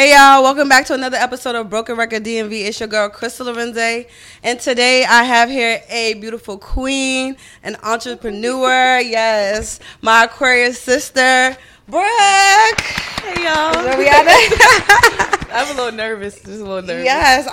Hey 0.00 0.12
y'all, 0.14 0.42
welcome 0.42 0.66
back 0.66 0.86
to 0.86 0.94
another 0.94 1.18
episode 1.18 1.56
of 1.56 1.68
Broken 1.68 1.94
Record 1.94 2.24
DMV. 2.24 2.64
It's 2.64 2.80
your 2.80 2.88
girl 2.88 3.10
Crystal 3.10 3.44
Arinze, 3.48 4.08
and 4.42 4.58
today 4.58 5.04
I 5.04 5.24
have 5.24 5.50
here 5.50 5.82
a 5.90 6.14
beautiful 6.14 6.56
queen, 6.56 7.36
an 7.62 7.76
entrepreneur. 7.82 8.98
Yes, 9.00 9.78
my 10.00 10.24
Aquarius 10.24 10.80
sister, 10.80 11.54
Brooke. 11.86 12.80
Hey 12.80 13.44
y'all, 13.44 13.74
where 13.74 13.98
we 13.98 14.08
at? 14.08 15.46
I'm 15.52 15.76
a 15.76 15.78
little 15.78 15.92
nervous, 15.92 16.36
just 16.36 16.48
a 16.48 16.50
little 16.52 16.80
nervous. 16.80 17.04
Yes, 17.04 17.46
I 17.46 17.52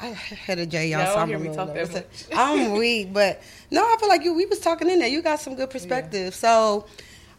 I, 0.00 0.06
I 0.06 0.10
had 0.14 0.58
a 0.60 0.64
J 0.64 0.88
y'all. 0.88 1.00
Yeah, 1.00 1.12
so 1.12 1.18
I'm 1.18 1.34
a 1.34 1.38
me 1.38 1.54
talk 1.54 1.68
nervous. 1.74 1.90
that 1.90 2.30
much. 2.30 2.38
I'm 2.38 2.72
weak, 2.78 3.12
but 3.12 3.42
no, 3.70 3.82
I 3.82 3.96
feel 4.00 4.08
like 4.08 4.24
you. 4.24 4.32
We 4.32 4.46
was 4.46 4.60
talking 4.60 4.88
in 4.88 5.00
there. 5.00 5.08
You 5.08 5.20
got 5.20 5.38
some 5.38 5.54
good 5.54 5.68
perspective. 5.68 6.34
So. 6.34 6.86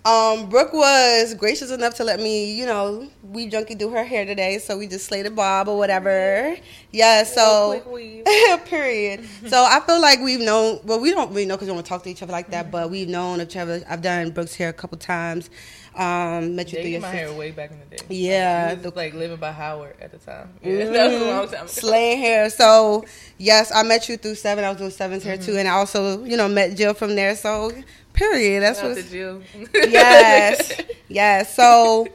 Um, 0.05 0.49
Brooke 0.49 0.71
was 0.71 1.33
gracious 1.33 1.71
enough 1.71 1.95
to 1.95 2.03
let 2.03 2.19
me, 2.19 2.53
you 2.53 2.67
know, 2.67 3.09
we 3.23 3.47
junkie 3.47 3.73
do 3.73 3.89
her 3.89 4.03
hair 4.03 4.23
today, 4.23 4.59
so 4.59 4.77
we 4.77 4.85
just 4.85 5.07
slayed 5.07 5.25
a 5.25 5.31
bob 5.31 5.67
or 5.67 5.79
whatever. 5.79 6.55
Yeah, 6.91 7.23
so 7.23 7.81
period. 8.65 9.25
so 9.47 9.63
I 9.63 9.79
feel 9.79 9.99
like 9.99 10.19
we've 10.19 10.39
known. 10.39 10.79
Well, 10.83 10.99
we 10.99 11.09
don't 11.09 11.29
really 11.31 11.47
know 11.47 11.55
because 11.55 11.69
we 11.69 11.73
don't 11.73 11.83
talk 11.83 12.03
to 12.03 12.09
each 12.11 12.21
other 12.21 12.31
like 12.31 12.51
that, 12.51 12.69
but 12.69 12.91
we've 12.91 13.09
known 13.09 13.41
each 13.41 13.57
other. 13.57 13.83
I've 13.89 14.03
done 14.03 14.29
Brooke's 14.29 14.53
hair 14.53 14.69
a 14.69 14.73
couple 14.73 14.99
times. 14.99 15.49
Um, 15.97 16.55
met 16.57 16.73
you 16.73 16.81
through 16.81 16.89
your 16.89 16.99
my 17.01 17.11
sister. 17.11 17.27
hair 17.27 17.33
way 17.37 17.51
back 17.51 17.71
in 17.71 17.79
the 17.79 17.85
day. 17.95 18.03
Yeah, 18.09 18.67
Like, 18.71 18.81
the- 18.81 18.91
like 18.91 19.13
living 19.13 19.37
by 19.37 19.51
Howard 19.53 19.95
at 20.01 20.11
the 20.11 20.17
time. 20.17 20.53
Yeah, 20.61 20.85
that 20.89 21.11
was 21.11 21.21
a 21.21 21.25
long 21.25 21.31
time 21.45 21.47
ago. 21.47 21.55
Mm-hmm. 21.55 21.67
slaying 21.67 22.19
hair. 22.19 22.49
So 22.49 23.05
yes, 23.37 23.71
I 23.73 23.83
met 23.83 24.09
you 24.09 24.17
through 24.17 24.35
seven. 24.35 24.63
I 24.65 24.69
was 24.69 24.77
doing 24.77 24.91
seven's 24.91 25.23
hair 25.23 25.37
too, 25.37 25.57
and 25.57 25.67
I 25.67 25.71
also, 25.71 26.23
you 26.25 26.35
know, 26.35 26.49
met 26.49 26.75
Jill 26.75 26.93
from 26.93 27.15
there. 27.15 27.35
So 27.35 27.71
period. 28.13 28.61
That's 28.63 28.79
Shout 28.79 28.91
out 28.91 28.97
what. 28.97 29.09
Jill. 29.09 29.41
yes, 29.73 30.81
yes. 31.07 31.55
So 31.55 32.07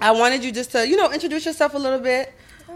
I 0.00 0.10
wanted 0.12 0.42
you 0.42 0.50
just 0.52 0.72
to, 0.72 0.88
you 0.88 0.96
know, 0.96 1.12
introduce 1.12 1.44
yourself 1.46 1.74
a 1.74 1.78
little 1.78 2.00
bit. 2.00 2.32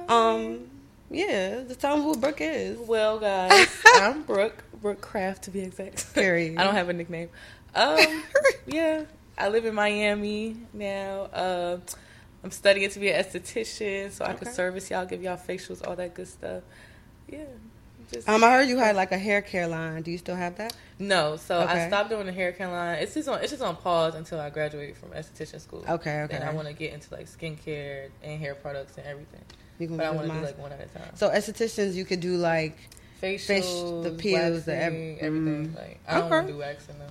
Um, 0.09 0.69
yeah, 1.11 1.63
just 1.67 1.81
tell 1.81 1.97
them 1.97 2.05
who 2.05 2.15
Brooke 2.17 2.41
is. 2.43 2.77
Well, 2.79 3.19
guys, 3.19 3.67
I'm 3.95 4.23
Brooke. 4.25 4.63
Brooke 4.83 5.01
Craft, 5.01 5.45
to 5.45 5.51
be 5.51 5.61
exact. 5.61 6.13
Period. 6.15 6.57
I 6.59 6.65
don't 6.65 6.75
have 6.75 6.89
a 6.91 6.93
nickname. 6.93 7.31
Um, 7.75 7.99
yeah, 8.67 9.03
I 9.39 9.49
live 9.49 9.65
in 9.65 9.75
Miami 9.75 10.57
now. 10.73 11.23
Uh, 11.33 11.79
I'm 12.43 12.51
studying 12.51 12.91
to 12.91 12.99
be 12.99 13.11
an 13.11 13.23
esthetician, 13.25 14.11
so 14.13 14.25
I 14.25 14.31
Okay. 14.33 14.45
can 14.45 14.53
service 14.55 14.91
y'all, 14.91 15.07
give 15.07 15.23
y'all 15.23 15.37
facials, 15.37 15.87
all 15.87 15.97
that 15.97 16.15
good 16.15 16.29
stuff. 16.29 16.63
Yeah. 17.29 17.45
Just, 18.13 18.27
Um, 18.29 18.43
I 18.43 18.53
heard 18.53 18.69
you 18.69 18.79
had 18.79 18.97
like 18.97 19.13
a 19.13 19.19
hair 19.19 19.43
care 19.43 19.67
line. 19.69 20.01
Do 20.03 20.11
you 20.11 20.17
still 20.19 20.35
have 20.35 20.57
that? 20.57 20.75
no, 20.99 21.37
so 21.37 21.61
Okay. 21.61 21.85
I 21.85 21.89
stopped 21.89 22.09
doing 22.09 22.25
the 22.27 22.33
hair 22.33 22.53
care 22.53 22.69
line. 22.69 22.99
It's 23.01 23.13
just 23.15 23.29
on. 23.29 23.41
It's 23.43 23.51
just 23.51 23.63
on 23.63 23.77
pause 23.77 24.15
until 24.15 24.41
I 24.41 24.49
graduate 24.51 24.97
from 24.97 25.11
esthetician 25.11 25.61
school. 25.61 25.85
Okay, 25.87 26.23
okay. 26.23 26.39
Then 26.39 26.43
I 26.49 26.53
want 26.53 26.69
to 26.69 26.73
get 26.75 26.95
into 26.95 27.13
like 27.15 27.27
skincare 27.27 28.09
and 28.23 28.41
hair 28.41 28.55
products 28.55 28.97
and 28.97 29.07
everything. 29.07 29.43
You 29.79 29.89
can 29.89 29.99
But 29.99 30.07
I 30.07 30.11
want 30.13 30.27
to 30.29 30.33
do 30.33 30.41
like 30.41 30.59
one 30.59 30.73
at 30.73 30.81
a 30.81 30.87
time. 30.87 31.11
So 31.17 31.29
estheticians, 31.29 31.95
you 31.95 32.05
could 32.07 32.21
do 32.21 32.37
like 32.39 32.77
Facials, 33.23 34.05
the 34.05 34.11
peels, 34.13 34.65
the 34.65 34.75
ev- 34.75 34.93
everything. 35.21 35.69
mm. 35.69 35.77
Like 35.77 36.01
I 36.09 36.19
don't 36.21 36.33
Okay. 36.33 36.47
do 36.53 36.57
waxing 36.59 36.95
though. 36.99 37.05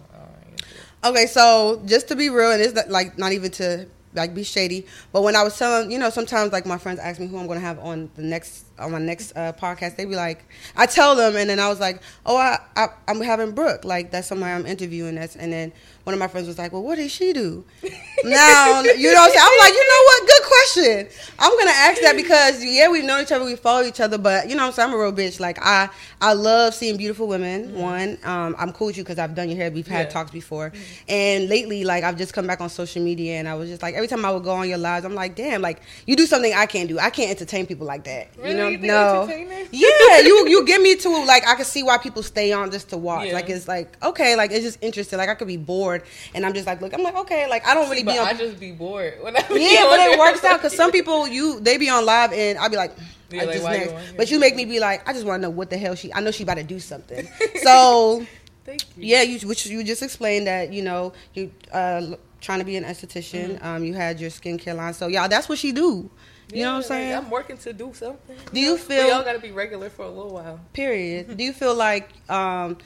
Okay, 1.03 1.27
so 1.27 1.81
just 1.85 2.07
to 2.09 2.15
be 2.15 2.29
real, 2.29 2.51
and 2.51 2.61
it's 2.61 2.73
not, 2.73 2.89
like 2.89 3.17
not 3.17 3.31
even 3.31 3.51
to 3.51 3.87
like 4.13 4.33
be 4.33 4.43
shady, 4.43 4.85
but 5.11 5.21
when 5.21 5.35
I 5.35 5.43
was 5.43 5.57
telling, 5.57 5.91
you 5.91 5.99
know, 5.99 6.09
sometimes 6.09 6.51
like 6.51 6.65
my 6.65 6.77
friends 6.77 6.99
ask 6.99 7.19
me 7.19 7.27
who 7.27 7.37
I'm 7.37 7.45
going 7.47 7.59
to 7.59 7.65
have 7.65 7.79
on 7.79 8.09
the 8.15 8.23
next 8.23 8.65
on 8.79 8.91
my 8.91 8.99
next 8.99 9.33
uh, 9.35 9.53
podcast, 9.53 9.95
they'd 9.95 10.05
be 10.05 10.15
like, 10.15 10.43
I 10.75 10.85
tell 10.85 11.15
them, 11.15 11.35
and 11.35 11.49
then 11.49 11.59
I 11.59 11.69
was 11.69 11.79
like, 11.79 12.01
oh, 12.25 12.37
I, 12.37 12.59
I 12.75 12.87
I'm 13.07 13.21
having 13.21 13.51
Brooke, 13.51 13.85
like 13.85 14.11
that's 14.11 14.27
somebody 14.27 14.51
I'm 14.51 14.65
interviewing. 14.65 15.15
That's 15.15 15.35
and 15.35 15.51
then 15.51 15.71
one 16.03 16.13
of 16.13 16.19
my 16.19 16.27
friends 16.27 16.47
was 16.47 16.57
like, 16.57 16.71
well, 16.71 16.83
what 16.83 16.95
did 16.95 17.11
she 17.11 17.33
do? 17.33 17.65
now 18.23 18.81
you 18.81 19.11
know, 19.13 19.19
what 19.19 19.29
I'm 19.29 19.31
saying? 19.31 19.41
I'm 19.43 19.59
like, 19.59 19.73
you 19.73 19.87
know 19.89 20.03
what? 20.05 20.27
Good 20.27 20.43
question. 20.43 21.07
I'm 21.39 21.57
gonna 21.57 21.71
ask 21.71 22.01
that 22.01 22.15
because 22.15 22.63
yeah, 22.63 22.89
we've 22.89 23.03
known 23.03 23.21
each 23.21 23.31
other, 23.31 23.45
we 23.45 23.55
follow 23.55 23.83
each 23.83 23.99
other, 23.99 24.17
but 24.17 24.49
you 24.49 24.55
know, 24.55 24.63
what 24.63 24.67
I'm 24.69 24.73
saying 24.73 24.89
I'm 24.89 24.95
a 24.95 25.01
real 25.01 25.13
bitch. 25.13 25.39
Like 25.39 25.59
I 25.61 25.89
I 26.21 26.33
love 26.33 26.73
seeing 26.73 26.97
beautiful 26.97 27.27
women. 27.27 27.75
One, 27.79 28.17
um, 28.23 28.55
I'm 28.57 28.71
cool 28.73 28.87
with 28.87 28.97
you 28.97 29.03
because 29.03 29.19
I've 29.19 29.35
done 29.35 29.49
your 29.49 29.57
hair. 29.57 29.71
We've 29.71 29.85
had 29.87 30.07
Yeah. 30.07 30.11
talks 30.13 30.31
before, 30.31 30.71
and 31.07 31.49
lately, 31.49 31.83
like 31.83 32.03
I've 32.03 32.17
just 32.17 32.33
come 32.33 32.47
back 32.47 32.61
on 32.61 32.69
social 32.69 33.03
media, 33.03 33.35
and 33.35 33.47
I 33.47 33.55
was 33.55 33.69
just 33.69 33.81
like, 33.81 33.95
every 33.95 34.07
time 34.07 34.25
I 34.25 34.31
would 34.31 34.43
go 34.43 34.51
on 34.51 34.67
your 34.69 34.77
lives, 34.77 35.05
I'm 35.05 35.15
like, 35.15 35.35
damn, 35.35 35.61
like 35.61 35.81
you 36.05 36.15
do 36.15 36.25
something 36.25 36.53
I 36.53 36.65
can't 36.65 36.87
do. 36.89 36.97
I 36.99 37.09
can't 37.09 37.29
entertain 37.31 37.65
people 37.65 37.85
like 37.85 38.03
that. 38.05 38.29
Really? 38.37 38.51
You 38.51 38.57
know, 38.57 38.66
No. 38.69 39.27
yeah, 39.71 40.19
you 40.19 40.47
you 40.47 40.65
get 40.65 40.81
me 40.81 40.95
to 40.95 41.09
like 41.25 41.47
I 41.47 41.55
can 41.55 41.65
see 41.65 41.83
why 41.83 41.97
people 41.97 42.23
stay 42.23 42.51
on 42.51 42.71
just 42.71 42.89
to 42.89 42.97
watch. 42.97 43.27
Yeah. 43.27 43.33
Like 43.33 43.49
it's 43.49 43.67
like 43.67 44.01
okay, 44.03 44.35
like 44.35 44.51
it's 44.51 44.63
just 44.63 44.79
interesting. 44.81 45.17
Like 45.17 45.29
I 45.29 45.35
could 45.35 45.47
be 45.47 45.57
bored, 45.57 46.03
and 46.33 46.45
I'm 46.45 46.53
just 46.53 46.67
like, 46.67 46.81
look, 46.81 46.93
I'm 46.93 47.03
like 47.03 47.15
okay, 47.15 47.49
like 47.49 47.65
I 47.65 47.73
don't 47.73 47.89
really 47.89 48.03
but 48.03 48.13
be 48.13 48.19
on. 48.19 48.27
I 48.27 48.33
just 48.33 48.59
be 48.59 48.71
bored 48.71 49.15
when 49.21 49.33
yeah, 49.35 49.85
but 49.89 49.99
it 49.99 50.19
works 50.19 50.43
out 50.43 50.57
because 50.57 50.75
some 50.75 50.91
people 50.97 51.27
you 51.27 51.59
they 51.59 51.77
be 51.77 51.89
on 51.89 52.05
live 52.05 52.33
and 52.33 52.57
I'll 52.57 52.69
be 52.69 52.77
like, 52.77 52.95
I 53.31 53.37
like, 53.37 53.51
just 53.51 53.63
why 53.63 53.75
you 53.75 53.85
next. 53.91 54.17
But 54.17 54.31
you 54.31 54.39
make 54.39 54.55
me 54.55 54.65
be 54.65 54.79
like, 54.79 55.07
I 55.07 55.13
just 55.13 55.25
want 55.25 55.41
to 55.41 55.47
know 55.47 55.49
what 55.49 55.69
the 55.69 55.77
hell 55.77 55.95
she. 55.95 56.13
I 56.13 56.21
know 56.21 56.31
she 56.31 56.43
about 56.43 56.57
to 56.57 56.63
do 56.63 56.79
something. 56.79 57.27
so 57.63 58.25
Thank 58.65 58.83
you. 58.97 59.03
yeah, 59.03 59.21
you 59.21 59.47
which 59.47 59.65
you 59.65 59.83
just 59.83 60.03
explained 60.03 60.47
that 60.47 60.73
you 60.73 60.81
know 60.81 61.13
you 61.33 61.51
uh 61.71 62.15
trying 62.41 62.59
to 62.59 62.65
be 62.65 62.75
an 62.77 62.83
esthetician. 62.83 63.55
Mm-hmm. 63.55 63.65
Um, 63.65 63.83
you 63.83 63.93
had 63.93 64.19
your 64.19 64.29
skincare 64.29 64.75
line. 64.75 64.93
So 64.93 65.07
y'all, 65.07 65.27
that's 65.27 65.49
what 65.49 65.57
she 65.57 65.71
do. 65.71 66.09
You 66.53 66.63
know 66.63 66.71
what 66.73 66.77
I'm 66.77 66.83
saying? 66.83 67.13
Like, 67.13 67.23
I'm 67.23 67.29
working 67.29 67.57
to 67.57 67.73
do 67.73 67.91
something. 67.93 68.37
Do 68.53 68.59
you 68.59 68.77
feel- 68.77 69.05
we 69.05 69.11
all 69.11 69.23
got 69.23 69.33
to 69.33 69.39
be 69.39 69.51
regular 69.51 69.89
for 69.89 70.03
a 70.05 70.09
little 70.09 70.33
while? 70.33 70.59
Period. 70.73 71.35
Do 71.37 71.43
you 71.43 71.51
feel 71.53 71.75
like 71.75 72.09
um, 72.29 72.77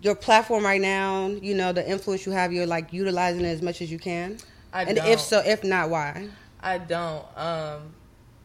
your 0.00 0.14
platform 0.16 0.64
right 0.64 0.80
now, 0.80 1.26
you 1.28 1.54
know, 1.54 1.72
the 1.72 1.88
influence 1.88 2.26
you 2.26 2.32
have, 2.32 2.52
you're 2.52 2.66
like 2.66 2.92
utilizing 2.92 3.44
it 3.44 3.48
as 3.50 3.62
much 3.62 3.80
as 3.82 3.90
you 3.92 3.98
can? 3.98 4.38
I 4.72 4.82
and 4.84 4.96
don't. 4.96 5.06
if 5.06 5.20
so, 5.20 5.38
if 5.44 5.62
not, 5.62 5.90
why? 5.90 6.28
I 6.60 6.78
don't. 6.78 7.24
Um, 7.36 7.94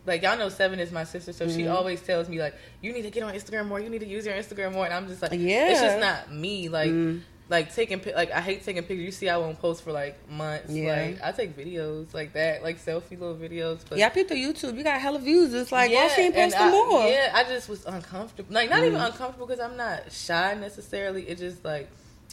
like 0.05 0.21
y'all 0.21 0.37
know, 0.37 0.49
Seven 0.49 0.79
is 0.79 0.91
my 0.91 1.03
sister, 1.03 1.33
so 1.33 1.47
she 1.49 1.63
Mhm. 1.63 1.73
always 1.73 2.01
tells 2.01 2.29
me 2.29 2.39
like, 2.39 2.53
"You 2.81 2.93
need 2.93 3.01
to 3.03 3.09
get 3.11 3.23
on 3.23 3.33
Instagram 3.33 3.67
more. 3.67 3.79
You 3.79 3.89
need 3.89 3.99
to 3.99 4.07
use 4.07 4.25
your 4.25 4.35
Instagram 4.35 4.73
more." 4.73 4.85
And 4.85 4.93
I'm 4.93 5.07
just 5.07 5.21
like, 5.21 5.31
Yeah. 5.33 5.71
it's 5.71 5.81
just 5.81 5.99
not 5.99 6.31
me. 6.31 6.69
Like, 6.69 6.89
Mm. 6.91 7.21
Like 7.49 7.73
taking 7.73 8.01
like 8.15 8.31
I 8.31 8.41
hate 8.41 8.63
taking 8.63 8.83
pictures. 8.83 9.05
You 9.05 9.11
see, 9.11 9.29
I 9.29 9.37
won't 9.37 9.59
post 9.59 9.83
for 9.83 9.91
like 9.91 10.29
months. 10.29 10.71
Yeah. 10.71 10.95
Like 10.95 11.21
I 11.23 11.31
take 11.31 11.55
videos 11.57 12.13
like 12.13 12.33
that, 12.33 12.63
like 12.63 12.83
selfie 12.83 13.11
little 13.11 13.35
videos. 13.35 13.79
But 13.87 13.97
Yeah, 13.97 14.07
I 14.07 14.09
peeped 14.09 14.29
the 14.29 14.35
YouTube. 14.35 14.77
You 14.77 14.83
got 14.83 14.99
hella 14.99 15.19
views. 15.19 15.53
It's 15.53 15.71
like, 15.71 15.91
why 15.91 16.07
she 16.09 16.23
ain't 16.23 16.35
posting 16.35 16.69
more? 16.71 17.01
Mm. 17.01 17.11
Yeah, 17.11 17.31
I 17.33 17.43
just 17.43 17.69
was 17.69 17.85
uncomfortable. 17.85 18.53
Like 18.53 18.69
not 18.69 18.83
even 18.83 18.99
uncomfortable 18.99 19.47
because 19.47 19.61
I'm 19.61 19.77
not 19.77 20.11
shy 20.11 20.55
necessarily. 20.55 21.27
It 21.29 21.37
just 21.37 21.63
like 21.63 21.89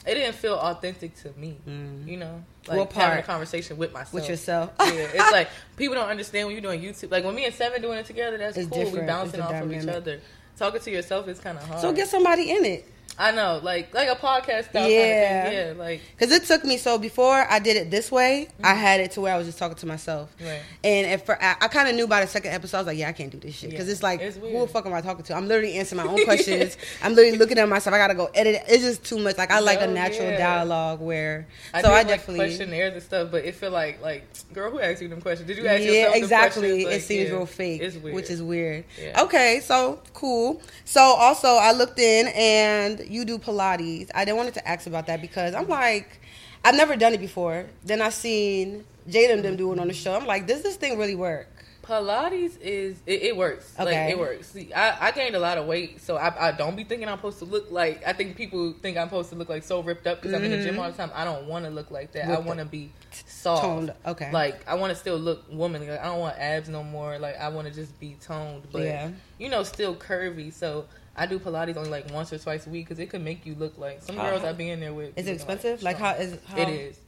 it 0.06 0.14
didn't 0.14 0.34
feel 0.34 0.54
authentic 0.54 1.14
to 1.22 1.32
me. 1.38 1.58
You 1.66 2.16
know, 2.16 2.44
like 2.66 2.78
What 2.78 2.92
having 2.92 3.12
a 3.12 3.22
part? 3.22 3.26
conversation 3.26 3.76
with 3.76 3.92
myself. 3.92 4.10
Mm. 4.10 4.14
With 4.14 4.28
yourself. 4.28 4.70
yeah, 4.80 4.86
it's 5.14 5.32
like 5.32 5.48
people 5.76 5.94
don't 5.94 6.08
understand 6.08 6.48
when 6.48 6.54
you're 6.54 6.62
doing 6.62 6.82
YouTube. 6.82 7.10
Like 7.10 7.24
when 7.24 7.34
me 7.34 7.44
and 7.44 7.54
Seven 7.54 7.80
doing 7.80 7.98
it 7.98 8.06
together, 8.06 8.36
that's 8.36 8.56
It's 8.56 8.68
cool. 8.68 8.90
We 8.90 9.00
bouncing 9.00 9.40
off 9.40 9.52
of 9.62 9.72
each 9.72 9.86
other. 9.86 10.20
Talking 10.56 10.80
to 10.80 10.90
yourself 10.90 11.28
is 11.28 11.40
kind 11.40 11.58
of 11.58 11.64
hard. 11.66 11.80
So 11.80 11.92
get 11.92 12.08
somebody 12.08 12.50
in 12.50 12.64
it. 12.64 12.88
I 13.16 13.30
know, 13.30 13.60
like 13.62 13.94
like 13.94 14.08
a 14.08 14.16
podcast 14.16 14.70
style. 14.70 14.88
Yeah. 14.88 15.42
kind 15.44 15.46
of 15.46 15.52
thing. 15.52 15.76
yeah, 15.76 15.84
like 15.84 16.00
Cause 16.18 16.32
it 16.32 16.44
took 16.44 16.64
me 16.64 16.76
so 16.78 16.98
before 16.98 17.46
I 17.48 17.60
did 17.60 17.76
it 17.76 17.90
this 17.90 18.10
way, 18.10 18.48
I 18.62 18.72
mm-hmm. 18.72 18.80
had 18.80 19.00
it 19.00 19.12
to 19.12 19.20
where 19.20 19.32
I 19.32 19.38
was 19.38 19.46
just 19.46 19.58
talking 19.58 19.76
to 19.76 19.86
myself, 19.86 20.34
Right. 20.40 20.60
and 20.82 21.06
if 21.06 21.30
I, 21.30 21.56
I 21.60 21.68
kind 21.68 21.88
of 21.88 21.94
knew 21.94 22.08
by 22.08 22.22
the 22.22 22.26
second 22.26 22.52
episode, 22.52 22.78
I 22.78 22.80
was 22.80 22.86
like, 22.88 22.98
yeah, 22.98 23.08
I 23.08 23.12
can't 23.12 23.30
do 23.30 23.38
this 23.38 23.54
shit, 23.54 23.70
cause 23.76 23.86
Yeah. 23.86 23.92
it's 23.92 24.02
like, 24.02 24.20
It's 24.20 24.36
who 24.36 24.60
the 24.60 24.66
fuck 24.66 24.84
am 24.86 24.94
I 24.94 25.00
talking 25.00 25.22
to? 25.24 25.36
I'm 25.36 25.46
literally 25.46 25.74
answering 25.74 26.04
my 26.04 26.12
own 26.12 26.24
questions. 26.24 26.76
I'm 27.04 27.14
literally 27.14 27.38
looking 27.38 27.56
at 27.58 27.68
myself. 27.68 27.94
I 27.94 27.98
gotta 27.98 28.14
go 28.14 28.30
edit. 28.34 28.56
it. 28.56 28.64
It's 28.66 28.82
just 28.82 29.04
too 29.04 29.18
much. 29.18 29.38
Like 29.38 29.52
I 29.52 29.60
like 29.60 29.80
a 29.80 29.86
natural 29.86 30.30
yeah. 30.30 30.38
dialogue 30.38 31.00
where, 31.00 31.46
I 31.72 31.82
so 31.82 31.88
did, 31.88 31.94
I 31.94 31.98
like, 31.98 32.06
definitely, 32.08 32.46
questionnaires 32.46 32.94
and 32.94 33.02
stuff, 33.02 33.30
but 33.30 33.44
it 33.44 33.54
feel 33.54 33.70
like 33.70 34.02
like 34.02 34.24
girl, 34.52 34.72
who 34.72 34.80
asked 34.80 35.00
you 35.02 35.08
them 35.08 35.20
questions? 35.20 35.46
Did 35.46 35.58
you 35.58 35.68
ask 35.68 35.82
yeah, 35.84 35.90
yourself 35.90 36.16
exactly. 36.16 36.82
questions? 36.82 37.04
it 37.04 37.06
seems 37.06 37.28
yeah, 37.28 37.36
real 37.36 37.46
fake, 37.46 37.80
It's 37.80 37.96
weird. 37.96 38.14
which 38.16 38.30
is 38.30 38.42
weird. 38.42 38.84
Okay, 39.18 39.60
so 39.62 40.00
cool. 40.14 40.60
So 40.84 41.00
also, 41.00 41.48
I 41.48 41.70
looked 41.70 42.00
in 42.00 42.26
and 42.28 42.93
you 43.00 43.24
do 43.24 43.38
Pilates. 43.38 44.10
I 44.14 44.24
didn't 44.24 44.38
wanted 44.38 44.54
to 44.54 44.68
ask 44.68 44.86
about 44.86 45.06
that 45.06 45.20
because 45.20 45.54
I'm 45.54 45.68
like, 45.68 46.20
I've 46.64 46.74
never 46.74 46.96
done 46.96 47.12
it 47.12 47.20
before. 47.20 47.66
Then 47.84 48.00
I 48.00 48.08
seen 48.08 48.84
Jada 49.08 49.34
and 49.34 49.44
them 49.44 49.56
do 49.56 49.72
it 49.72 49.78
on 49.78 49.88
the 49.88 49.94
show. 49.94 50.14
I'm 50.14 50.26
like, 50.26 50.46
does 50.46 50.62
this 50.62 50.76
thing 50.76 50.98
really 50.98 51.14
work? 51.14 51.48
Pilates 51.84 52.58
is 52.60 52.98
it, 53.06 53.22
it 53.22 53.36
works. 53.36 53.74
Okay. 53.78 53.84
Like 53.84 54.12
it 54.12 54.18
works. 54.18 54.48
See, 54.48 54.72
I, 54.72 55.08
I 55.08 55.10
gained 55.12 55.34
a 55.36 55.38
lot 55.38 55.58
of 55.58 55.66
weight, 55.66 56.00
so 56.00 56.16
I, 56.16 56.48
I 56.48 56.52
don't 56.52 56.76
be 56.76 56.84
thinking 56.84 57.08
I'm 57.08 57.18
supposed 57.18 57.38
to 57.40 57.44
look 57.44 57.70
like. 57.70 58.06
I 58.06 58.12
think 58.12 58.36
people 58.36 58.72
think 58.80 58.96
I'm 58.96 59.08
supposed 59.08 59.30
to 59.30 59.36
look 59.36 59.48
like 59.48 59.62
so 59.64 59.80
ripped 59.82 60.06
up 60.06 60.20
because 60.20 60.34
I'm 60.34 60.44
in 60.44 60.50
the 60.50 60.62
gym 60.64 60.78
all 60.78 60.90
the 60.90 60.96
time. 60.96 61.10
I 61.14 61.24
don't 61.24 61.46
want 61.46 61.64
to 61.66 61.70
look 61.70 61.90
like 61.90 62.12
that. 62.12 62.24
I 62.28 62.34
Mm-hmm. 62.36 62.46
Want 62.46 62.58
to 62.60 62.64
be 62.64 62.90
soft. 63.26 63.62
Toned, 63.62 63.92
okay. 64.06 64.30
Like 64.32 64.66
I 64.68 64.74
want 64.74 64.90
to 64.92 64.96
still 64.98 65.18
look 65.18 65.44
womanly. 65.50 65.88
Like 65.90 66.00
I 66.00 66.04
don't 66.06 66.18
want 66.20 66.36
abs 66.38 66.68
no 66.68 66.82
more. 66.82 67.18
Like 67.18 67.38
I 67.38 67.48
want 67.48 67.68
to 67.68 67.74
just 67.74 67.98
be 68.00 68.16
toned, 68.20 68.64
but 68.72 68.82
Yeah. 68.82 69.10
you 69.38 69.48
know, 69.48 69.62
still 69.62 69.94
curvy. 69.94 70.52
So. 70.52 70.86
I 71.16 71.26
do 71.26 71.38
Pilates 71.38 71.76
only 71.76 71.90
like 71.90 72.10
once 72.12 72.32
or 72.32 72.38
twice 72.38 72.66
a 72.66 72.70
week 72.70 72.86
because 72.86 72.98
it 72.98 73.08
can 73.08 73.22
make 73.22 73.46
you 73.46 73.54
look 73.54 73.78
like 73.78 74.02
some 74.02 74.18
Uh, 74.18 74.28
girls 74.28 74.42
I 74.42 74.52
be 74.52 74.68
in 74.68 74.80
there 74.80 74.92
with. 74.92 75.16
Is 75.16 75.28
it 75.28 75.34
expensive? 75.34 75.80
Like 75.80 75.96
how 75.96 76.14
is 76.14 76.36
how? 76.44 76.56
It 76.58 76.68
is. 76.70 76.98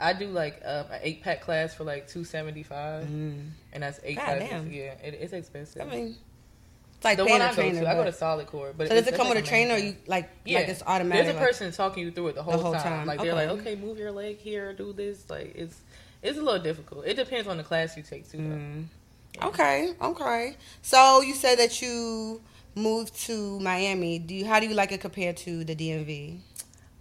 I 0.00 0.12
do 0.12 0.26
like 0.28 0.60
um, 0.64 0.86
an 0.92 1.00
eight 1.02 1.22
pack 1.22 1.40
class 1.40 1.74
for 1.74 1.84
like 1.84 2.06
two 2.08 2.24
seventy 2.24 2.62
five, 2.62 3.04
Mm. 3.06 3.50
and 3.72 3.82
that's 3.82 3.98
eight 4.04 4.16
God 4.16 4.24
classes. 4.26 4.48
damn. 4.48 4.70
Yeah, 4.72 4.92
it, 5.02 5.14
it's 5.20 5.32
expensive. 5.32 5.82
I 5.82 5.84
mean, 5.86 6.16
it's 6.96 7.04
like 7.04 7.16
the 7.16 7.24
one 7.26 7.40
a 7.40 7.44
I 7.44 7.48
go 7.48 7.54
trainer. 7.54 7.80
to, 7.80 7.90
I 7.90 7.94
go 7.94 8.04
to 8.04 8.12
Solid 8.12 8.46
Core. 8.46 8.72
But 8.76 8.88
so 8.88 8.94
does 8.94 9.06
it 9.08 9.14
come 9.14 9.28
with 9.28 9.38
a 9.38 9.42
trainer? 9.42 9.74
Or 9.74 9.78
you 9.78 9.96
like 10.06 10.30
Yeah, 10.44 10.60
like 10.60 10.68
it's 10.68 10.82
automatic? 10.86 11.24
There's 11.24 11.36
a 11.36 11.38
like- 11.38 11.46
person 11.48 11.72
talking 11.72 12.04
you 12.04 12.10
through 12.12 12.28
it 12.28 12.34
the 12.36 12.42
whole, 12.42 12.58
whole 12.60 12.72
time. 12.74 12.82
time. 12.82 13.06
Like 13.06 13.20
they're 13.20 13.34
like, 13.34 13.48
Okay. 13.48 13.72
okay, 13.72 13.80
move 13.80 13.98
your 13.98 14.12
leg 14.12 14.38
here, 14.38 14.72
do 14.72 14.92
this. 14.92 15.28
Like 15.28 15.52
it's 15.56 15.76
it's 16.22 16.38
a 16.38 16.42
little 16.42 16.62
difficult. 16.62 17.06
It 17.06 17.14
depends 17.14 17.46
on 17.48 17.56
the 17.56 17.62
class 17.64 17.96
you 17.96 18.02
take 18.02 18.28
too. 18.30 18.38
Though. 18.38 18.44
Mm. 18.44 18.84
Okay, 19.42 19.94
okay. 20.02 20.56
So 20.82 21.20
you 21.22 21.34
said 21.34 21.58
that 21.58 21.80
you 21.82 22.40
moved 22.74 23.14
to 23.26 23.58
Miami. 23.60 24.18
Do 24.18 24.34
you 24.34 24.46
how 24.46 24.58
do 24.60 24.66
you 24.66 24.74
like 24.74 24.90
it 24.92 25.00
compared 25.00 25.36
to 25.38 25.62
the 25.64 25.74
DMV? 25.76 26.38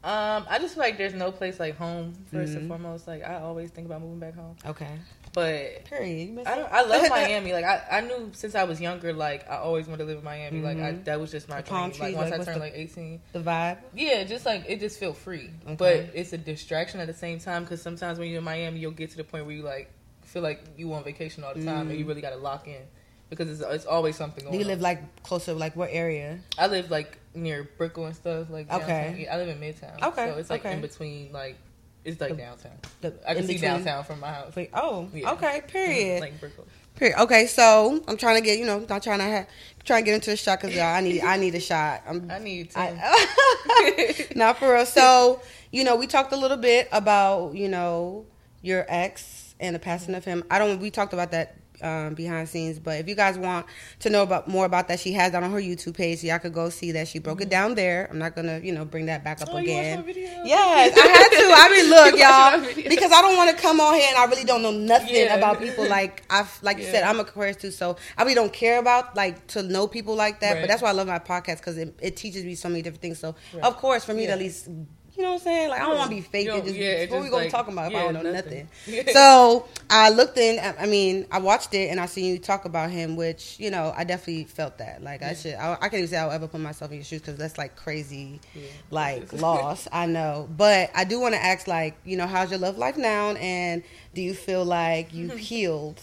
Um, 0.03 0.45
I 0.49 0.59
just 0.59 0.75
feel 0.75 0.83
like 0.83 0.97
there's 0.97 1.15
no 1.15 1.31
place 1.31 1.59
like 1.59 1.75
home 1.75 2.13
1st 2.31 2.33
and 2.33 2.47
mm-hmm. 2.49 2.67
foremost. 2.67 3.07
Like 3.07 3.23
I 3.23 3.35
always 3.41 3.71
think 3.71 3.87
about 3.87 4.01
moving 4.01 4.19
back 4.19 4.35
home, 4.35 4.55
Okay. 4.65 4.99
but 5.33 5.85
Period. 5.85 6.39
I 6.45 6.55
don't, 6.55 6.71
I 6.71 6.83
love 6.83 7.09
Miami. 7.09 7.51
Like 7.51 7.65
I, 7.65 7.83
I 7.91 8.01
knew 8.01 8.29
since 8.33 8.53
I 8.53 8.63
was 8.65 8.79
younger, 8.79 9.11
like 9.11 9.49
I 9.49 9.57
always 9.57 9.87
wanted 9.87 10.03
to 10.03 10.05
live 10.05 10.19
in 10.19 10.23
Miami. 10.23 10.61
Like 10.61 10.77
I, 10.77 10.91
mm-hmm. 10.91 11.03
that 11.03 11.19
was 11.19 11.31
just 11.31 11.49
my 11.49 11.61
The 11.61 11.69
dream. 11.69 11.81
Like 11.99 12.15
once 12.15 12.31
like, 12.31 12.41
I 12.41 12.43
turned 12.43 12.55
the- 12.57 12.65
like 12.65 12.73
eighteen, 12.75 13.21
the 13.33 13.39
vibe. 13.39 13.79
yeah, 13.95 14.23
just 14.23 14.45
like 14.45 14.65
it 14.67 14.79
just 14.79 14.99
feel 14.99 15.13
free. 15.13 15.49
Okay. 15.65 15.75
But 15.75 16.15
it's 16.15 16.31
a 16.31 16.37
distraction 16.37 16.99
at 16.99 17.07
the 17.07 17.13
same 17.13 17.39
time 17.39 17.63
because 17.63 17.81
sometimes 17.81 18.19
when 18.19 18.29
you're 18.29 18.39
in 18.39 18.45
Miami, 18.45 18.79
you'll 18.79 18.91
get 18.91 19.09
to 19.11 19.17
the 19.17 19.23
point 19.23 19.45
where 19.45 19.55
you 19.55 19.63
like 19.63 19.91
feel 20.23 20.43
like 20.43 20.63
you 20.77 20.93
on 20.93 21.03
vacation 21.03 21.43
all 21.43 21.53
the 21.53 21.65
time 21.65 21.89
and 21.89 21.97
you 21.97 22.05
mm. 22.05 22.09
really 22.09 22.21
got 22.21 22.31
to 22.31 22.37
lock 22.37 22.67
in 22.67 22.81
because 23.29 23.49
it's, 23.49 23.61
it's 23.73 23.85
always 23.85 24.15
something 24.15 24.43
going. 24.43 24.53
Do 24.53 24.59
you 24.59 24.65
on. 24.65 24.69
live 24.69 24.81
like 24.81 25.23
closer? 25.23 25.53
Like 25.53 25.75
what 25.75 25.89
area? 25.91 26.39
I 26.57 26.67
live 26.67 26.91
like 26.91 27.17
near 27.37 27.69
Brickell 27.77 28.05
and 28.05 28.15
stuff. 28.15 28.49
Like 28.49 28.67
downtown. 28.67 28.89
Okay. 28.89 29.27
I 29.31 29.37
live 29.37 29.49
in 29.49 29.59
Midtown. 29.59 30.01
Okay, 30.01 30.31
so 30.31 30.37
it's 30.37 30.49
like 30.49 30.65
okay. 30.65 30.75
in 30.75 30.81
between. 30.81 31.31
Like 31.31 31.57
it's 32.03 32.21
like 32.21 32.37
downtown. 32.37 32.77
The, 33.01 33.13
I 33.27 33.33
can 33.33 33.43
see 33.45 33.53
between- 33.53 33.71
downtown 33.71 34.03
from 34.03 34.19
my 34.21 34.31
house. 34.31 34.55
Like, 34.55 34.71
oh, 34.73 35.09
Yeah. 35.13 35.33
okay. 35.33 35.59
Mm-hmm, 35.59 35.67
period. 35.67 36.21
Like 36.21 36.39
Brickell. 36.39 36.65
Period. 36.95 37.19
Okay, 37.19 37.45
so 37.47 38.01
I'm 38.07 38.17
trying 38.17 38.37
to 38.37 38.41
get 38.41 38.57
you 38.57 38.65
know, 38.65 38.79
not 38.89 39.03
trying 39.03 39.19
to 39.19 39.25
have, 39.25 39.47
trying 39.83 40.03
to 40.03 40.05
get 40.05 40.15
into 40.15 40.31
the 40.31 40.37
shot 40.37 40.59
because 40.61 40.75
y'all 40.75 40.85
I 40.85 41.01
need 41.01 41.21
I 41.21 41.37
need 41.37 41.53
a 41.55 41.59
shot. 41.59 42.03
I'm 42.07 42.29
I 42.31 42.39
need 42.39 42.71
to. 42.71 42.79
I, 42.79 44.27
not 44.35 44.57
for 44.57 44.73
real. 44.73 44.85
So, 44.85 45.41
you 45.71 45.83
know, 45.83 45.95
we 45.95 46.07
talked 46.07 46.31
a 46.31 46.37
little 46.37 46.57
bit 46.57 46.87
about, 46.91 47.55
you 47.55 47.67
know, 47.67 48.25
your 48.61 48.85
ex 48.87 49.53
and 49.59 49.75
the 49.75 49.79
passing 49.79 50.15
of 50.15 50.25
him. 50.25 50.43
I 50.49 50.59
don't 50.59 50.79
we 50.79 50.89
talked 50.89 51.13
about 51.13 51.31
that 51.31 51.55
um, 51.81 52.13
behind 52.13 52.49
scenes, 52.49 52.79
but 52.79 52.99
if 52.99 53.07
you 53.07 53.15
guys 53.15 53.37
want 53.37 53.65
to 53.99 54.09
know 54.09 54.23
about 54.23 54.47
more 54.47 54.65
about 54.65 54.87
that, 54.87 54.99
she 54.99 55.11
has 55.13 55.31
that 55.31 55.43
on 55.43 55.51
her 55.51 55.59
YouTube 55.59 55.95
page. 55.95 56.19
So 56.19 56.27
y'all 56.27 56.39
could 56.39 56.53
go 56.53 56.69
see 56.69 56.91
that. 56.93 57.07
She 57.07 57.19
broke 57.19 57.41
it 57.41 57.49
down 57.49 57.75
there. 57.75 58.07
I'm 58.09 58.17
not 58.19 58.35
gonna, 58.35 58.59
you 58.59 58.71
know, 58.71 58.85
bring 58.85 59.05
that 59.07 59.23
back 59.23 59.41
up. 59.41 59.49
Oh, 59.51 59.57
again. 59.57 60.03
Yes, 60.45 60.97
I 60.97 61.07
had 61.07 61.29
to. 61.29 61.53
I 61.55 61.69
mean, 61.71 61.89
look, 61.89 62.15
You 62.15 62.23
watched 62.23 62.59
my 62.65 62.67
y'all, 62.83 62.89
because 62.89 63.11
I 63.11 63.21
don't 63.21 63.35
want 63.37 63.55
to 63.55 63.61
come 63.61 63.79
on 63.79 63.93
here 63.95 64.07
and 64.09 64.17
I 64.17 64.25
really 64.25 64.43
don't 64.43 64.61
know 64.61 64.71
nothing 64.71 65.15
Yeah. 65.15 65.35
about 65.35 65.59
people. 65.59 65.87
Like 65.87 66.23
I've, 66.29 66.57
like 66.63 66.77
you 66.77 66.83
said, 66.85 67.03
I'm 67.03 67.17
a 67.19 67.21
Aquarius 67.21 67.57
too, 67.57 67.71
so 67.71 67.97
I 68.17 68.23
really 68.23 68.35
don't 68.35 68.53
care 68.53 68.79
about 68.79 69.15
like 69.15 69.45
to 69.47 69.63
know 69.63 69.87
people 69.87 70.15
like 70.15 70.39
that. 70.41 70.61
But 70.61 70.67
that's 70.67 70.81
why 70.81 70.89
I 70.89 70.93
love 70.93 71.07
my 71.07 71.19
podcast 71.19 71.57
because 71.57 71.77
it, 71.77 71.97
it 72.01 72.15
teaches 72.15 72.43
me 72.43 72.55
so 72.55 72.69
many 72.69 72.81
different 72.81 73.01
things. 73.01 73.19
So 73.19 73.35
Right. 73.53 73.63
of 73.63 73.77
course, 73.77 74.03
for 74.03 74.13
me 74.13 74.25
to 74.25 74.31
at 74.33 74.39
least. 74.39 74.69
You 75.17 75.23
know 75.23 75.29
what 75.29 75.35
I'm 75.39 75.43
saying? 75.45 75.69
Like 75.69 75.81
I 75.81 75.85
don't 75.87 75.97
want 75.97 76.09
to 76.11 76.15
be 76.15 76.21
fake 76.21 76.47
and 76.47 76.63
just 76.63 76.75
yeah, 76.75 76.99
what 77.09 77.23
we 77.23 77.29
gonna 77.29 77.43
like- 77.43 77.49
talk 77.51 77.67
about 77.67 77.91
if 77.91 77.97
I 77.97 78.03
don't 78.03 78.13
know 78.13 78.21
nothing. 78.21 78.67
nothing. 78.85 79.05
Yeah. 79.07 79.11
So 79.13 79.65
I 79.89 80.09
looked 80.09 80.37
in. 80.37 80.59
I 80.79 80.85
mean, 80.85 81.25
I 81.31 81.39
watched 81.39 81.73
it 81.73 81.89
and 81.89 81.99
I 81.99 82.05
seen 82.05 82.31
you 82.33 82.37
talk 82.39 82.65
about 82.65 82.91
him, 82.91 83.15
which 83.15 83.55
you 83.59 83.71
know 83.71 83.91
I 83.97 84.03
definitely 84.03 84.43
felt 84.43 84.77
that. 84.77 85.01
Like 85.01 85.23
I 85.23 85.33
should. 85.33 85.55
I, 85.55 85.73
I 85.73 85.77
can't 85.89 85.95
even 85.95 86.07
say 86.07 86.17
I'll 86.17 86.29
ever 86.29 86.47
put 86.47 86.61
myself 86.61 86.91
in 86.91 86.97
your 86.97 87.03
shoes 87.03 87.21
because 87.21 87.35
that's 87.35 87.57
like 87.57 87.75
crazy, 87.75 88.39
Yeah. 88.53 88.61
like 88.91 89.33
loss. 89.41 89.87
I 89.91 90.05
know, 90.05 90.47
but 90.55 90.91
I 90.93 91.03
do 91.03 91.19
want 91.19 91.33
to 91.33 91.43
ask, 91.43 91.67
like, 91.67 91.95
you 92.05 92.15
know, 92.15 92.27
how's 92.27 92.51
your 92.51 92.59
love 92.59 92.77
life 92.77 92.95
now, 92.97 93.31
and 93.31 93.81
do 94.13 94.21
you 94.21 94.35
feel 94.35 94.63
like 94.65 95.13
you've 95.15 95.37
healed, 95.51 95.99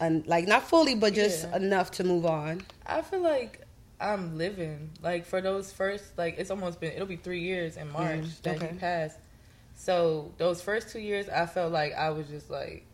and 0.00 0.26
like 0.26 0.46
not 0.46 0.64
fully, 0.68 0.94
but 0.94 1.14
just 1.14 1.44
Yeah. 1.48 1.56
enough 1.56 1.92
to 1.92 2.04
move 2.04 2.26
on? 2.26 2.60
I 2.86 3.00
feel 3.00 3.20
like 3.20 3.59
I'm 4.00 4.38
living. 4.38 4.90
Like 5.02 5.26
for 5.26 5.40
those 5.40 5.72
first, 5.72 6.16
like 6.16 6.36
it's 6.38 6.50
almost 6.50 6.80
been. 6.80 6.92
It'll 6.92 7.06
be 7.06 7.16
three 7.16 7.40
years 7.40 7.76
in 7.76 7.90
March 7.90 8.20
Mm, 8.20 8.42
that 8.42 8.56
okay. 8.56 8.68
he 8.72 8.78
passed. 8.78 9.18
So 9.74 10.32
those 10.38 10.60
first 10.62 10.90
two 10.90 11.00
years, 11.00 11.28
I 11.28 11.46
felt 11.46 11.72
like 11.72 11.94
I 11.94 12.10
was 12.10 12.26
just 12.28 12.50
like. 12.50 12.86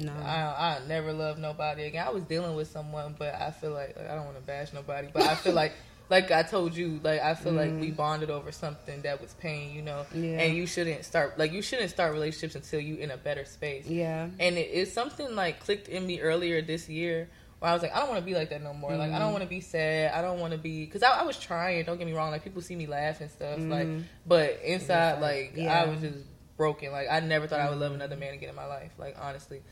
No. 0.00 0.12
I 0.12 0.80
I 0.82 0.86
never 0.88 1.12
love 1.12 1.38
nobody 1.38 1.84
again. 1.84 2.04
I 2.04 2.10
was 2.10 2.24
dealing 2.24 2.56
with 2.56 2.68
someone, 2.68 3.14
but 3.16 3.34
I 3.36 3.52
feel 3.52 3.70
like, 3.70 3.96
like 3.96 4.10
I 4.10 4.16
don't 4.16 4.24
want 4.24 4.36
to 4.36 4.42
bash 4.42 4.72
nobody, 4.72 5.08
but 5.12 5.22
I 5.22 5.36
feel 5.36 5.52
like 5.62 5.72
like 6.10 6.30
I 6.32 6.42
told 6.42 6.76
you, 6.76 6.98
like 7.02 7.20
I 7.20 7.34
feel 7.34 7.52
like 7.52 7.78
we 7.80 7.92
bonded 7.92 8.28
over 8.28 8.50
something 8.50 9.02
that 9.02 9.20
was 9.22 9.34
pain, 9.34 9.72
you 9.74 9.82
know. 9.82 10.04
Mm. 10.12 10.24
Yeah. 10.32 10.40
And 10.40 10.56
you 10.56 10.66
shouldn't 10.66 11.04
start 11.04 11.38
like 11.38 11.52
you 11.52 11.62
shouldn't 11.62 11.90
start 11.90 12.12
relationships 12.12 12.56
until 12.56 12.80
you 12.80 12.96
in 12.96 13.12
a 13.12 13.16
better 13.16 13.44
space. 13.44 13.86
Yeah. 13.86 14.28
And 14.40 14.56
it 14.58 14.70
is 14.70 14.92
something 14.92 15.34
like 15.36 15.60
clicked 15.60 15.86
in 15.88 16.04
me 16.06 16.20
earlier 16.20 16.60
this 16.60 16.88
year 16.88 17.28
where 17.64 17.70
I 17.70 17.72
was 17.72 17.82
like, 17.82 17.96
I 17.96 18.00
don't 18.00 18.10
want 18.10 18.20
to 18.20 18.26
be 18.26 18.34
like 18.34 18.50
that 18.50 18.62
no 18.62 18.74
more. 18.74 18.94
Like 18.94 19.10
I 19.10 19.18
don't 19.18 19.28
mm-hmm. 19.28 19.32
want 19.32 19.44
to 19.44 19.48
be 19.48 19.62
sad. 19.62 20.12
I 20.12 20.20
don't 20.20 20.38
want 20.38 20.52
to 20.52 20.58
be 20.58 20.84
because 20.84 21.02
I, 21.02 21.20
I 21.20 21.22
was 21.22 21.38
trying. 21.38 21.82
Don't 21.86 21.96
get 21.96 22.06
me 22.06 22.12
wrong. 22.12 22.30
Like 22.30 22.44
people 22.44 22.60
see 22.60 22.76
me 22.76 22.86
laugh 22.86 23.22
and 23.22 23.30
stuff. 23.30 23.58
Like, 23.58 23.86
mm-hmm. 23.86 24.02
but 24.26 24.60
inside, 24.62 25.22
like 25.22 25.54
Yeah. 25.56 25.72
I 25.72 25.86
was 25.86 26.02
just 26.02 26.18
broken. 26.58 26.92
Like 26.92 27.06
I 27.10 27.20
never 27.20 27.46
thought 27.46 27.60
I 27.60 27.70
would 27.70 27.78
love 27.78 27.92
mm-hmm. 27.92 28.02
another 28.02 28.16
man 28.16 28.34
again 28.34 28.50
in 28.50 28.54
my 28.54 28.66
life. 28.66 28.92
Like 28.98 29.16
honestly, 29.18 29.62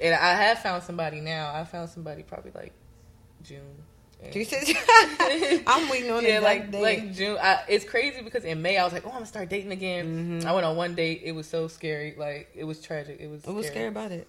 and 0.00 0.14
I 0.14 0.42
have 0.42 0.60
found 0.60 0.84
somebody 0.84 1.20
now. 1.20 1.52
I 1.54 1.64
found 1.64 1.90
somebody 1.90 2.22
probably 2.22 2.52
like 2.54 2.72
June. 3.42 3.60
You 4.32 4.44
said- 4.46 4.64
I'm 5.66 5.90
waiting 5.90 6.10
on 6.10 6.24
yeah, 6.24 6.38
like 6.38 6.72
like 6.72 7.12
June. 7.12 7.36
I, 7.38 7.62
it's 7.68 7.84
crazy 7.84 8.22
because 8.22 8.44
in 8.44 8.62
May 8.62 8.78
I 8.78 8.84
was 8.84 8.94
like, 8.94 9.04
oh, 9.04 9.10
I'm 9.10 9.16
gonna 9.16 9.26
start 9.26 9.50
dating 9.50 9.72
again. 9.72 10.40
Mm-hmm. 10.40 10.48
I 10.48 10.54
went 10.54 10.64
on 10.64 10.76
one 10.76 10.94
date. 10.94 11.20
It 11.24 11.32
was 11.32 11.46
so 11.46 11.68
scary. 11.68 12.14
Like 12.16 12.48
it 12.54 12.64
was 12.64 12.80
tragic. 12.80 13.18
It 13.20 13.28
was. 13.28 13.44
What 13.44 13.54
was 13.54 13.66
scary 13.66 13.80
scary. 13.80 13.88
about 13.88 14.12
it? 14.12 14.28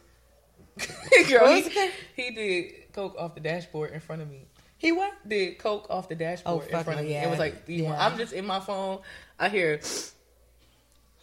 Girl, 1.30 1.48
he, 1.48 1.92
he 2.16 2.32
did 2.32 2.94
coke 2.94 3.16
off 3.18 3.36
the 3.36 3.42
dashboard 3.42 3.92
in 3.92 4.00
front 4.00 4.22
of 4.22 4.30
me. 4.30 4.46
He 4.78 4.92
what? 4.92 5.14
Did 5.28 5.58
coke 5.60 5.88
off 5.90 6.08
the 6.10 6.16
dashboard 6.16 6.64
Oh, 6.72 6.78
in 6.78 6.84
front 6.84 7.00
of 7.00 7.06
me. 7.06 7.12
yeah. 7.12 7.28
It 7.28 7.30
was 7.30 7.40
like, 7.40 7.64
you 7.68 7.84
Yeah. 7.84 8.06
I'm 8.06 8.18
just 8.18 8.32
in 8.34 8.46
my 8.46 8.60
phone. 8.60 9.00
I 9.38 9.50
hear. 9.50 9.80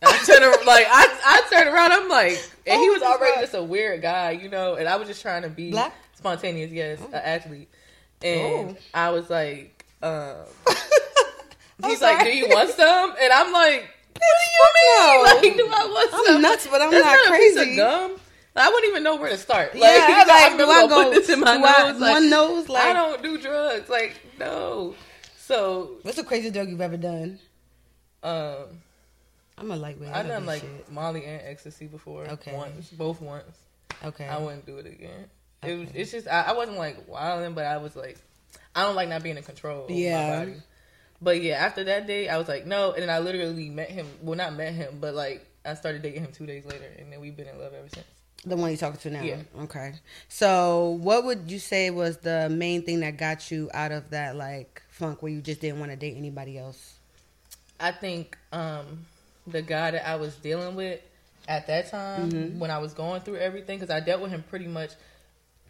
I 0.05 0.19
turn 0.27 0.43
around, 0.43 0.67
like 0.67 0.87
I, 0.89 1.19
I 1.25 1.43
turn 1.51 1.73
around. 1.73 1.93
I'm 1.93 2.09
like, 2.09 2.33
and 2.67 2.81
he 2.81 2.89
Oh, 2.89 2.93
was 2.93 3.03
already 3.03 3.33
right. 3.33 3.41
just 3.41 3.55
a 3.55 3.63
weird 3.63 4.03
guy, 4.03 4.33
you 4.33 4.49
know. 4.51 4.75
And 4.75 4.87
I 4.89 4.97
was 4.97 5.09
just 5.09 5.23
trying 5.23 5.43
to 5.43 5.49
be 5.49 5.71
Black? 5.71 5.95
spontaneous, 6.15 6.71
yes, 6.71 7.01
an 7.01 7.15
athlete. 7.15 7.69
And 8.23 8.71
Oh. 8.71 8.77
I 8.93 9.11
was 9.11 9.31
like, 9.31 9.87
um, 10.03 10.37
I'm 11.83 11.91
he's 11.91 12.03
like, 12.03 12.25
"Do 12.25 12.31
you 12.37 12.47
want 12.49 12.71
some?" 12.71 13.15
And 13.21 13.33
I'm 13.33 13.53
like, 13.53 13.89
What 14.15 14.23
do 14.23 14.51
you 14.53 15.07
mean? 15.07 15.25
like, 15.25 15.57
do 15.57 15.67
I 15.67 15.87
want 15.87 16.11
I'm 16.15 16.27
some? 16.27 16.43
nuts, 16.43 16.67
but 16.71 16.81
I'm 16.83 16.91
That's 16.91 17.05
not 17.05 17.13
not 17.17 17.27
a 17.35 17.39
piece 17.39 17.55
crazy. 17.57 17.71
of 17.73 17.77
gum. 17.79 18.21
I 18.57 18.69
wouldn't 18.71 18.91
even 18.91 19.03
know 19.03 19.17
where 19.17 19.31
to 19.31 19.37
start. 19.39 19.75
Like, 19.75 19.83
yeah, 19.83 20.09
you 20.09 20.15
know, 20.27 20.33
like, 20.33 20.53
I'm 20.53 20.57
do 20.59 20.65
I 20.71 20.87
go 20.87 21.05
put 21.05 21.15
this 21.15 21.29
in 21.29 21.41
my 21.41 21.57
do 21.59 21.65
I- 21.65 21.91
nose? 21.93 22.01
Like, 22.01 22.13
one 22.13 22.31
nose? 22.31 22.69
Like, 22.69 22.85
I 22.85 22.93
don't 22.93 23.23
do 23.23 23.39
drugs. 23.39 23.89
Like, 23.89 24.17
no. 24.39 24.95
So, 25.37 25.99
What's 26.03 26.17
the 26.17 26.25
craziest 26.25 26.55
drug 26.55 26.69
you've 26.69 26.81
ever 26.81 26.97
done? 26.97 27.39
um, 28.23 28.65
I'm 29.59 29.71
a 29.71 29.77
lightweight. 29.77 30.11
I 30.11 30.23
don't 30.23 30.29
done 30.29 30.47
like 30.47 30.61
shit. 30.63 30.91
Molly 30.93 31.25
and 31.25 31.41
ecstasy 31.47 31.87
before. 31.87 32.25
Okay. 32.25 32.53
Once, 32.55 32.91
both 32.91 33.21
once. 33.23 33.57
Okay. 34.05 34.27
I 34.27 34.39
wouldn't 34.39 34.67
do 34.67 34.77
it 34.79 34.87
again. 34.87 35.27
It 35.63 35.79
was. 35.79 35.89
It's 35.95 36.11
just 36.11 36.29
I, 36.29 36.43
I 36.49 36.53
wasn't 36.53 36.77
like 36.77 37.09
wilding, 37.09 37.55
but 37.55 37.65
I 37.65 37.79
was 37.79 37.97
like, 37.97 38.19
I 38.75 38.83
don't 38.83 38.95
like 38.97 39.09
not 39.09 39.23
being 39.23 39.37
in 39.39 39.43
control. 39.43 39.85
Of 39.87 39.91
Yeah. 39.93 40.29
My 40.31 40.45
body. 40.45 40.57
But 41.23 41.41
yeah, 41.41 41.55
after 41.65 41.85
that 41.85 42.07
day, 42.07 42.29
I 42.29 42.37
was 42.37 42.49
like, 42.49 42.67
no, 42.67 42.93
and 42.93 43.03
then 43.03 43.09
I 43.11 43.21
literally 43.21 43.71
met 43.71 43.91
him. 43.91 44.07
Well, 44.21 44.37
not 44.37 44.55
met 44.55 44.75
him, 44.75 44.99
but 45.01 45.15
like 45.15 45.47
I 45.65 45.73
started 45.75 46.03
dating 46.03 46.25
him 46.25 46.33
two 46.33 46.45
days 46.45 46.67
later, 46.67 46.85
and 46.99 47.11
then 47.11 47.21
we've 47.21 47.35
been 47.37 47.49
in 47.49 47.59
love 47.59 47.73
ever 47.73 47.89
since. 47.89 48.07
The 48.47 48.57
one 48.57 48.71
you're 48.71 48.79
talking 48.79 49.01
to 49.01 49.11
now. 49.11 49.23
Yeah. 49.23 49.43
Okay. 49.63 49.95
So, 50.29 50.99
what 51.03 51.25
would 51.25 51.51
you 51.51 51.59
say 51.59 51.91
was 51.91 52.19
the 52.19 52.49
main 52.49 52.83
thing 52.83 53.01
that 53.01 53.17
got 53.17 53.51
you 53.51 53.69
out 53.75 53.91
of 53.93 54.11
that 54.11 54.37
like 54.37 54.83
funk 54.89 55.21
where 55.23 55.33
you 55.33 55.41
just 55.41 55.61
didn't 55.61 55.81
want 55.81 55.91
to 55.91 55.97
date 55.97 56.17
anybody 56.17 56.57
else? 56.57 56.95
I 57.81 57.91
think 57.93 58.39
um, 58.53 59.05
the 59.47 59.63
guy 59.63 59.91
that 59.91 60.09
I 60.09 60.17
was 60.17 60.35
dealing 60.37 60.77
with 60.77 61.01
at 61.49 61.67
that 61.67 61.91
time 61.91 62.31
Mm-hmm. 62.31 62.59
when 62.59 62.71
I 62.71 62.79
was 62.79 62.95
going 62.95 63.21
through 63.21 63.37
everything, 63.37 63.79
because 63.79 63.93
I 63.95 64.01
dealt 64.01 64.23
with 64.23 64.31
him 64.31 64.45
pretty 64.49 64.69
much 64.69 64.93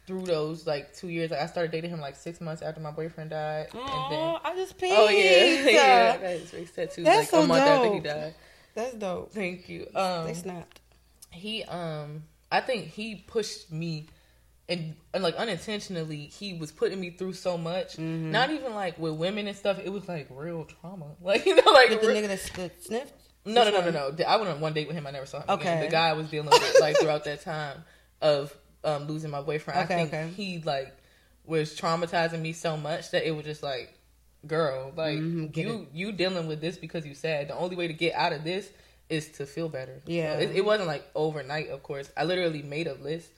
through 0.06 0.22
those 0.26 0.66
like 0.66 0.94
two 0.94 1.08
years. 1.08 1.30
Like 1.30 1.40
I 1.40 1.46
started 1.46 1.72
dating 1.72 1.90
him 1.90 2.00
like 2.00 2.14
six 2.14 2.40
months 2.40 2.62
after 2.62 2.80
my 2.80 2.90
boyfriend 2.92 3.30
died, 3.30 3.68
and 3.72 3.80
then 4.12 4.20
Oh, 4.20 4.38
I 4.44 4.54
just 4.54 4.78
peed. 4.78 4.90
oh 4.92 5.08
yeah, 5.08 5.70
yeah, 5.70 6.12
I 6.14 6.22
got 6.22 6.30
his 6.30 6.70
That's 6.72 6.98
like 6.98 7.26
so 7.28 7.40
a 7.42 7.46
month 7.46 7.62
after 7.62 7.88
he 7.88 8.00
dope. 8.00 8.04
died. 8.04 8.34
That's 8.74 8.94
dope. 8.94 9.32
Thank 9.32 9.68
you. 9.68 9.88
Um, 9.94 10.26
they 10.26 10.34
snapped. 10.34 10.80
he 11.32 11.64
um 11.64 12.22
I 12.50 12.60
think 12.60 12.86
he 12.88 13.16
pushed 13.16 13.72
me 13.72 14.08
and, 14.68 14.94
and 15.14 15.22
like 15.22 15.36
unintentionally 15.36 16.26
he 16.26 16.54
was 16.54 16.72
putting 16.72 17.00
me 17.00 17.10
through 17.10 17.34
so 17.34 17.56
much. 17.56 17.92
Mm-hmm. 17.96 18.30
Not 18.30 18.50
even 18.50 18.74
like 18.74 18.98
with 18.98 19.14
women 19.14 19.46
and 19.46 19.56
stuff. 19.56 19.78
It 19.82 19.90
was 19.90 20.08
like 20.08 20.28
real 20.30 20.64
trauma. 20.64 21.06
Like 21.22 21.46
you 21.46 21.54
know, 21.56 21.72
like 21.72 21.90
With 21.90 22.00
the 22.00 22.08
nigga 22.08 22.28
that, 22.28 22.82
sniffed. 22.84 23.12
no, 23.44 23.52
no, 23.52 23.64
Which 23.64 23.74
no, 23.74 23.90
no, 23.90 24.14
no. 24.16 24.24
I 24.24 24.36
went 24.36 24.48
on 24.48 24.60
one 24.60 24.72
date 24.72 24.86
with 24.88 24.96
him. 24.96 25.06
I 25.06 25.10
never 25.10 25.26
saw 25.26 25.38
him 25.38 25.44
again. 25.48 25.80
The 25.84 25.88
guy 25.88 26.08
I 26.08 26.12
was 26.14 26.28
dealing 26.28 26.50
with 26.50 26.76
like 26.80 26.98
throughout 26.98 27.24
that 27.24 27.42
time 27.42 27.84
of 28.20 28.56
um 28.84 29.06
losing 29.06 29.30
my 29.30 29.40
boyfriend. 29.40 29.80
Okay, 29.84 29.94
I 29.94 29.98
think 29.98 30.14
okay. 30.14 30.28
he 30.34 30.58
like 30.58 30.96
was 31.44 31.78
traumatizing 31.78 32.40
me 32.40 32.52
so 32.52 32.76
much 32.76 33.10
that 33.12 33.26
it 33.26 33.32
was 33.32 33.44
just 33.44 33.62
like. 33.62 33.92
Girl, 34.46 34.92
like 34.94 35.18
Mhm, 35.18 35.50
get 35.50 35.66
you, 35.66 35.88
you 35.92 36.12
dealing 36.12 36.46
with 36.46 36.60
this 36.60 36.76
because 36.76 37.04
you 37.04 37.14
sad. 37.14 37.48
The 37.48 37.56
only 37.56 37.74
way 37.74 37.88
to 37.88 37.92
get 37.92 38.14
out 38.14 38.32
of 38.32 38.44
this 38.44 38.68
is 39.08 39.28
to 39.32 39.46
feel 39.46 39.68
better. 39.68 40.00
Yeah. 40.06 40.34
So 40.34 40.40
it, 40.40 40.56
it 40.56 40.64
wasn't 40.64 40.88
like 40.88 41.08
overnight, 41.14 41.68
of 41.70 41.82
course. 41.82 42.10
I 42.16 42.24
literally 42.24 42.62
made 42.62 42.86
a 42.86 42.94
list 42.94 43.30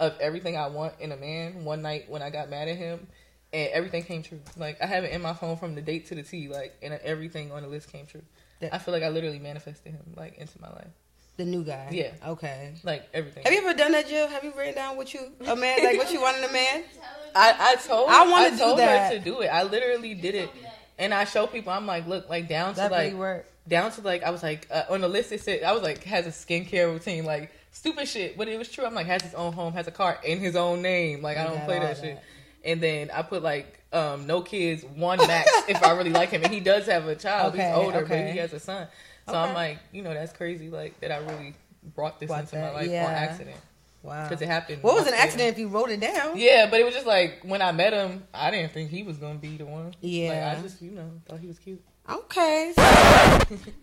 of 0.00 0.14
everything 0.20 0.56
I 0.56 0.66
want 0.68 0.94
in 1.00 1.12
a 1.12 1.16
man 1.16 1.64
one 1.64 1.82
night 1.82 2.08
when 2.08 2.22
I 2.22 2.30
got 2.30 2.50
mad 2.50 2.68
at 2.68 2.76
him, 2.76 3.06
and 3.52 3.68
everything 3.72 4.02
came 4.02 4.22
true. 4.22 4.40
Like 4.56 4.82
I 4.82 4.86
have 4.86 5.04
it 5.04 5.12
in 5.12 5.22
my 5.22 5.34
phone 5.34 5.56
from 5.56 5.74
the 5.74 5.82
date 5.82 6.06
to 6.06 6.14
the 6.14 6.22
T, 6.22 6.48
like 6.48 6.74
and 6.82 6.94
everything 6.94 7.52
on 7.52 7.62
the 7.62 7.68
list 7.68 7.92
came 7.92 8.06
true. 8.06 8.22
That- 8.60 8.74
I 8.74 8.78
feel 8.78 8.92
like 8.94 9.02
I 9.02 9.08
literally 9.10 9.38
manifested 9.38 9.92
him 9.92 10.14
like 10.16 10.38
into 10.38 10.60
my 10.60 10.70
life. 10.70 10.88
The 11.36 11.44
new 11.46 11.64
guy. 11.64 11.88
Yeah. 11.92 12.10
Okay. 12.26 12.74
like 12.84 13.08
everything. 13.14 13.44
Have 13.44 13.52
you 13.52 13.60
ever 13.66 13.76
done 13.76 13.92
that, 13.92 14.06
Jill? 14.06 14.28
Have 14.28 14.44
you 14.44 14.52
written 14.56 14.74
down 14.74 14.96
what 14.96 15.14
you 15.14 15.20
a 15.46 15.56
man 15.56 15.82
like 15.82 15.96
what 15.98 16.12
you 16.12 16.20
wanted 16.20 16.44
in 16.44 16.50
a 16.50 16.52
man? 16.52 16.84
I, 17.34 17.54
I 17.58 17.76
told 17.76 18.10
I 18.10 18.28
wanna 18.30 18.50
do 18.50 18.58
told 18.58 18.78
that. 18.78 19.12
her 19.12 19.18
to 19.18 19.24
do 19.24 19.40
it. 19.40 19.46
I 19.46 19.62
literally 19.62 20.14
did 20.14 20.34
it, 20.34 20.50
and 20.98 21.14
I 21.14 21.24
show 21.24 21.46
people. 21.46 21.72
I'm 21.72 21.86
like, 21.86 22.06
look, 22.06 22.28
like 22.28 22.48
down 22.48 22.74
to 22.74 22.80
That 22.80 22.90
like 22.90 23.04
really 23.04 23.14
worked. 23.14 23.51
Down 23.68 23.90
to 23.92 24.00
like 24.00 24.22
I 24.22 24.30
was 24.30 24.42
like 24.42 24.66
uh, 24.70 24.84
on 24.90 25.00
the 25.00 25.08
list 25.08 25.30
it 25.32 25.40
said 25.40 25.62
I 25.62 25.72
was 25.72 25.82
like 25.82 26.02
has 26.04 26.26
a 26.26 26.30
skincare 26.30 26.92
routine 26.92 27.24
like 27.24 27.50
stupid 27.70 28.06
shit, 28.08 28.36
but 28.36 28.48
it 28.48 28.58
was 28.58 28.68
true. 28.70 28.84
I'm 28.84 28.94
like 28.94 29.06
has 29.06 29.22
his 29.22 29.34
own 29.34 29.52
home, 29.52 29.72
has 29.74 29.86
a 29.86 29.90
car 29.92 30.18
in 30.24 30.38
his 30.40 30.56
own 30.56 30.82
name. 30.82 31.22
Like 31.22 31.38
I 31.38 31.44
don't 31.44 31.64
play 31.64 31.78
that, 31.78 31.96
that. 31.96 32.02
shit. 32.04 32.18
And 32.64 32.80
then 32.80 33.10
I 33.12 33.22
put 33.22 33.42
like 33.42 33.80
um 33.92 34.26
no 34.26 34.42
kids, 34.42 34.84
one 34.84 35.18
max 35.18 35.50
if 35.68 35.82
I 35.82 35.92
really 35.96 36.10
like 36.12 36.30
him, 36.30 36.42
and 36.44 36.52
he 36.52 36.60
does 36.60 36.86
have 36.86 37.06
a 37.06 37.14
child. 37.16 37.54
Okay, 37.54 37.66
He's 37.68 37.76
older, 37.76 37.98
okay. 37.98 38.24
but 38.24 38.32
he 38.32 38.38
has 38.38 38.52
a 38.52 38.60
son. 38.60 38.86
So 39.28 39.34
Okay. 39.34 39.38
I'm 39.40 39.54
like, 39.54 39.78
you 39.92 40.02
know, 40.02 40.12
that's 40.12 40.32
crazy. 40.32 40.68
Like 40.70 40.98
that 41.00 41.12
I 41.12 41.18
really 41.18 41.54
brought 41.94 42.18
this 42.20 42.28
Brought 42.28 42.40
into 42.40 42.56
that, 42.56 42.72
my 42.72 42.80
life 42.80 42.90
yeah. 42.90 43.06
on 43.06 43.10
accident 43.12 43.56
Wow. 44.02 44.24
because 44.28 44.42
it 44.42 44.46
happened. 44.48 44.82
What 44.82 44.94
was 44.96 45.06
an 45.06 45.14
accident 45.14 45.50
if 45.50 45.58
you 45.58 45.68
wrote 45.68 45.90
it 45.90 46.00
down? 46.00 46.36
Yeah, 46.36 46.66
but 46.68 46.80
it 46.80 46.84
was 46.84 46.94
just 46.94 47.06
like 47.06 47.40
when 47.44 47.62
I 47.62 47.70
met 47.72 47.92
him, 47.92 48.24
I 48.34 48.50
didn't 48.50 48.72
think 48.72 48.90
he 48.90 49.02
was 49.04 49.16
gonna 49.18 49.38
be 49.38 49.56
the 49.56 49.66
one. 49.66 49.94
Yeah. 50.00 50.50
like, 50.50 50.58
I 50.58 50.62
just 50.62 50.82
you 50.82 50.90
know 50.90 51.08
thought 51.28 51.38
he 51.38 51.46
was 51.46 51.58
cute. 51.60 51.80
Okay. 52.08 52.72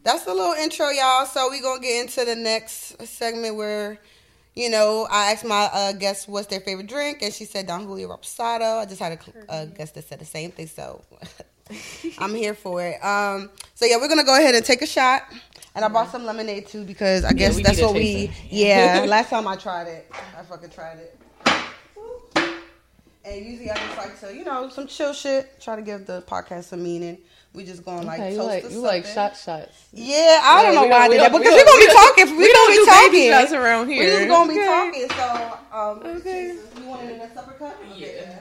That's 0.04 0.28
a 0.28 0.34
little 0.34 0.54
intro, 0.54 0.90
y'all. 0.90 1.26
So 1.26 1.48
we're 1.50 1.62
gonna 1.62 1.82
get 1.82 2.02
into 2.02 2.26
the 2.26 2.36
next 2.36 3.02
segment 3.08 3.56
where, 3.56 3.98
you 4.56 4.70
know, 4.70 5.08
I 5.10 5.32
asked 5.32 5.46
my 5.46 5.70
uh, 5.72 5.94
guest 5.94 6.28
what's 6.28 6.48
their 6.48 6.60
favorite 6.60 6.88
drink, 6.88 7.20
and 7.22 7.34
she 7.34 7.46
said 7.46 7.68
Don 7.68 7.86
Julio 7.86 8.10
Reposado. 8.10 8.80
I 8.80 8.86
just 8.86 9.00
had 9.00 9.14
a 9.14 9.22
cl- 9.24 9.46
a 9.48 9.66
guest 9.68 9.96
that 9.96 10.08
said 10.08 10.20
the 10.20 10.26
same 10.26 10.52
thing, 10.52 10.68
so 10.68 11.02
I'm 12.20 12.36
here 12.36 12.54
for 12.54 12.84
it. 12.86 13.04
Um, 13.04 13.50
so 13.76 13.86
yeah, 13.86 13.98
we're 13.98 14.10
gonna 14.10 14.24
go 14.26 14.36
ahead 14.38 14.54
and 14.56 14.66
take 14.66 14.82
a 14.82 14.88
shot, 14.88 15.24
and 15.74 15.86
I 15.86 15.88
bought 15.88 16.12
some 16.12 16.26
lemonade 16.26 16.68
too 16.68 16.84
because 16.84 17.24
I 17.24 17.32
guess 17.32 17.56
we 17.56 17.64
that's 17.64 17.82
what 17.82 17.94
we. 17.94 18.32
Yeah, 18.50 19.06
last 19.08 19.30
time 19.30 19.48
I 19.48 19.56
tried 19.56 19.88
it, 19.88 20.12
I 20.38 20.44
fucking 20.44 20.72
tried 20.72 20.98
it. 20.98 21.16
And 23.26 23.46
usually 23.46 23.70
I 23.70 23.76
just 23.76 23.98
like 23.98 24.20
to, 24.22 24.36
you 24.36 24.44
know, 24.44 24.70
some 24.70 24.88
chill 24.88 25.14
shit. 25.14 25.62
Try 25.62 25.76
to 25.76 25.82
give 25.84 26.08
the 26.08 26.24
podcast 26.24 26.66
some 26.66 26.82
meaning. 26.82 27.20
We 27.54 27.66
just 27.66 27.84
going 27.84 28.06
like 28.06 28.20
Okay, 28.20 28.32
you 28.32 28.38
toast 28.38 28.48
like 28.48 28.66
or 28.66 28.70
you 28.70 28.80
like 28.80 29.06
shot 29.06 29.36
shots. 29.36 29.72
Yeah, 29.92 30.40
I 30.44 30.64
don't 30.64 30.74
Yeah, 30.76 30.82
know 30.82 30.88
why 30.88 30.98
I 30.98 31.08
did 31.08 31.12
we 31.14 31.18
that 31.18 31.32
don't- 31.32 31.42
because 31.42 31.54
we 31.54 31.60
we're 31.60 31.66
gonna 31.66 31.80
be 31.80 31.94
talking. 31.94 32.26
we 32.38 32.44
We're 32.44 32.48
don't 32.54 32.68
gonna 32.68 32.76
do 32.76 32.86
be 32.86 32.92
baby 32.92 33.30
talking. 33.30 33.32
shots 33.32 33.54
around 33.54 33.88
We're 33.88 34.04
just 34.20 34.28
gonna 34.28 34.54
be 34.54 34.60
Okay. 34.60 34.68
talking. 34.68 35.10
So, 35.18 35.78
um, 35.78 36.18
Okay. 36.18 36.56
You 36.80 36.86
want 36.88 37.04
it 37.04 37.16
in 37.16 37.22
a 37.22 37.34
separate 37.34 37.60
cup? 37.60 37.76
Okay. 37.92 38.16
Yeah. 38.22 38.40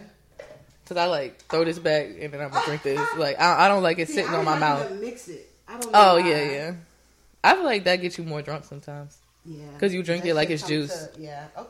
Cause 0.86 0.96
I 0.98 1.04
like 1.06 1.38
throw 1.46 1.64
this 1.64 1.78
back 1.78 2.06
and 2.20 2.32
then 2.32 2.40
I'm 2.40 2.50
gonna 2.50 2.64
drink 2.66 2.82
this. 2.82 3.00
Like 3.16 3.40
I, 3.40 3.64
I 3.64 3.68
don't 3.68 3.82
like 3.82 3.98
it 3.98 4.08
See, 4.08 4.14
sitting 4.14 4.30
I 4.30 4.36
on 4.38 4.44
my 4.44 4.52
don't 4.52 4.60
mouth. 4.60 4.84
even 4.86 5.00
Mix 5.00 5.28
it. 5.28 5.50
I 5.68 5.72
don't 5.78 5.90
Oh 5.94 6.20
why. 6.20 6.28
yeah, 6.28 6.50
yeah. 6.50 6.72
I 7.44 7.54
feel 7.54 7.64
like 7.64 7.84
that 7.84 7.96
gets 7.96 8.18
you 8.18 8.24
more 8.24 8.42
drunk 8.42 8.64
sometimes. 8.64 9.16
Yeah. 9.46 9.64
'Cause 9.78 9.92
you 9.94 10.02
drink 10.02 10.24
That 10.24 10.30
it 10.30 10.34
like 10.34 10.50
it's 10.50 10.66
juice. 10.66 11.08
to- 11.14 11.20
yeah. 11.20 11.46
Oh. 11.56 11.66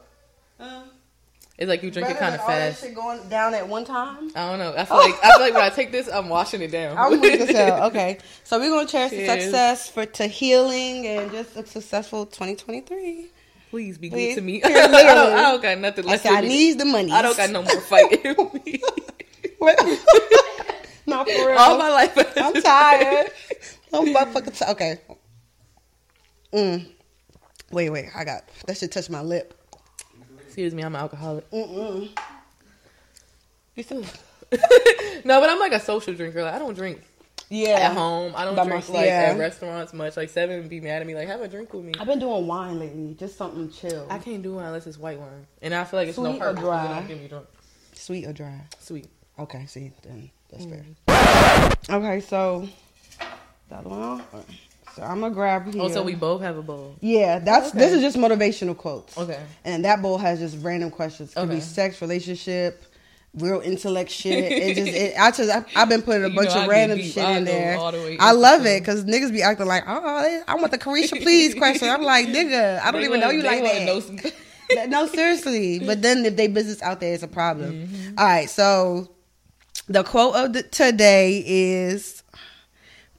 Um, 0.60 0.90
It's 1.58 1.68
like 1.68 1.82
you 1.82 1.90
drink 1.90 2.08
it 2.08 2.18
kind 2.18 2.36
of 2.36 2.40
all 2.42 2.46
that 2.46 2.70
fast. 2.74 2.82
shit 2.84 2.94
going 2.94 3.28
down 3.28 3.52
at 3.52 3.66
one 3.68 3.84
time. 3.84 4.30
I 4.36 4.48
don't 4.48 4.60
know. 4.60 4.74
I 4.76 4.84
feel 4.84 4.96
like 4.96 5.14
I 5.24 5.32
feel 5.32 5.40
like 5.40 5.54
when 5.54 5.62
I 5.64 5.70
take 5.70 5.90
this, 5.90 6.08
I'm 6.08 6.28
washing 6.28 6.62
it 6.62 6.70
down. 6.70 6.96
I'm 6.98 7.20
weak 7.20 7.40
as 7.40 7.50
hell. 7.50 7.86
Okay, 7.88 8.18
so 8.44 8.60
we're 8.60 8.70
gonna 8.70 8.86
cheers 8.86 9.10
to 9.10 9.16
Cheers. 9.16 9.42
success 9.42 9.90
for 9.90 10.06
to 10.06 10.26
healing 10.28 11.04
and 11.08 11.32
just 11.32 11.56
a 11.56 11.66
successful 11.66 12.26
2023. 12.26 13.26
Please 13.70 13.98
be 13.98 14.08
Please. 14.08 14.34
good 14.36 14.40
to 14.40 14.46
me. 14.46 14.62
I, 14.64 14.68
don't. 14.68 14.94
I 14.94 15.42
don't 15.42 15.60
got 15.62 15.78
nothing 15.78 16.04
I 16.06 16.10
left. 16.12 16.22
said 16.22 16.32
I 16.32 16.40
need 16.42 16.78
the 16.78 16.84
money. 16.84 17.10
I 17.10 17.22
don't 17.22 17.36
got 17.36 17.50
no 17.50 17.62
more 17.62 17.80
fight 17.80 18.12
in 18.24 18.36
me. 18.64 18.80
no, 21.06 21.24
for 21.24 21.48
real. 21.48 21.58
All 21.58 21.76
my 21.76 21.90
life. 21.90 22.16
I'm 22.36 22.54
tired. 22.62 23.30
I'm 23.92 24.06
motherfucking 24.14 24.56
tired. 24.58 24.70
Okay. 24.70 24.98
Mm. 26.52 26.86
Wait, 27.72 27.90
wait. 27.90 28.06
I 28.14 28.22
got 28.24 28.44
that 28.66 28.78
should 28.78 28.92
touch 28.92 29.10
my 29.10 29.22
lip. 29.22 29.57
Excuse 30.58 30.74
me, 30.74 30.82
I'm 30.82 30.92
an 30.96 31.00
alcoholic. 31.00 31.48
Mm-mm. 31.52 32.08
You 33.76 33.82
still? 33.84 34.00
no, 35.24 35.40
but 35.40 35.48
I'm 35.48 35.60
like 35.60 35.70
a 35.70 35.78
social 35.78 36.14
drinker. 36.14 36.42
Like 36.42 36.54
I 36.54 36.58
don't 36.58 36.74
drink 36.74 37.00
Yeah. 37.48 37.74
at 37.78 37.92
home. 37.92 38.32
I 38.34 38.44
don't 38.44 38.56
By 38.56 38.64
drink 38.64 38.74
myself, 38.78 38.96
like 38.96 39.06
yeah. 39.06 39.30
at 39.30 39.38
restaurants 39.38 39.92
much. 39.92 40.16
Like 40.16 40.30
Seven 40.30 40.66
be 40.66 40.80
mad 40.80 41.00
at 41.00 41.06
me. 41.06 41.14
Like 41.14 41.28
have 41.28 41.42
a 41.42 41.46
drink 41.46 41.72
with 41.72 41.84
me. 41.84 41.92
I've 42.00 42.08
been 42.08 42.18
doing 42.18 42.48
wine 42.48 42.80
lately. 42.80 43.14
Just 43.16 43.36
something 43.36 43.70
chill. 43.70 44.08
I 44.10 44.18
can't 44.18 44.42
do 44.42 44.58
it 44.58 44.64
unless 44.64 44.88
it's 44.88 44.98
white 44.98 45.20
wine, 45.20 45.46
and 45.62 45.72
I 45.72 45.84
feel 45.84 46.00
like 46.00 46.08
it's 46.08 46.18
no 46.18 46.32
Sweet 46.32 46.42
or 46.42 46.46
purpose. 46.46 46.60
dry? 46.64 46.84
It 46.86 46.94
don't 46.96 47.06
get 47.06 47.20
me 47.22 47.28
drunk. 47.28 47.46
Sweet 47.92 48.26
or 48.26 48.32
dry? 48.32 48.60
Sweet. 48.80 49.06
Okay, 49.38 49.64
see, 49.66 49.92
then 50.02 50.28
that's 50.50 50.64
Mm. 50.64 50.96
fair. 51.06 51.96
Okay, 51.96 52.20
so 52.20 52.68
that 53.68 53.84
one. 53.84 54.24
So 54.98 55.04
I'm 55.04 55.20
gonna 55.20 55.32
grab 55.34 55.72
here. 55.72 55.82
Oh, 55.82 55.88
so 55.88 56.02
we 56.02 56.14
both 56.16 56.40
have 56.42 56.56
a 56.58 56.62
bowl. 56.62 56.96
Yeah, 57.00 57.38
that's 57.38 57.68
Okay. 57.68 57.78
this 57.78 57.92
is 57.92 58.00
just 58.02 58.16
motivational 58.16 58.76
quotes. 58.76 59.16
Okay. 59.16 59.38
And 59.64 59.84
that 59.84 60.02
bowl 60.02 60.18
has 60.18 60.40
just 60.40 60.58
random 60.62 60.90
questions. 60.90 61.34
Could 61.34 61.48
be 61.50 61.60
sex, 61.60 62.00
relationship, 62.02 62.82
real 63.34 63.60
intellect 63.60 64.10
shit. 64.10 64.50
It 64.52 64.74
just, 64.76 64.88
it, 64.88 65.14
I 65.18 65.30
just, 65.30 65.50
I, 65.50 65.64
I've 65.80 65.88
been 65.88 66.02
putting 66.02 66.24
a 66.24 66.28
You 66.30 66.34
bunch 66.34 66.48
know, 66.48 66.56
of 66.56 66.60
get 66.62 66.68
random 66.70 66.98
shit 67.00 67.18
in 67.18 67.44
there. 67.44 67.76
the 67.76 68.16
I 68.18 68.32
love 68.32 68.66
it 68.66 68.80
because 68.82 69.04
niggas 69.04 69.30
be 69.30 69.42
acting 69.42 69.66
like, 69.66 69.84
oh, 69.86 70.42
I 70.48 70.54
want 70.56 70.72
the 70.72 70.78
Carisha 70.78 71.22
please 71.22 71.54
question. 71.62 71.88
I'm 71.88 72.02
like, 72.02 72.26
nigga, 72.26 72.80
I 72.80 72.90
don't 72.90 73.00
They 73.00 73.06
even 73.06 73.20
know 73.20 73.30
you 73.30 73.42
like 73.42 73.62
that. 73.62 73.84
know 73.84 74.00
some- 74.00 74.18
That- 74.74 74.88
no, 74.90 75.06
seriously. 75.06 75.78
But 75.78 76.02
then 76.02 76.26
if 76.26 76.36
they 76.36 76.46
business 76.48 76.82
out 76.82 76.98
there, 77.00 77.14
it's 77.14 77.22
a 77.22 77.28
problem. 77.28 77.86
Mm-hmm. 77.86 78.18
All 78.18 78.24
right, 78.26 78.50
so 78.50 79.10
the 79.88 80.02
quote 80.02 80.34
of 80.34 80.52
the, 80.54 80.62
today 80.64 81.42
is 81.46 82.17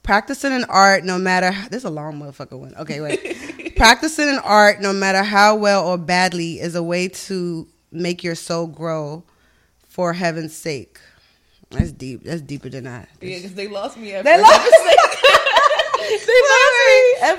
practicing 0.02 0.52
an 0.52 0.64
art 0.64 1.04
no 1.04 1.18
matter 1.18 1.50
this 1.70 1.78
is 1.78 1.84
a 1.84 1.90
long 1.90 2.20
motherfucker 2.20 2.58
one. 2.58 2.74
Okay, 2.76 3.00
wait. 3.00 3.74
practicing 3.76 4.28
an 4.28 4.40
art 4.44 4.80
no 4.80 4.92
matter 4.92 5.22
how 5.22 5.56
well 5.56 5.86
or 5.88 5.98
badly 5.98 6.60
is 6.60 6.74
a 6.74 6.82
way 6.82 7.08
to 7.08 7.66
make 7.92 8.22
your 8.22 8.34
soul 8.34 8.66
grow 8.66 9.24
for 9.88 10.12
heaven's 10.12 10.56
sake. 10.56 11.00
That's 11.70 11.92
deep. 11.92 12.24
That's 12.24 12.40
deeper 12.42 12.68
than 12.68 12.84
that. 12.84 13.08
yeah, 13.20 13.36
because 13.36 13.54
they 13.54 13.68
lost 13.68 13.96
me 13.96 14.12
at 14.14 14.24
They 14.24 14.40
lost- 14.40 14.52
they 14.52 14.70
lost 14.70 14.86
me. 14.86 14.96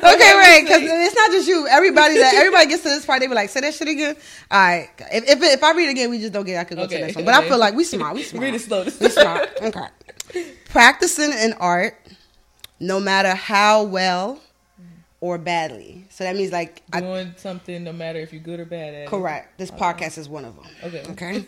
first. 0.01 0.15
Okay, 0.15 0.34
right? 0.34 0.63
because 0.63 0.82
it's 0.84 1.15
not 1.15 1.32
just 1.32 1.48
you. 1.48 1.68
Everybody 1.68 2.18
that 2.18 2.34
everybody 2.36 2.68
gets 2.68 2.84
to 2.84 2.89
this 2.89 3.06
part, 3.06 3.20
they 3.20 3.27
be 3.27 3.34
like, 3.36 3.50
"Say 3.50 3.62
that 3.62 3.74
shit 3.74 3.88
again." 3.88 4.15
All 4.50 4.60
right. 4.60 4.89
If 5.12 5.30
if, 5.30 5.41
if 5.41 5.63
I 5.63 5.74
read 5.74 5.88
it 5.89 5.91
again, 5.91 6.10
we 6.10 6.20
just 6.20 6.34
don't 6.34 6.46
get. 6.46 6.56
it. 6.56 6.60
I 6.60 6.63
could 6.63 6.77
go 6.77 6.88
to 6.88 6.94
the 6.94 7.00
next 7.00 7.15
one. 7.15 7.25
But 7.25 7.34
I 7.34 7.48
feel 7.48 7.58
like 7.58 7.74
we 7.74 7.84
smart. 7.84 8.15
We 8.15 8.24
smart. 8.32 8.44
Read 8.44 8.53
it 8.56 8.62
slow. 8.62 8.84
We 8.84 9.10
smart. 9.10 9.50
Okay. 9.62 10.46
Practicing 10.70 11.32
an 11.34 11.53
art, 11.60 11.98
no 12.81 13.00
matter 13.00 13.35
how 13.35 13.83
well 13.83 14.39
or 15.21 15.38
badly. 15.38 16.03
So 16.09 16.23
that 16.23 16.35
means 16.35 16.51
like, 16.51 16.81
I, 16.91 17.01
Doing 17.01 17.33
something, 17.38 17.83
no 17.83 17.93
matter 17.93 18.17
if 18.19 18.33
you're 18.33 18.41
good 18.41 18.59
or 18.59 18.65
bad 18.65 18.95
at 18.95 19.01
it. 19.01 19.07
correct. 19.07 19.59
This 19.59 19.69
podcast 19.69 20.17
is 20.17 20.27
one 20.27 20.45
of 20.45 20.55
them. 20.55 20.65
Okay. 20.83 21.03
Okay. 21.11 21.45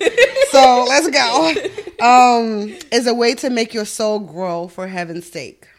so 0.52 0.86
let's 0.88 1.10
go. 1.10 1.54
Um, 2.04 2.76
is 2.92 3.08
a 3.08 3.14
way 3.14 3.34
to 3.36 3.50
make 3.50 3.74
your 3.74 3.86
soul 3.86 4.20
grow 4.20 4.68
for 4.68 4.88
heaven's 4.88 5.26
sake. 5.26 5.70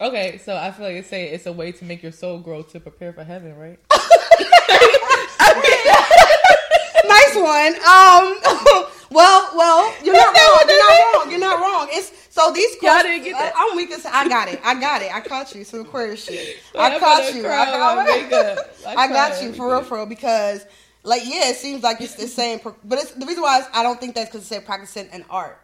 Okay, 0.00 0.38
so 0.38 0.56
I 0.56 0.70
feel 0.70 0.86
like 0.86 0.96
it's 0.96 1.08
say 1.08 1.28
it's 1.28 1.44
a 1.44 1.52
way 1.52 1.70
to 1.72 1.84
make 1.84 2.02
your 2.02 2.12
soul 2.12 2.38
grow 2.38 2.62
to 2.62 2.80
prepare 2.80 3.12
for 3.12 3.24
heaven, 3.24 3.54
right? 3.56 3.78
one. 7.34 7.74
Um, 7.82 8.86
well, 9.10 9.50
well, 9.56 9.94
you're 10.04 10.14
not 10.14 10.34
wrong. 10.36 10.64
You're 10.68 10.78
not 10.78 11.14
wrong. 11.14 11.30
You're 11.30 11.40
not 11.40 11.60
wrong. 11.60 11.88
It's 11.90 12.12
so 12.30 12.52
these 12.52 12.76
questions. 12.76 13.02
didn't 13.04 13.24
get 13.24 13.38
that. 13.38 13.56
I, 13.56 13.70
am 13.70 13.76
weak 13.76 13.90
as 13.90 14.04
I 14.04 14.28
got 14.28 14.48
it. 14.48 14.60
I 14.62 14.78
got 14.78 15.02
it. 15.02 15.14
I 15.14 15.20
caught 15.20 15.54
you. 15.54 15.64
Some 15.64 15.80
Aquarius 15.80 16.24
shit. 16.24 16.58
I'm 16.74 17.00
caught 17.00 17.34
you. 17.34 17.46
I, 17.46 17.64
got. 17.64 18.58
I 18.86 18.94
I 19.04 19.08
got 19.08 19.42
you 19.42 19.52
for 19.54 19.70
real, 19.70 19.82
for 19.82 19.96
real. 19.96 20.06
Because, 20.06 20.66
like, 21.02 21.22
yeah, 21.24 21.48
it 21.48 21.56
seems 21.56 21.82
like 21.82 22.00
it's 22.00 22.14
the 22.14 22.28
same, 22.28 22.60
but 22.62 22.98
it's 22.98 23.12
the 23.12 23.24
reason 23.24 23.42
why 23.42 23.60
is 23.60 23.66
I 23.72 23.82
don't 23.82 23.98
think 23.98 24.14
that's 24.14 24.28
because 24.28 24.42
it 24.42 24.48
said 24.48 24.66
practicing 24.66 25.08
an 25.12 25.24
art. 25.30 25.58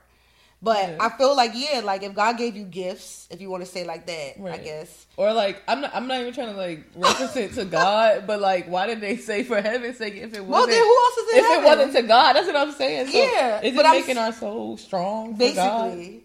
But 0.62 0.76
Yeah. 0.78 0.96
I 1.00 1.08
feel 1.10 1.34
like 1.36 1.50
yeah, 1.54 1.80
like 1.80 2.04
if 2.04 2.14
God 2.14 2.38
gave 2.38 2.54
you 2.56 2.64
gifts, 2.64 3.26
if 3.30 3.40
you 3.40 3.50
want 3.50 3.64
to 3.64 3.70
say 3.70 3.84
like 3.84 4.06
that, 4.06 4.40
I 4.48 4.58
guess. 4.58 5.06
Or 5.16 5.32
like 5.32 5.60
I'm 5.66 5.80
not 5.80 5.90
I'm 5.94 6.06
not 6.06 6.20
even 6.20 6.32
trying 6.32 6.52
to 6.52 6.56
like 6.56 6.86
reference 6.94 7.34
it 7.36 7.54
to 7.54 7.64
God, 7.64 8.26
but 8.28 8.40
like 8.40 8.66
why 8.68 8.86
did 8.86 9.00
they 9.00 9.16
say 9.16 9.42
for 9.42 9.60
heaven's 9.60 9.98
sake 9.98 10.14
if 10.14 10.32
it 10.34 10.44
wasn't 10.44 10.48
Well, 10.48 10.66
then 10.68 10.78
who 10.82 10.96
else 10.96 11.16
is 11.18 11.32
in 11.32 11.38
if 11.38 11.44
heaven? 11.46 11.64
it 11.64 11.66
wasn't 11.66 11.92
to 11.96 12.02
God? 12.02 12.32
That's 12.34 12.46
what 12.46 12.56
I'm 12.56 12.72
saying. 12.72 13.08
So 13.08 13.18
Yeah, 13.18 13.60
is 13.60 13.76
it 13.76 13.84
I'm 13.84 13.92
making 13.92 14.18
our 14.18 14.32
soul 14.32 14.76
strong? 14.76 15.34
Basically, 15.34 16.22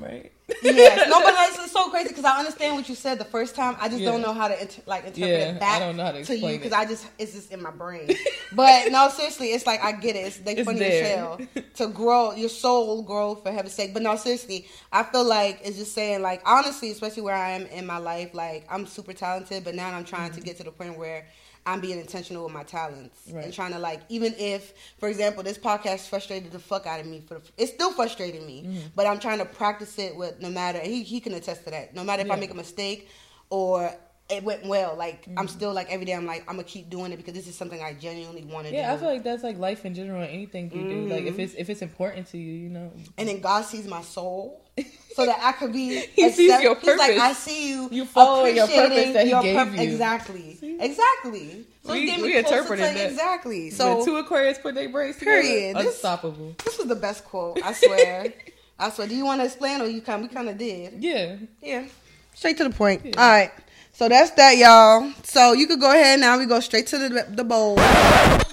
Right. 0.00 0.32
yes. 0.62 1.08
No, 1.08 1.20
but 1.20 1.34
it's, 1.38 1.58
it's 1.58 1.72
so 1.72 1.90
crazy 1.90 2.08
because 2.08 2.24
I 2.24 2.38
understand 2.38 2.76
what 2.76 2.88
you 2.88 2.94
said 2.94 3.18
the 3.18 3.24
first 3.24 3.54
time. 3.54 3.76
I 3.80 3.88
just 3.88 4.04
don't 4.04 4.22
know 4.22 4.32
how 4.32 4.48
to 4.48 4.60
inter- 4.60 4.82
like 4.86 5.04
interpret 5.04 5.28
Yeah, 5.28 5.52
it 5.52 5.60
back 5.60 5.76
I 5.76 5.86
don't 5.86 5.96
know 5.96 6.04
how 6.04 6.12
to 6.12 6.24
to 6.24 6.36
you 6.36 6.56
because. 6.56 6.72
I 6.72 6.84
just 6.84 7.06
it's 7.18 7.32
just 7.32 7.52
in 7.52 7.62
my 7.62 7.70
brain. 7.70 8.08
but 8.52 8.90
no, 8.90 9.08
seriously, 9.08 9.48
it's 9.48 9.66
like 9.66 9.82
I 9.82 9.92
get 9.92 10.16
it. 10.16 10.20
It's 10.20 10.38
they 10.38 10.56
It's 10.56 10.66
funny 10.66 10.82
as 10.84 11.16
hell 11.16 11.40
to 11.74 11.86
grow 11.88 12.32
your 12.32 12.48
soul 12.48 13.02
grow 13.02 13.34
for 13.34 13.50
heaven's 13.50 13.74
sake. 13.74 13.92
But 13.92 14.02
no, 14.02 14.16
seriously, 14.16 14.66
I 14.92 15.02
feel 15.02 15.24
like 15.24 15.60
it's 15.64 15.76
just 15.76 15.94
saying 15.94 16.22
like 16.22 16.42
honestly, 16.44 16.90
especially 16.90 17.22
where 17.22 17.34
I 17.34 17.50
am 17.50 17.66
in 17.66 17.86
my 17.86 17.98
life, 17.98 18.34
like 18.34 18.66
I'm 18.70 18.86
super 18.86 19.12
talented, 19.12 19.64
but 19.64 19.74
now 19.74 19.90
I'm 19.90 20.04
trying 20.04 20.30
to 20.30 20.36
mm-hmm. 20.36 20.44
get 20.44 20.56
to 20.58 20.64
the 20.64 20.72
point 20.72 20.98
where. 20.98 21.26
I'm 21.68 21.80
being 21.80 21.98
intentional 22.00 22.44
with 22.44 22.52
my 22.54 22.64
talents 22.64 23.20
and 23.44 23.52
trying 23.52 23.72
to 23.72 23.78
like 23.78 24.00
even 24.08 24.34
if, 24.38 24.72
for 24.98 25.08
example, 25.08 25.42
this 25.42 25.58
podcast 25.58 26.08
frustrated 26.08 26.50
the 26.52 26.58
fuck 26.58 26.86
out 26.86 27.00
of 27.00 27.06
me. 27.06 27.22
For 27.26 27.34
the, 27.34 27.42
it's 27.56 27.72
still 27.72 27.92
frustrating 27.92 28.44
me, 28.46 28.58
Mm-hmm. 28.64 28.86
but 28.96 29.06
I'm 29.06 29.20
trying 29.20 29.38
to 29.38 29.44
practice 29.44 29.98
it 29.98 30.16
with 30.16 30.40
no 30.40 30.50
matter. 30.50 30.78
He 30.80 31.02
he 31.02 31.20
can 31.20 31.34
attest 31.34 31.64
to 31.64 31.70
that. 31.70 31.94
No 31.94 32.02
matter 32.04 32.22
if 32.22 32.30
I 32.30 32.36
make 32.36 32.50
a 32.50 32.54
mistake 32.54 33.08
or 33.50 33.92
it 34.30 34.44
went 34.44 34.66
well. 34.66 34.94
Like 34.96 35.26
I'm 35.36 35.48
still 35.48 35.72
like 35.72 35.90
every 35.90 36.04
day. 36.06 36.12
I'm 36.12 36.26
like 36.26 36.42
I'm 36.48 36.56
gonna 36.56 36.64
keep 36.64 36.90
doing 36.90 37.12
it 37.12 37.16
because 37.16 37.34
this 37.34 37.46
is 37.48 37.56
something 37.56 37.80
I 37.82 37.94
genuinely 37.94 38.44
want 38.44 38.66
to 38.66 38.70
do. 38.72 38.76
Yeah, 38.76 38.92
I 38.92 38.96
feel 38.98 39.08
like 39.08 39.22
that's 39.24 39.42
like 39.42 39.58
life 39.58 39.84
in 39.86 39.94
general. 39.94 40.22
Anything 40.22 40.70
you 40.74 40.82
do, 40.88 41.06
like 41.08 41.20
Mm-hmm. 41.24 41.28
if 41.28 41.38
it's 41.38 41.54
if 41.54 41.70
it's 41.70 41.82
important 41.82 42.26
to 42.28 42.38
you, 42.38 42.52
you 42.52 42.68
know. 42.68 42.92
and 43.16 43.28
then 43.28 43.40
God 43.40 43.64
sees 43.64 43.86
my 43.86 44.02
soul, 44.02 44.62
so 45.14 45.24
that 45.24 45.38
I 45.42 45.52
could 45.52 45.72
be. 45.72 46.00
He 46.00 46.30
sees 46.30 46.50
accept- 46.50 46.62
your 46.62 46.74
He's 46.76 46.98
like. 46.98 47.18
I 47.18 47.32
see 47.32 47.70
you. 47.70 47.88
You 47.90 48.04
follow 48.04 48.44
your 48.44 48.64
appreciating 48.64 48.90
purpose 48.98 49.12
that 49.14 49.24
He 49.24 49.30
your 49.30 49.42
gave 49.42 49.74
you. 49.74 49.80
Exactly, 49.82 50.58
exactly. 50.80 51.66
So 51.84 51.92
We- 51.92 52.00
it's 52.00 52.10
getting 52.10 52.24
we 52.24 52.36
interpreted 52.36 52.86
to- 52.86 52.94
that. 52.98 53.10
exactly. 53.10 53.70
So 53.70 54.00
So 54.00 54.04
two 54.04 54.16
Aquarius 54.16 54.58
put 54.58 54.74
their 54.74 54.88
brains 54.90 55.16
together. 55.16 55.40
Period. 55.42 55.76
This- 55.76 55.86
Unstoppable. 55.94 56.54
this 56.64 56.76
was 56.78 56.86
the 56.86 56.96
best 56.96 57.24
quote. 57.24 57.60
I 57.62 57.72
swear. 57.72 58.32
I 58.78 58.90
swear. 58.90 59.08
Do 59.08 59.16
you 59.16 59.24
want 59.24 59.40
to 59.40 59.46
explain, 59.46 59.80
or 59.80 59.86
you 59.86 60.00
kind? 60.02 60.22
We 60.22 60.28
kind 60.28 60.48
of 60.48 60.56
did. 60.58 61.02
Yeah. 61.02 61.36
Yeah. 61.62 61.86
Straight 62.34 62.56
to 62.58 62.64
the 62.64 62.70
point. 62.70 63.16
All 63.16 63.28
right. 63.28 63.50
So 63.98 64.08
that's 64.08 64.30
that, 64.32 64.56
y'all. 64.56 65.12
So 65.24 65.54
you 65.54 65.66
could 65.66 65.80
go 65.80 65.90
ahead 65.90 66.20
now. 66.20 66.38
We 66.38 66.46
go 66.46 66.60
straight 66.60 66.86
to 66.88 66.98
the 66.98 67.26
the 67.30 67.42
bowl. 67.42 67.74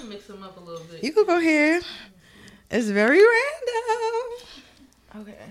Mix 0.08 0.26
them 0.26 0.42
up 0.42 0.56
a 0.56 0.60
little 0.60 0.84
bit. 0.90 1.04
You 1.04 1.12
could 1.12 1.28
go 1.28 1.38
here. 1.38 1.80
It's 2.68 2.88
very 2.88 3.18
random. 3.20 4.24
Okay. 5.20 5.44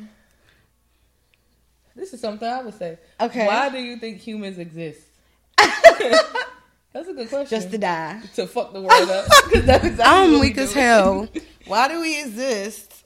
This 1.96 2.14
is 2.14 2.20
something 2.20 2.46
I 2.46 2.62
would 2.62 2.78
say. 2.78 2.98
Okay. 3.22 3.48
Why 3.48 3.70
do 3.70 3.78
you 3.78 3.96
think 3.96 4.18
humans 4.18 4.58
exist? 4.58 5.00
That's 5.58 7.08
a 7.08 7.14
good 7.14 7.30
question. 7.30 7.48
Just 7.58 7.72
to 7.72 7.78
die. 7.78 8.20
to 8.36 8.48
fuck 8.48 8.74
the 8.74 8.82
world 8.82 9.10
up. 9.10 9.26
'Cause 9.30 9.64
that's 9.66 9.86
exactly 9.86 10.04
I'm 10.04 10.32
what 10.34 10.42
we 10.42 10.48
weak 10.50 10.58
as 10.58 10.74
hell. 10.74 11.30
Why 11.68 11.88
do 11.88 12.02
we 12.02 12.20
exist? 12.22 13.06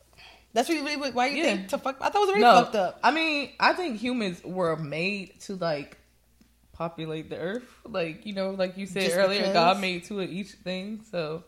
That's 0.54 0.68
what 0.68 0.76
you 0.76 0.84
really. 0.84 1.12
Why 1.12 1.28
you 1.28 1.38
Yeah. 1.38 1.44
think 1.56 1.68
to 1.70 1.78
fuck? 1.78 1.98
I 2.02 2.10
thought 2.10 2.16
it 2.16 2.20
was 2.22 2.30
already 2.30 2.42
no, 2.46 2.54
fucked 2.64 2.76
up. 2.76 3.00
I 3.04 3.12
mean, 3.12 3.52
I 3.60 3.74
think 3.74 4.00
humans 4.00 4.42
were 4.44 4.76
made 4.76 5.40
to 5.42 5.56
like 5.56 5.99
populate 6.80 7.30
the 7.30 7.38
earth. 7.38 7.70
Like 7.86 8.26
you 8.26 8.34
know, 8.34 8.52
like 8.52 8.78
you 8.78 8.88
said 8.88 9.04
Just 9.04 9.18
earlier, 9.18 9.40
because? 9.42 9.54
God 9.54 9.80
made 9.80 10.06
two 10.06 10.20
of 10.22 10.30
each 10.32 10.52
thing. 10.54 11.02
So 11.12 11.44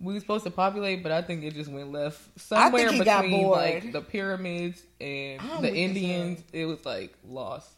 we 0.00 0.14
were 0.14 0.20
supposed 0.20 0.44
to 0.44 0.50
populate, 0.50 1.02
but 1.02 1.12
I 1.12 1.20
think 1.20 1.44
it 1.44 1.52
just 1.54 1.70
went 1.70 1.92
left 1.92 2.20
somewhere 2.40 2.90
he 2.90 2.98
between 3.00 3.48
like 3.48 3.92
the 3.92 4.00
pyramids 4.00 4.80
and 5.00 5.40
the 5.60 5.74
Indians. 5.74 6.42
It 6.52 6.64
was 6.64 6.86
like 6.86 7.12
lost. 7.28 7.68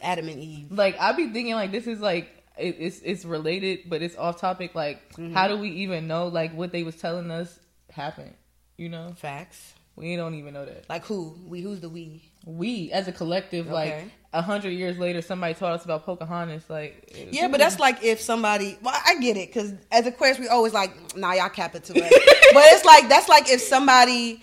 Adam 0.00 0.28
and 0.28 0.40
Eve. 0.40 0.72
Like 0.72 0.98
I'd 0.98 1.16
be 1.16 1.28
thinking 1.28 1.54
like 1.54 1.70
this 1.70 1.86
is 1.86 2.00
like 2.00 2.28
it, 2.58 2.76
it's 2.78 3.00
it's 3.00 3.24
related, 3.26 3.80
but 3.86 4.00
it's 4.02 4.16
off 4.16 4.40
topic. 4.40 4.74
Like 4.74 5.12
Mm-hmm. 5.14 5.34
how 5.34 5.46
do 5.46 5.56
we 5.58 5.68
even 5.68 6.08
know 6.08 6.26
like 6.28 6.54
what 6.54 6.72
they 6.72 6.82
was 6.82 6.96
telling 6.96 7.30
us 7.30 7.56
happened? 7.90 8.34
You 8.78 8.88
know, 8.88 9.12
Facts. 9.16 9.74
we 9.94 10.16
don't 10.16 10.34
even 10.34 10.54
know 10.54 10.64
that. 10.64 10.88
Like 10.88 11.04
who? 11.04 11.38
We? 11.46 11.60
Who's 11.60 11.80
the 11.80 11.88
we? 11.90 12.22
We 12.46 12.90
as 12.92 13.06
a 13.08 13.12
collective, 13.12 13.66
like 13.68 13.92
Okay. 13.92 14.10
A 14.34 14.42
hundred 14.42 14.70
years 14.72 14.98
later, 14.98 15.22
somebody 15.22 15.54
taught 15.54 15.72
us 15.72 15.84
about 15.84 16.04
Pocahontas. 16.04 16.68
Like 16.68 17.14
Yeah, 17.30 17.48
but 17.48 17.58
that's 17.58 17.78
like 17.78 18.02
if 18.02 18.20
somebody. 18.20 18.76
Well, 18.82 18.94
I 19.06 19.14
get 19.20 19.36
it 19.38 19.48
because 19.48 19.72
as 19.90 20.04
a 20.04 20.08
Aquarius, 20.10 20.38
we 20.38 20.48
always 20.48 20.74
like, 20.74 21.16
nah, 21.16 21.32
y'all 21.32 21.48
cap 21.48 21.74
it 21.74 21.84
to 21.84 21.92
us. 21.94 22.10
but 22.52 22.62
it's 22.72 22.84
like 22.84 23.08
that's 23.08 23.28
like 23.28 23.48
if 23.50 23.60
somebody. 23.62 24.42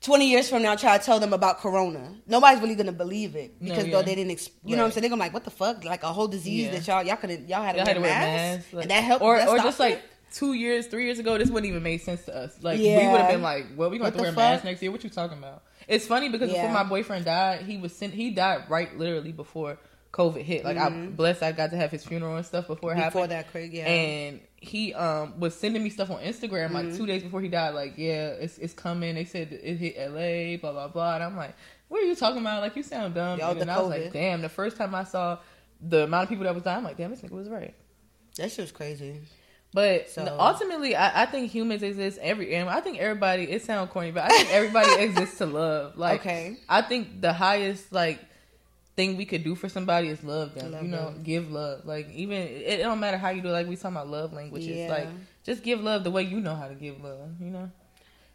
20 0.00 0.28
years 0.28 0.50
from 0.50 0.62
now, 0.62 0.74
try 0.74 0.98
to 0.98 1.04
tell 1.04 1.20
them 1.20 1.32
about 1.32 1.60
Corona. 1.60 2.12
Nobody's 2.26 2.60
really 2.60 2.74
gonna 2.74 2.90
believe 2.90 3.36
it 3.36 3.54
No, 3.60 3.68
because 3.68 3.86
yeah. 3.86 3.92
though 3.92 4.02
they 4.02 4.16
didn't, 4.16 4.32
ex- 4.32 4.50
you 4.64 4.74
know 4.74 4.82
what 4.82 4.86
I'm 4.86 4.92
saying? 4.94 5.02
They're 5.02 5.10
gonna 5.10 5.20
be 5.22 5.26
like, 5.26 5.32
what 5.32 5.44
the 5.44 5.52
fuck? 5.52 5.84
Like 5.84 6.02
a 6.02 6.08
whole 6.08 6.26
disease 6.26 6.64
Yeah. 6.66 6.72
that 6.72 6.86
y'all 6.88 7.02
y'all 7.04 7.14
couldn't 7.18 7.48
y'all 7.48 7.62
had 7.62 7.74
to 7.74 7.78
y'all 7.78 7.86
wear 7.86 7.86
had 7.86 7.94
to 7.94 8.00
wear 8.00 8.10
masks, 8.10 8.64
masks, 8.64 8.72
like- 8.72 8.82
and 8.82 8.90
that 8.90 9.04
helped. 9.04 9.22
or 9.22 9.40
or 9.48 9.58
just 9.58 9.78
like? 9.78 10.02
Two 10.32 10.52
years, 10.54 10.86
three 10.86 11.04
years 11.06 11.18
ago, 11.18 11.38
this 11.38 11.48
wouldn't 11.50 11.68
even 11.70 11.82
make 11.82 12.00
sense 12.02 12.24
to 12.24 12.36
us. 12.36 12.56
Like 12.62 12.78
we 12.78 12.86
would 12.94 13.20
have 13.20 13.30
been 13.30 13.42
like, 13.42 13.66
"Well, 13.76 13.90
we 13.90 13.98
have 13.98 14.14
to 14.14 14.20
wear 14.20 14.30
the 14.30 14.36
masks 14.36 14.64
next 14.64 14.82
year." 14.82 14.90
What 14.90 15.04
you 15.04 15.10
talking 15.10 15.38
about? 15.38 15.62
It's 15.88 16.06
funny 16.06 16.28
because 16.28 16.50
Yeah. 16.50 16.62
before 16.66 16.72
my 16.72 16.84
boyfriend 16.88 17.24
died, 17.24 17.62
he 17.62 17.76
was 17.76 17.94
sent. 17.94 18.14
He 18.14 18.30
died 18.30 18.64
right 18.68 18.96
literally 18.98 19.32
before 19.32 19.78
COVID 20.12 20.42
hit. 20.42 20.64
Like 20.64 20.76
I'm 20.76 21.12
blessed, 21.12 21.42
I 21.42 21.52
got 21.52 21.70
to 21.70 21.76
have 21.76 21.90
his 21.90 22.04
funeral 22.04 22.36
and 22.36 22.44
stuff 22.46 22.66
before 22.66 22.92
it 22.92 22.96
Mm-hmm. 22.96 23.04
before 23.08 23.20
happened. 23.22 23.32
that, 23.46 23.50
crazy. 23.50 23.78
Yeah. 23.78 23.86
And 23.88 24.40
he 24.56 24.94
um 24.94 25.40
was 25.40 25.54
sending 25.54 25.82
me 25.82 25.90
stuff 25.90 26.10
on 26.10 26.20
Instagram 26.20 26.66
Mm-hmm. 26.70 26.74
like 26.74 26.96
two 26.96 27.06
days 27.06 27.22
before 27.22 27.40
he 27.40 27.48
died. 27.48 27.74
Like, 27.74 27.94
yeah, 27.96 28.28
it's 28.28 28.58
it's 28.58 28.74
coming. 28.74 29.14
They 29.14 29.24
said 29.24 29.52
it 29.52 29.76
hit 29.76 29.96
LA, 29.98 30.56
blah 30.58 30.72
blah 30.72 30.88
blah. 30.88 31.14
And 31.16 31.24
I'm 31.24 31.36
like, 31.36 31.54
what 31.88 32.00
are 32.02 32.06
you 32.06 32.14
talking 32.14 32.40
about? 32.40 32.62
Like, 32.62 32.76
you 32.76 32.82
sound 32.82 33.14
dumb. 33.14 33.38
Yo, 33.38 33.50
and 33.52 33.70
I 33.70 33.80
was 33.80 33.88
like, 33.90 34.12
damn. 34.12 34.40
The 34.40 34.48
first 34.48 34.76
time 34.76 34.94
I 34.94 35.04
saw 35.04 35.38
the 35.80 36.04
amount 36.04 36.22
of 36.24 36.28
people 36.28 36.44
that 36.44 36.54
was 36.54 36.62
dying, 36.62 36.78
I'm 36.78 36.84
like, 36.84 36.96
damn, 36.96 37.10
this 37.10 37.20
nigga 37.22 37.32
was 37.32 37.48
right. 37.48 37.74
that 38.36 38.50
shit 38.52 38.60
was 38.62 38.72
crazy. 38.72 39.20
But 39.74 40.10
So- 40.10 40.36
ultimately, 40.38 40.94
I, 40.94 41.22
I 41.22 41.26
think 41.26 41.50
humans 41.50 41.82
exist 41.82 42.18
every. 42.20 42.54
And 42.54 42.68
I 42.68 42.80
think 42.80 42.98
everybody. 42.98 43.44
It 43.44 43.62
sounds 43.62 43.90
corny, 43.90 44.10
but 44.10 44.24
I 44.24 44.28
think 44.28 44.50
everybody 44.52 44.92
exists 45.02 45.38
to 45.38 45.46
love. 45.46 45.96
Like, 45.96 46.20
Okay. 46.20 46.56
I 46.68 46.82
think 46.82 47.20
the 47.22 47.32
highest 47.32 47.90
like 47.92 48.20
thing 48.94 49.16
we 49.16 49.24
could 49.24 49.42
do 49.42 49.54
for 49.54 49.70
somebody 49.70 50.08
is 50.08 50.22
love 50.22 50.54
them. 50.54 50.72
Love 50.72 50.82
you 50.82 50.88
know, 50.88 51.06
them. 51.12 51.22
give 51.22 51.50
love. 51.50 51.86
Like 51.86 52.10
even 52.12 52.36
it, 52.42 52.80
it 52.80 52.82
don't 52.82 53.00
matter 53.00 53.16
how 53.16 53.30
you 53.30 53.40
do. 53.40 53.48
it. 53.48 53.52
Like 53.52 53.66
we 53.66 53.76
talking 53.76 53.96
about 53.96 54.08
love 54.08 54.34
languages. 54.34 54.68
Yeah. 54.68 54.88
Like 54.90 55.08
just 55.44 55.62
give 55.62 55.80
love 55.80 56.04
the 56.04 56.10
way 56.10 56.22
you 56.22 56.40
know 56.40 56.54
how 56.54 56.68
to 56.68 56.74
give 56.74 57.02
love. 57.02 57.30
You 57.40 57.50
know, 57.50 57.70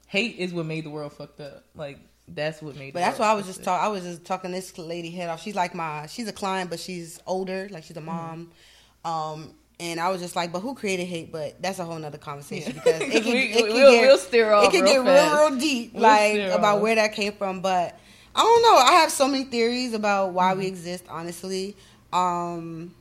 hate 0.08 0.38
is 0.38 0.54
what 0.54 0.66
made 0.66 0.86
the 0.86 0.90
world 0.90 1.14
fucked 1.14 1.40
up. 1.40 1.66
Like 1.76 2.00
that's 2.28 2.64
what 2.64 2.76
made. 2.76 2.94
But 2.94 3.02
that's 3.02 3.20
why 3.20 3.28
I 3.28 3.34
was 3.36 3.46
just 3.46 3.64
talking. 3.64 3.86
I 3.86 3.90
was 3.90 4.04
just 4.04 4.26
talking 4.26 4.52
this 4.52 4.76
lady 4.80 5.12
head 5.12 5.30
off. 5.30 5.44
She's 5.44 5.54
like 5.56 5.76
my. 5.76 6.08
She's 6.08 6.28
a 6.28 6.34
client, 6.34 6.72
but 6.72 6.80
she's 6.80 7.20
older. 7.28 7.68
Like 7.70 7.84
she's 7.84 7.96
a 7.98 8.02
mom. 8.02 8.50
Um, 9.06 9.54
and 9.80 10.00
I 10.00 10.10
was 10.10 10.22
just 10.22 10.36
like, 10.36 10.52
but 10.52 10.60
who 10.62 10.74
created 10.76 11.06
hate? 11.06 11.32
But 11.32 11.62
that's 11.62 11.80
a 11.80 11.86
whole 11.86 12.00
nother 12.00 12.18
conversation 12.18 12.74
because 12.74 13.00
it 13.02 13.12
can, 13.24 13.32
We- 13.34 13.40
it 13.40 13.54
can 13.58 13.64
we'll- 13.74 13.92
get, 13.92 14.02
we'll 14.08 14.18
steer 14.18 14.52
off 14.54 14.66
it 14.66 14.72
can 14.72 14.84
real 14.84 15.04
get 15.04 15.06
fast. 15.06 15.34
real, 15.36 15.50
real 15.50 15.60
deep, 15.60 15.94
We'll 15.94 16.04
like 16.04 16.40
about 16.52 16.78
off. 16.78 16.82
where 16.82 16.96
that 16.96 17.14
came 17.14 17.34
from. 17.34 17.62
But 17.62 18.00
I 18.36 18.42
don't 18.42 18.62
know. 18.64 18.76
I 18.78 18.92
have 19.02 19.12
so 19.12 19.28
many 19.28 19.44
theories 19.46 19.94
about 19.94 20.34
why 20.34 20.52
Mm-hmm. 20.52 20.60
we 20.60 20.68
exist. 20.68 21.06
Honestly, 21.10 21.76
um, 22.14 22.94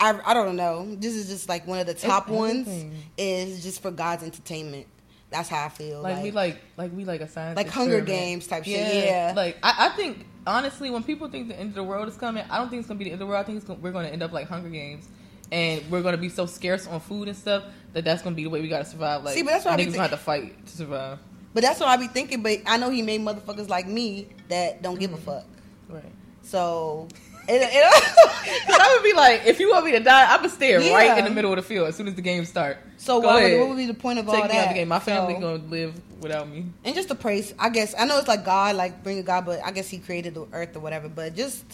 I 0.00 0.18
I 0.26 0.34
don't 0.34 0.56
know. 0.56 0.94
This 0.96 1.14
is 1.14 1.28
just 1.28 1.48
like 1.48 1.66
one 1.66 1.78
of 1.78 1.86
the 1.86 1.94
top 1.94 2.28
ones. 2.28 2.66
everything. 2.68 2.92
Is 3.16 3.62
just 3.62 3.82
for 3.82 3.90
God's 3.90 4.22
entertainment. 4.24 4.86
That's 5.30 5.48
how 5.48 5.64
I 5.64 5.68
feel. 5.68 6.00
Like, 6.00 6.22
we 6.22 6.30
like 6.30 6.60
like 6.76 6.92
we 6.94 7.04
like 7.04 7.20
a 7.20 7.28
science 7.28 7.56
Like 7.56 7.68
Hunger. 7.68 8.00
Games 8.00 8.46
type 8.46 8.64
shit, 8.64 9.04
yeah. 9.04 9.32
Like 9.34 9.56
I, 9.64 9.86
I 9.86 9.88
think 9.96 10.26
honestly, 10.46 10.90
when 10.90 11.02
people 11.02 11.28
think 11.28 11.48
the 11.48 11.58
end 11.58 11.70
of 11.70 11.74
the 11.74 11.82
world 11.82 12.08
is 12.08 12.16
coming, 12.16 12.44
I 12.48 12.58
don't 12.58 12.68
think 12.68 12.80
it's 12.80 12.88
gonna 12.88 12.98
be 12.98 13.04
the 13.04 13.10
end 13.10 13.20
of 13.20 13.26
the 13.26 13.26
world. 13.26 13.42
I 13.42 13.44
think 13.44 13.56
it's 13.58 13.66
gonna, 13.66 13.80
we're 13.80 13.90
gonna 13.92 14.08
end 14.08 14.22
up 14.22 14.32
like 14.32 14.48
Hunger 14.48 14.68
Games, 14.68 15.08
and 15.52 15.82
we're 15.90 16.02
gonna 16.02 16.16
be 16.16 16.28
so 16.28 16.46
scarce 16.46 16.86
on 16.86 17.00
food 17.00 17.28
and 17.28 17.36
stuff 17.36 17.64
that 17.92 18.04
that's 18.04 18.22
gonna 18.22 18.36
be 18.36 18.44
the 18.44 18.50
way 18.50 18.60
we 18.60 18.68
gotta 18.68 18.84
survive. 18.84 19.22
Like 19.24 19.34
See, 19.34 19.42
but 19.42 19.50
that's 19.50 19.64
what 19.64 19.74
I 19.74 19.76
be 19.76 19.82
niggas 19.84 19.86
thi- 19.86 19.92
gonna 19.96 20.08
have 20.08 20.18
to 20.18 20.24
fight 20.24 20.66
to 20.66 20.72
survive. 20.76 21.18
But 21.52 21.62
that's 21.62 21.78
what 21.78 21.88
I 21.88 21.96
be 21.96 22.08
thinking. 22.08 22.42
But 22.42 22.58
I 22.66 22.76
know 22.78 22.90
he 22.90 23.02
made 23.02 23.20
motherfuckers 23.20 23.68
like 23.68 23.86
me 23.86 24.28
that 24.48 24.82
don't 24.82 24.98
give 24.98 25.12
a 25.12 25.16
Mm-hmm. 25.16 25.24
fuck. 25.24 25.44
Right. 25.88 26.12
So 26.42 27.08
it, 27.46 27.60
it, 27.62 28.04
Cause 28.66 28.78
I 28.80 28.94
would 28.96 29.04
be 29.04 29.12
like, 29.12 29.42
if 29.46 29.60
you 29.60 29.70
want 29.70 29.84
me 29.84 29.92
to 29.92 30.00
die, 30.00 30.30
I'm 30.32 30.38
gonna 30.38 30.48
stay 30.48 30.72
Yeah. 30.84 30.94
right 30.94 31.18
in 31.18 31.24
the 31.24 31.30
middle 31.30 31.52
of 31.52 31.56
the 31.56 31.62
field 31.62 31.88
as 31.88 31.94
soon 31.96 32.08
as 32.08 32.14
the 32.14 32.22
game 32.22 32.44
start. 32.46 32.78
so 32.96 33.20
Go 33.20 33.28
why 33.28 33.56
what 33.58 33.68
would 33.68 33.76
be 33.76 33.86
the 33.86 33.94
point 33.94 34.18
of 34.18 34.28
all 34.28 34.34
Take 34.34 34.44
that? 34.44 34.52
me 34.52 34.58
out 34.58 34.68
the 34.68 34.74
game. 34.74 34.88
My 34.88 34.98
family 34.98 35.34
So- 35.34 35.40
gonna 35.40 35.62
live 35.68 35.94
without 36.20 36.48
me. 36.48 36.66
and 36.84 36.94
just 36.94 37.08
to 37.08 37.14
praise. 37.14 37.52
I 37.58 37.68
guess 37.68 37.94
I 37.98 38.06
know 38.06 38.18
it's 38.18 38.28
like 38.28 38.44
God, 38.44 38.76
like 38.76 39.02
bring 39.04 39.18
a 39.18 39.22
God, 39.22 39.44
but 39.46 39.60
I 39.64 39.70
guess 39.72 39.88
He 39.88 39.98
created 39.98 40.34
the 40.34 40.46
earth 40.52 40.74
or 40.76 40.80
whatever. 40.80 41.08
But 41.08 41.34
just 41.36 41.64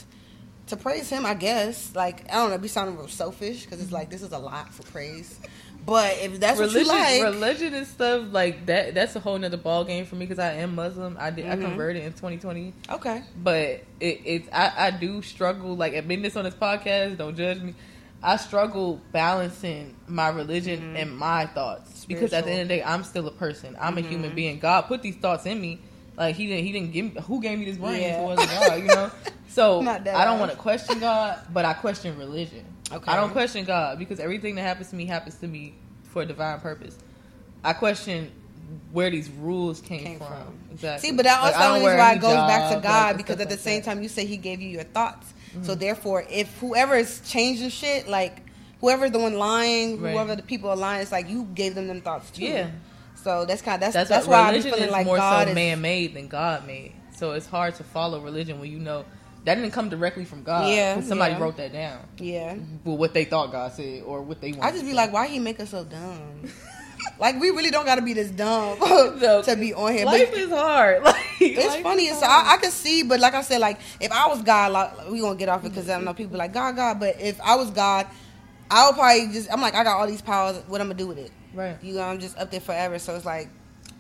to 0.70 0.76
praise 0.76 1.08
Him, 1.10 1.24
I 1.26 1.34
guess. 1.34 1.94
Like 1.94 2.28
I 2.30 2.36
don't 2.36 2.50
know, 2.50 2.58
be 2.58 2.68
sounding 2.68 2.96
real 2.96 3.08
selfish 3.08 3.64
because 3.64 3.80
it's 3.82 3.92
like 3.92 4.10
this 4.10 4.22
is 4.22 4.32
a 4.32 4.38
lot 4.38 4.72
for 4.72 4.82
praise. 4.84 5.38
But 5.86 6.18
if 6.20 6.38
that's 6.40 6.60
religion, 6.60 6.88
what 6.88 7.14
you 7.14 7.22
like, 7.24 7.34
religion 7.34 7.72
and 7.74 7.86
stuff 7.86 8.26
like 8.32 8.66
that. 8.66 8.94
That's 8.94 9.16
a 9.16 9.20
whole 9.20 9.38
nother 9.38 9.56
ball 9.56 9.84
game 9.84 10.04
for 10.04 10.14
me 10.14 10.26
because 10.26 10.38
I 10.38 10.52
am 10.54 10.74
Muslim. 10.74 11.16
I 11.18 11.30
did. 11.30 11.46
Mm-hmm. 11.46 11.64
I 11.64 11.68
converted 11.68 12.02
in 12.04 12.12
2020. 12.12 12.74
okay. 12.90 13.22
but 13.42 13.58
it, 13.98 14.20
it's 14.24 14.48
I, 14.52 14.72
I 14.76 14.90
do 14.90 15.22
struggle 15.22 15.76
like 15.76 15.94
admitting 15.94 16.22
this 16.22 16.36
on 16.36 16.44
this 16.44 16.54
podcast 16.54 17.16
don't 17.16 17.34
judge 17.36 17.60
me 17.60 17.74
i 18.22 18.36
struggle 18.36 19.00
balancing 19.12 19.94
my 20.06 20.28
religion 20.28 20.94
and 20.96 21.16
my 21.16 21.46
thoughts 21.46 22.04
because 22.04 22.32
at 22.34 22.44
the 22.44 22.50
Mm-hmm. 22.50 22.50
Spiritual. 22.50 22.50
Mm-hmm. 22.50 22.50
end 22.50 22.60
of 22.62 22.68
the 22.68 22.74
day 22.76 22.82
i'm 22.82 23.04
still 23.04 23.26
a 23.28 23.32
person 23.32 23.76
i'm 23.80 23.96
a 23.98 24.02
human 24.02 24.34
being 24.34 24.58
god 24.58 24.82
put 24.82 25.00
these 25.02 25.16
thoughts 25.16 25.46
in 25.46 25.58
me 25.60 25.80
like 26.18 26.36
he 26.36 26.46
didn't 26.46 26.64
he 26.66 26.72
didn't 26.72 26.92
give 26.92 27.14
me 27.14 27.20
who 27.22 27.40
gave 27.40 27.58
me 27.58 27.64
this 27.64 27.78
brain 27.78 28.00
Yeah. 28.02 28.20
it 28.20 28.24
wasn't 28.24 28.50
god 28.50 28.76
you 28.78 28.86
know 28.88 29.10
so 29.60 29.80
i 29.82 30.24
don't 30.24 30.38
want 30.40 30.50
to 30.50 30.56
question 30.56 30.98
god 30.98 31.38
but 31.52 31.64
i 31.64 31.72
question 31.72 32.16
religion 32.18 32.64
Okay. 32.92 33.12
i 33.12 33.16
don't 33.16 33.30
question 33.30 33.64
god 33.64 33.98
because 33.98 34.18
everything 34.18 34.54
that 34.56 34.62
happens 34.62 34.90
to 34.90 34.96
me 34.96 35.06
happens 35.06 35.36
to 35.36 35.46
me 35.46 35.74
for 36.04 36.22
a 36.22 36.26
divine 36.26 36.58
purpose 36.60 36.98
i 37.62 37.72
question 37.72 38.30
where 38.92 39.10
these 39.10 39.28
rules 39.30 39.80
came, 39.80 40.00
Came 40.04 40.18
from. 40.18 40.28
from. 40.28 40.54
exactly 40.72 41.08
See, 41.10 41.16
but 41.16 41.24
that 41.24 41.42
Like, 41.42 41.54
also 41.54 41.58
I 41.58 41.68
don't 41.68 41.76
is 41.90 41.98
why 41.98 42.12
it 42.14 42.20
goes 42.20 42.34
back 42.34 42.74
to 42.74 42.80
God 42.80 43.06
like, 43.08 43.16
because 43.16 43.40
at 43.40 43.48
the 43.48 43.54
like 43.56 43.58
same 43.58 43.80
that. 43.80 43.86
time 43.94 44.02
you 44.02 44.08
say 44.08 44.26
He 44.26 44.36
gave 44.36 44.60
you 44.60 44.68
your 44.68 44.84
thoughts. 44.84 45.32
Mm-hmm. 45.52 45.64
So 45.64 45.74
therefore, 45.74 46.24
if 46.30 46.56
whoever 46.58 46.94
is 46.94 47.20
changing 47.28 47.70
shit, 47.70 48.06
like 48.08 48.42
whoever's 48.80 49.10
the 49.10 49.18
one 49.18 49.34
lying, 49.34 50.00
Right. 50.00 50.12
whoever 50.12 50.36
the 50.36 50.42
people 50.42 50.70
are 50.70 50.76
lying, 50.76 51.02
it's 51.02 51.10
like 51.12 51.28
you 51.28 51.44
gave 51.54 51.74
them 51.74 51.88
them 51.88 52.00
thoughts 52.00 52.30
too. 52.30 52.44
Yeah. 52.44 52.70
So 53.16 53.44
that's 53.44 53.60
kind 53.62 53.74
of 53.74 53.80
that's 53.80 53.94
That's, 53.94 54.08
that's, 54.08 54.26
why 54.28 54.38
I'm 54.40 54.46
religion 54.50 54.70
feeling 54.72 54.86
is 54.86 54.92
like 54.92 55.06
more 55.06 55.16
God 55.16 55.44
so 55.44 55.48
is 55.50 55.54
man 55.54 55.80
made 55.80 56.14
than 56.14 56.28
God 56.28 56.66
made. 56.66 56.92
So 57.16 57.32
it's 57.32 57.46
hard 57.46 57.74
to 57.76 57.84
follow 57.84 58.20
religion 58.20 58.60
when 58.60 58.70
you 58.70 58.78
know 58.78 59.04
that 59.44 59.54
didn't 59.54 59.70
come 59.72 59.88
directly 59.88 60.24
from 60.24 60.42
God. 60.42 60.68
Yeah, 60.68 61.00
somebody 61.00 61.34
yeah. 61.34 61.40
wrote 61.40 61.56
that 61.56 61.72
down. 61.72 62.00
yeah. 62.18 62.56
Well, 62.84 62.96
what 62.96 63.14
they 63.14 63.24
thought 63.24 63.50
God 63.52 63.72
said 63.72 64.02
or 64.04 64.22
what 64.22 64.40
they 64.40 64.52
wanted. 64.52 64.64
I 64.64 64.70
just 64.72 64.84
be 64.84 64.92
like, 64.92 65.12
why 65.12 65.26
he 65.28 65.38
make 65.38 65.60
us 65.60 65.70
so 65.70 65.84
dumb? 65.84 66.42
like 67.18 67.40
we 67.40 67.50
really 67.50 67.70
don't 67.70 67.86
got 67.86 67.94
to 67.96 68.02
be 68.02 68.12
this 68.12 68.30
dumb 68.30 68.78
No. 68.80 69.42
to 69.42 69.56
be 69.56 69.72
on 69.72 69.92
here. 69.92 70.04
Life 70.04 70.30
But 70.30 70.38
is 70.38 70.50
hard. 70.50 71.02
Like 71.04 71.16
It's 71.40 71.76
funny. 71.76 72.08
So 72.08 72.26
I, 72.26 72.54
I 72.54 72.56
can 72.60 72.70
see, 72.70 73.02
but 73.02 73.18
like 73.18 73.32
I 73.32 73.40
said, 73.40 73.60
like 73.60 73.80
if 73.98 74.12
I 74.12 74.26
was 74.28 74.42
God, 74.42 74.72
like 74.72 75.08
we 75.10 75.20
gonna 75.20 75.36
get 75.38 75.48
off 75.48 75.64
it 75.64 75.70
because 75.70 75.88
I 75.88 75.94
don't 75.94 76.04
know 76.04 76.12
people 76.12 76.32
be 76.32 76.36
like 76.38 76.52
God, 76.52 76.76
God. 76.76 77.00
But 77.00 77.18
if 77.18 77.40
I 77.40 77.54
was 77.56 77.70
God, 77.70 78.06
I 78.70 78.86
would 78.86 78.94
probably 78.96 79.32
just. 79.32 79.50
I'm 79.50 79.62
like, 79.62 79.74
I 79.74 79.82
got 79.82 79.98
all 79.98 80.06
these 80.06 80.20
powers. 80.20 80.60
What 80.68 80.82
I'm 80.82 80.88
gonna 80.88 80.98
do 80.98 81.06
with 81.06 81.16
it? 81.18 81.32
Right. 81.54 81.82
You 81.82 81.94
know, 81.94 82.02
I'm 82.02 82.20
just 82.20 82.36
up 82.36 82.50
there 82.50 82.60
forever. 82.60 82.98
So 82.98 83.16
it's 83.16 83.24
like 83.24 83.48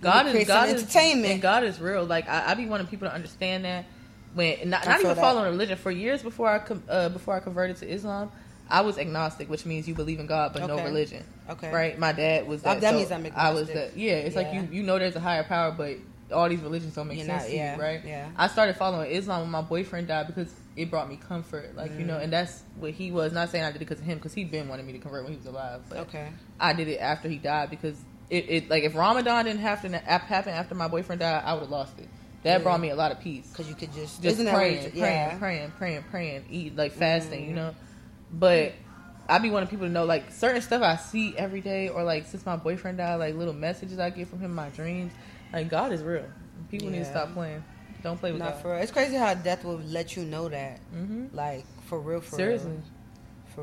God 0.02 0.26
is 0.26 0.46
God 0.46 0.68
is 0.68 0.82
entertainment. 0.82 1.32
and 1.32 1.42
God 1.42 1.64
is 1.64 1.80
real. 1.80 2.04
Like 2.04 2.28
I, 2.28 2.50
I 2.50 2.54
be 2.54 2.66
wanting 2.66 2.86
people 2.88 3.08
to 3.08 3.14
understand 3.14 3.64
that 3.64 3.86
when 4.34 4.70
not, 4.70 4.86
not 4.86 5.00
even 5.00 5.14
that. 5.14 5.16
following 5.16 5.50
religion 5.50 5.76
for 5.76 5.90
years 5.90 6.22
before 6.22 6.48
I 6.48 6.62
uh, 6.90 7.08
before 7.08 7.34
I 7.34 7.40
converted 7.40 7.76
to 7.78 7.88
Islam, 7.88 8.30
I 8.68 8.82
was 8.82 8.98
agnostic, 8.98 9.50
which 9.50 9.66
means 9.66 9.88
you 9.88 9.94
believe 9.94 10.20
in 10.20 10.26
God 10.26 10.52
but 10.52 10.66
no 10.66 10.82
religion. 10.82 11.24
Okay. 11.48 11.72
Right. 11.72 11.98
My 11.98 12.12
dad 12.12 12.46
was 12.46 12.62
that. 12.62 12.76
Oh, 12.76 12.80
that. 12.80 12.90
so 12.92 12.96
means 12.98 13.10
I'm 13.10 13.26
I 13.34 13.50
was 13.50 13.68
that. 13.68 13.96
yeah. 13.96 14.12
It's 14.14 14.36
like 14.36 14.52
you 14.52 14.68
you 14.70 14.82
know 14.82 14.98
there's 14.98 15.16
a 15.16 15.20
higher 15.20 15.42
power, 15.44 15.72
but 15.72 15.96
all 16.32 16.48
these 16.48 16.60
religions 16.60 16.94
don't 16.94 17.08
make 17.08 17.18
You're 17.18 17.26
sense 17.26 17.42
not- 17.42 17.48
to 17.50 17.56
yeah, 17.56 17.74
you, 17.76 17.82
right? 17.82 18.00
yeah. 18.04 18.28
I 18.36 18.46
started 18.46 18.76
following 18.76 19.10
Islam 19.10 19.40
when 19.42 19.50
my 19.50 19.62
boyfriend 19.62 20.06
died 20.06 20.28
because 20.28 20.52
it 20.76 20.88
brought 20.88 21.08
me 21.08 21.16
comfort, 21.16 21.74
like 21.74 21.90
you 21.98 22.04
know, 22.04 22.18
Mm. 22.18 22.24
and 22.24 22.32
that's 22.32 22.62
what 22.78 22.92
he 22.92 23.10
was. 23.10 23.32
Not 23.32 23.50
saying 23.50 23.64
I 23.64 23.72
did 23.72 23.76
it 23.76 23.80
because 23.80 23.98
of 23.98 24.04
him, 24.04 24.18
because 24.18 24.32
he'd 24.32 24.50
been 24.50 24.68
wanting 24.68 24.86
me 24.86 24.92
to 24.92 25.00
convert 25.00 25.24
when 25.24 25.32
he 25.32 25.36
was 25.38 25.46
alive. 25.46 25.80
But 25.88 25.98
okay. 26.00 26.28
I 26.60 26.72
did 26.72 26.86
it 26.86 26.98
after 26.98 27.28
he 27.28 27.38
died 27.38 27.68
because 27.70 27.96
it, 28.30 28.48
it 28.48 28.70
like 28.70 28.84
if 28.84 28.94
Ramadan 28.94 29.46
didn't 29.46 29.60
have 29.62 29.82
to 29.82 29.88
happen 29.98 30.52
after 30.54 30.76
my 30.76 30.86
boyfriend 30.86 31.18
died, 31.20 31.42
I 31.44 31.54
would 31.54 31.62
have 31.62 31.70
lost 31.70 31.98
it. 31.98 32.08
That 32.42 32.58
Yeah. 32.58 32.62
brought 32.62 32.80
me 32.80 32.90
a 32.90 32.96
lot 32.96 33.12
of 33.12 33.20
peace. 33.20 33.46
Because 33.48 33.68
you 33.68 33.74
could 33.74 33.92
just 33.92 34.22
Just 34.22 34.38
praying, 34.38 34.90
praying, 34.92 34.92
yeah. 34.94 35.38
praying, 35.38 35.72
praying, 35.72 36.04
praying, 36.10 36.44
eat 36.50 36.76
like 36.76 36.92
fasting, 36.92 37.46
you 37.46 37.54
know. 37.54 37.74
But 38.32 38.72
I 39.28 39.38
be 39.38 39.50
wanting 39.50 39.68
people 39.68 39.86
to 39.86 39.92
know 39.92 40.04
like 40.04 40.30
certain 40.32 40.62
stuff 40.62 40.82
I 40.82 40.96
see 40.96 41.36
every 41.36 41.60
day, 41.60 41.88
or 41.88 42.02
like 42.02 42.26
since 42.26 42.44
my 42.46 42.56
boyfriend 42.56 42.98
died, 42.98 43.16
like 43.16 43.34
little 43.34 43.54
messages 43.54 43.98
I 43.98 44.10
get 44.10 44.28
from 44.28 44.40
him 44.40 44.54
my 44.54 44.70
dreams. 44.70 45.12
Like 45.52 45.68
God 45.68 45.92
is 45.92 46.02
real. 46.02 46.24
People 46.70 46.90
need 46.90 46.98
to 46.98 47.04
stop 47.04 47.32
playing. 47.32 47.62
Don't 48.02 48.18
play 48.18 48.32
with 48.32 48.40
Not 48.40 48.54
God. 48.54 48.62
for 48.62 48.72
real. 48.72 48.82
It's 48.82 48.92
crazy 48.92 49.16
how 49.16 49.34
death 49.34 49.64
will 49.64 49.78
let 49.78 50.16
you 50.16 50.24
know 50.24 50.48
that. 50.48 50.78
hmm 50.90 51.26
Like 51.32 51.64
for 51.84 51.98
real, 52.00 52.20
for 52.20 52.36
Seriously, 52.36 52.70
real, 52.72 52.82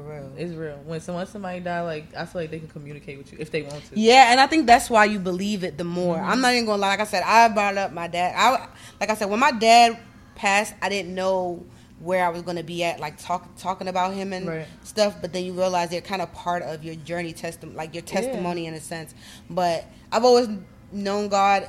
for 0.03 0.09
real. 0.13 0.31
it's 0.37 0.53
real. 0.53 0.77
When 0.85 0.99
someone 1.01 1.25
somebody 1.27 1.59
die, 1.59 1.81
like 1.81 2.15
I 2.15 2.25
feel 2.25 2.41
like 2.41 2.51
they 2.51 2.59
can 2.59 2.67
communicate 2.67 3.17
with 3.17 3.31
you 3.31 3.37
if 3.39 3.51
they 3.51 3.61
want 3.63 3.83
to. 3.85 3.99
Yeah, 3.99 4.31
and 4.31 4.39
I 4.39 4.47
think 4.47 4.67
that's 4.67 4.89
why 4.89 5.05
you 5.05 5.19
believe 5.19 5.63
it 5.63 5.77
the 5.77 5.83
more. 5.83 6.15
Mm-hmm. 6.17 6.29
I'm 6.29 6.41
not 6.41 6.53
even 6.53 6.65
gonna 6.65 6.81
lie. 6.81 6.89
Like 6.89 6.99
I 7.01 7.05
said, 7.05 7.23
I 7.23 7.47
brought 7.49 7.77
up 7.77 7.91
my 7.91 8.07
dad. 8.07 8.33
I 8.37 8.67
like 8.99 9.09
I 9.09 9.15
said 9.15 9.29
when 9.29 9.39
my 9.39 9.51
dad 9.51 9.97
passed, 10.35 10.73
I 10.81 10.89
didn't 10.89 11.13
know 11.15 11.65
where 11.99 12.23
I 12.25 12.29
was 12.29 12.43
gonna 12.43 12.63
be 12.63 12.83
at, 12.83 12.99
like 12.99 13.17
talk, 13.17 13.55
talking 13.57 13.87
about 13.87 14.13
him 14.13 14.31
and 14.31 14.47
Right. 14.47 14.67
stuff. 14.83 15.15
But 15.19 15.33
then 15.33 15.43
you 15.45 15.53
realize 15.53 15.89
they're 15.89 15.99
kind 16.01 16.21
of 16.21 16.31
part 16.33 16.61
of 16.61 16.83
your 16.83 16.93
journey, 16.95 17.33
testim- 17.33 17.73
like 17.75 17.95
your 17.95 18.03
testimony 18.03 18.67
in 18.67 18.75
a 18.75 18.79
sense. 18.79 19.15
But 19.49 19.85
I've 20.11 20.23
always 20.23 20.47
known 20.91 21.27
God 21.27 21.67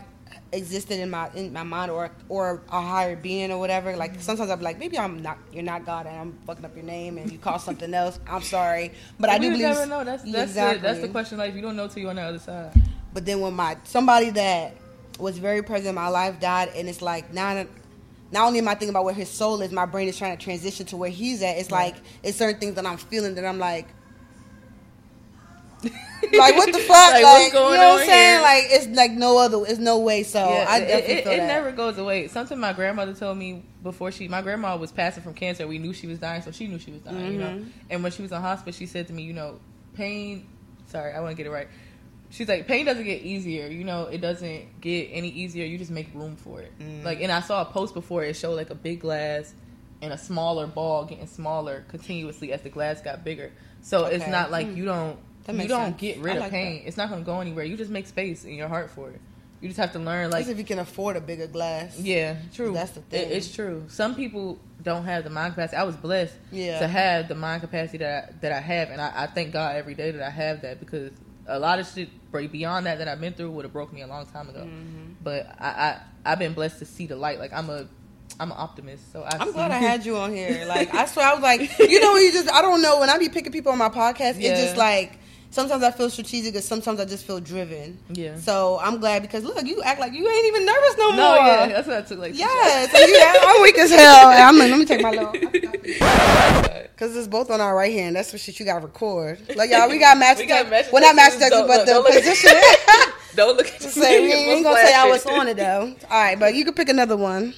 existed 0.52 0.98
in 0.98 1.10
my 1.10 1.28
in 1.34 1.52
my 1.52 1.62
mind 1.62 1.90
or 1.90 2.10
or 2.30 2.62
a 2.72 2.80
higher 2.80 3.14
being 3.16 3.52
or 3.52 3.58
whatever 3.58 3.94
like 3.96 4.12
Mm-hmm. 4.12 4.20
sometimes 4.22 4.50
i'm 4.50 4.62
like 4.62 4.78
maybe 4.78 4.98
i'm 4.98 5.20
not 5.22 5.36
you're 5.52 5.62
not 5.62 5.84
god 5.84 6.06
and 6.06 6.16
i'm 6.16 6.32
fucking 6.46 6.64
up 6.64 6.74
your 6.74 6.84
name 6.86 7.18
and 7.18 7.30
you 7.30 7.36
call 7.38 7.58
something 7.58 7.92
else 7.92 8.18
i'm 8.26 8.40
sorry 8.42 8.92
but 9.20 9.28
i 9.28 9.36
do 9.36 9.50
believe 9.50 9.60
never 9.60 9.84
know. 9.86 10.04
That's 10.04 10.22
that's 10.22 10.50
Exactly. 10.50 10.78
it. 10.78 10.82
That's 10.82 11.00
the 11.00 11.08
question. 11.08 11.36
Like 11.36 11.54
you 11.54 11.60
don't 11.60 11.76
know 11.76 11.86
till 11.86 12.00
you're 12.00 12.10
on 12.10 12.16
the 12.16 12.22
other 12.22 12.38
side. 12.38 12.72
But 13.12 13.26
then 13.26 13.40
when 13.40 13.52
my 13.54 13.76
somebody 13.84 14.30
that 14.30 14.74
was 15.18 15.36
very 15.38 15.62
present 15.62 15.88
in 15.88 15.94
my 15.96 16.08
life 16.08 16.38
died, 16.40 16.70
and 16.76 16.88
it's 16.88 17.02
like 17.02 17.32
now, 17.32 17.66
not 18.30 18.46
only 18.46 18.60
am 18.60 18.68
I 18.68 18.72
thinking 18.72 18.90
about 18.90 19.04
where 19.04 19.14
his 19.14 19.28
soul 19.28 19.60
is, 19.62 19.72
my 19.72 19.84
brain 19.86 20.08
is 20.08 20.16
trying 20.16 20.36
to 20.36 20.42
transition 20.42 20.86
to 20.86 20.96
where 20.96 21.10
he's 21.10 21.42
at. 21.42 21.58
It's 21.58 21.70
like 21.70 21.96
it's 22.22 22.38
certain 22.38 22.58
things 22.60 22.74
that 22.76 22.86
I'm 22.86 22.96
feeling 22.96 23.34
that 23.34 23.44
I'm 23.44 23.58
like, 23.58 23.86
like 25.82 26.56
what 26.56 26.72
the 26.72 26.78
fuck, 26.80 27.12
like, 27.12 27.22
Like, 27.22 27.52
you 27.52 27.58
know 27.58 27.64
what 27.70 28.00
I'm 28.00 28.06
saying? 28.06 28.32
here? 28.34 28.42
Like 28.42 28.64
it's 28.68 28.86
like 28.88 29.12
no 29.12 29.38
other, 29.38 29.58
it's 29.66 29.78
no 29.78 30.00
way. 30.00 30.22
So 30.24 30.38
yeah, 30.40 30.66
I 30.68 30.78
it, 30.78 30.86
definitely 30.86 31.14
it, 31.14 31.24
feel 31.24 31.32
it 31.34 31.36
never 31.46 31.72
goes 31.72 31.98
away. 31.98 32.28
Something 32.28 32.58
my 32.58 32.72
grandmother 32.72 33.14
told 33.14 33.38
me 33.38 33.62
before 33.82 34.10
she, 34.10 34.26
my 34.28 34.42
grandma 34.42 34.76
was 34.76 34.90
passing 34.90 35.22
from 35.22 35.34
cancer. 35.34 35.66
We 35.68 35.78
knew 35.78 35.92
she 35.92 36.06
was 36.08 36.18
dying, 36.18 36.42
so 36.42 36.50
she 36.50 36.66
knew 36.66 36.78
she 36.78 36.90
was 36.90 37.02
dying. 37.02 37.32
You 37.34 37.38
know, 37.38 37.46
Mhm. 37.50 37.66
and 37.90 38.02
when 38.02 38.10
she 38.12 38.22
was 38.22 38.32
in 38.32 38.40
hospice, 38.40 38.76
she 38.76 38.86
said 38.86 39.06
to 39.06 39.12
me, 39.12 39.22
you 39.22 39.32
know, 39.32 39.60
pain. 39.94 40.46
Sorry, 40.86 41.12
I 41.12 41.20
want 41.20 41.32
to 41.32 41.36
get 41.36 41.46
it 41.46 41.52
right. 41.52 41.68
She's 42.30 42.48
like, 42.48 42.66
pain 42.66 42.84
doesn't 42.84 43.04
get 43.04 43.22
easier. 43.22 43.68
You 43.68 43.84
know, 43.84 44.02
it 44.06 44.18
doesn't 44.20 44.80
get 44.80 45.08
any 45.12 45.28
easier. 45.28 45.64
You 45.64 45.78
just 45.78 45.90
make 45.90 46.12
room 46.14 46.36
for 46.36 46.60
it. 46.60 46.72
Mm. 46.78 47.04
Like, 47.04 47.20
and 47.22 47.30
I 47.32 47.40
saw 47.40 47.62
a 47.62 47.64
post 47.64 47.94
before. 47.94 48.22
It 48.24 48.34
showed 48.36 48.54
like 48.54 48.68
a 48.70 48.74
big 48.74 49.00
glass 49.00 49.54
and 50.02 50.12
a 50.12 50.18
smaller 50.18 50.66
ball 50.66 51.04
getting 51.06 51.26
smaller 51.26 51.84
continuously 51.88 52.52
as 52.52 52.60
the 52.62 52.68
glass 52.68 53.00
got 53.00 53.24
bigger. 53.24 53.50
So 53.80 54.04
it's 54.06 54.26
not 54.26 54.50
like 54.50 54.66
Mm. 54.66 54.76
you 54.76 54.84
don't 54.84 55.18
you 55.56 55.68
don't 55.68 55.84
sense. 55.90 56.00
get 56.00 56.18
I 56.18 56.20
rid 56.20 56.36
of 56.36 56.42
like 56.42 56.50
pain. 56.52 56.82
It's 56.86 56.96
not 56.96 57.08
going 57.08 57.22
to 57.22 57.26
go 57.26 57.40
anywhere. 57.40 57.64
You 57.64 57.76
just 57.76 57.90
make 57.90 58.06
space 58.06 58.44
in 58.44 58.54
your 58.54 58.68
heart 58.68 58.90
for 58.90 59.10
it. 59.10 59.20
You 59.60 59.68
just 59.68 59.80
have 59.80 59.92
to 59.92 59.98
learn 59.98 60.30
like 60.30 60.46
if 60.46 60.56
you 60.58 60.64
can 60.64 60.78
afford 60.78 61.16
a 61.16 61.20
bigger 61.20 61.46
glass. 61.48 61.98
yeah, 61.98 62.36
true. 62.54 62.72
That's 62.72 62.92
the 62.92 63.00
It- 63.00 63.10
thing. 63.10 63.30
it's 63.32 63.52
true. 63.54 63.84
Some 63.88 64.14
people 64.14 64.58
don't 64.84 65.04
have 65.04 65.24
the 65.24 65.30
mind 65.30 65.54
capacity. 65.54 65.76
I 65.76 65.82
was 65.82 65.96
blessed 65.96 66.34
Yeah. 66.52 66.78
to 66.78 66.86
have 66.86 67.26
the 67.28 67.34
mind 67.34 67.62
capacity 67.62 67.98
that 67.98 68.24
I, 68.24 68.32
that 68.40 68.52
I 68.52 68.60
have, 68.60 68.90
and 68.90 69.00
I, 69.00 69.12
I 69.24 69.26
thank 69.26 69.52
God 69.52 69.74
every 69.74 69.94
day 69.94 70.12
that 70.12 70.22
I 70.24 70.30
have 70.30 70.62
that 70.62 70.78
because 70.78 71.10
a 71.48 71.58
lot 71.58 71.80
of 71.80 71.88
shit 71.88 72.08
beyond 72.52 72.86
that 72.86 72.98
that 72.98 73.08
I've 73.08 73.20
been 73.20 73.32
through 73.32 73.50
would 73.52 73.64
have 73.64 73.72
broke 73.72 73.92
me 73.92 74.02
a 74.02 74.06
long 74.06 74.26
time 74.26 74.48
ago. 74.48 74.60
Mm-hmm. 74.60 75.12
But 75.24 75.46
I, 75.58 75.66
I 75.68 76.00
I've 76.24 76.38
been 76.38 76.52
blessed 76.52 76.78
to 76.80 76.84
see 76.84 77.06
the 77.06 77.16
light. 77.16 77.40
Like 77.40 77.52
I'm 77.52 77.68
a 77.70 77.88
I'm 78.38 78.52
an 78.52 78.56
optimist, 78.58 79.10
so 79.12 79.22
I 79.24 79.38
I'm 79.40 79.48
see- 79.48 79.54
glad 79.54 79.72
I 79.72 79.78
had 79.78 80.06
you 80.06 80.16
on 80.18 80.32
here. 80.32 80.66
Like 80.68 80.94
I 80.94 81.06
swear, 81.06 81.26
I 81.26 81.32
was 81.34 81.42
like, 81.42 81.60
you 81.80 82.00
know, 82.00 82.12
when 82.12 82.22
you 82.22 82.30
just 82.32 82.48
I 82.52 82.62
don't 82.62 82.80
know 82.80 83.00
when 83.00 83.10
I 83.10 83.18
be 83.18 83.28
picking 83.28 83.50
people 83.50 83.72
on 83.72 83.78
my 83.78 83.88
podcast. 83.88 84.36
Yeah. 84.38 84.50
It's 84.50 84.60
just 84.62 84.76
like 84.76 85.18
sometimes 85.50 85.82
I 85.82 85.90
feel 85.90 86.10
strategic, 86.10 86.54
and 86.54 86.64
sometimes 86.64 87.00
I 87.00 87.04
just 87.04 87.24
feel 87.24 87.40
driven. 87.40 87.98
Yeah. 88.10 88.36
So 88.38 88.78
I'm 88.82 88.98
glad 88.98 89.22
because 89.22 89.44
look, 89.44 89.62
you 89.66 89.82
act 89.82 90.00
like 90.00 90.12
you 90.12 90.28
ain't 90.28 90.46
even 90.46 90.64
nervous 90.66 90.96
no, 90.98 91.10
No, 91.10 91.16
more. 91.16 91.36
yeah, 91.46 91.66
that's 91.68 91.88
what 91.88 91.96
I 91.98 92.02
took. 92.02 92.18
Like 92.18 92.34
Yeah, 92.38 92.86
so 92.88 92.98
you, 92.98 93.18
I'm 93.22 93.62
weak 93.62 93.78
as 93.78 93.90
hell. 93.90 94.30
And 94.30 94.42
I'm 94.42 94.58
like, 94.58 94.70
let 94.70 94.78
me 94.78 94.84
take 94.84 95.02
my 95.02 95.10
little. 95.10 95.32
Cause 96.96 97.14
it's 97.14 97.28
both 97.28 97.48
on 97.52 97.60
our 97.60 97.76
right 97.76 97.92
hand. 97.92 98.16
That's 98.16 98.32
what 98.32 98.40
shit 98.40 98.58
you 98.58 98.66
gotta 98.66 98.84
record. 98.84 99.38
Like 99.56 99.70
y'all, 99.70 99.88
we 99.88 99.98
got 99.98 100.18
match. 100.18 100.38
We 100.38 100.46
got 100.46 100.68
match 100.68 100.86
Well, 100.92 101.00
not 101.00 101.14
match 101.14 101.34
detectors. 101.34 101.62
detectors, 101.62 101.76
but 101.76 101.86
Don't- 101.86 101.86
the 101.86 101.92
don't 101.92 102.04
look 102.04 102.24
position. 102.24 102.50
Don't 103.36 103.56
look 103.56 103.68
at 103.68 103.76
to 103.80 103.84
the 103.84 103.90
say 103.90 104.20
we 104.20 104.32
ain't 104.32 104.64
gonna 104.64 104.80
say 104.84 104.92
I 104.94 105.08
was 105.08 105.24
on 105.26 105.46
it 105.46 105.56
though. 105.56 105.94
All 106.10 106.20
right, 106.22 106.36
but 106.36 106.54
you 106.56 106.64
can 106.64 106.74
pick 106.74 106.88
another 106.88 107.16
one. 107.16 107.54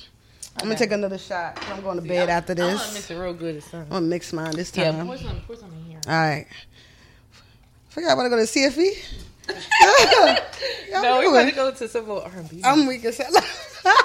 I'm 0.59 0.67
gonna 0.67 0.77
take 0.77 0.91
another 0.93 1.17
shot. 1.17 1.59
I'm 1.71 1.81
going 1.81 1.97
to 1.99 2.07
bed 2.07 2.29
after 2.29 2.55
this. 2.55 2.71
I'm 2.73 2.77
gonna 2.77 2.93
mix 2.93 3.11
it 3.11 3.15
real 3.19 3.33
good 3.33 3.57
this 3.57 3.71
time. 3.71 3.83
I'm 3.85 3.89
gonna 3.89 4.07
mix 4.07 4.33
mine 4.35 4.55
this 4.57 4.77
Yeah, 4.77 4.91
time. 4.93 5.07
pour 5.07 5.17
some, 5.17 5.41
pour 5.47 5.57
some 5.57 5.73
in 5.73 5.85
here. 5.85 6.01
All 6.07 6.13
right. 6.13 6.47
Forgot 7.91 8.11
I 8.11 8.15
want 8.15 8.27
to 8.27 8.31
go 8.31 8.37
to 8.37 8.43
CFE. 8.43 9.17
No, 10.93 11.19
we 11.21 11.27
about 11.29 11.45
to 11.49 11.53
go 11.55 11.71
to 11.73 11.89
some 11.89 12.07
little 12.09 12.23
R&B. 12.23 12.61
I'm 12.65 12.87
weak 12.87 13.05
as 13.05 13.19
hell. 13.19 13.31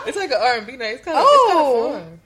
It's 0.08 0.16
like 0.16 0.32
an 0.32 0.38
R&B 0.42 0.78
night. 0.78 0.96
It's 0.96 1.04
kind 1.06 1.18
of 1.18 1.24
Oh. 1.28 1.96
it's 1.98 2.06
fun. 2.06 2.20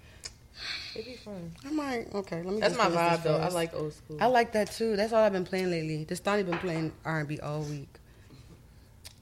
It'd 0.96 1.06
be 1.06 1.16
fun. 1.16 1.52
I 1.66 1.72
might. 1.72 2.14
Okay, 2.14 2.44
let 2.44 2.54
me. 2.54 2.60
That's 2.60 2.78
my 2.78 2.86
vibe 2.90 3.24
though. 3.24 3.38
I 3.38 3.48
like 3.50 3.74
old 3.74 3.94
school. 3.94 4.18
I 4.22 4.28
like 4.28 4.52
that 4.52 4.72
too. 4.72 4.96
That's 4.96 5.14
all 5.14 5.24
I've 5.24 5.34
been 5.34 5.46
playing 5.46 5.72
lately. 5.72 6.04
This 6.04 6.20
Donnie 6.20 6.44
been 6.44 6.60
playing 6.60 6.92
R&B 7.06 7.40
all 7.40 7.62
week. 7.62 7.88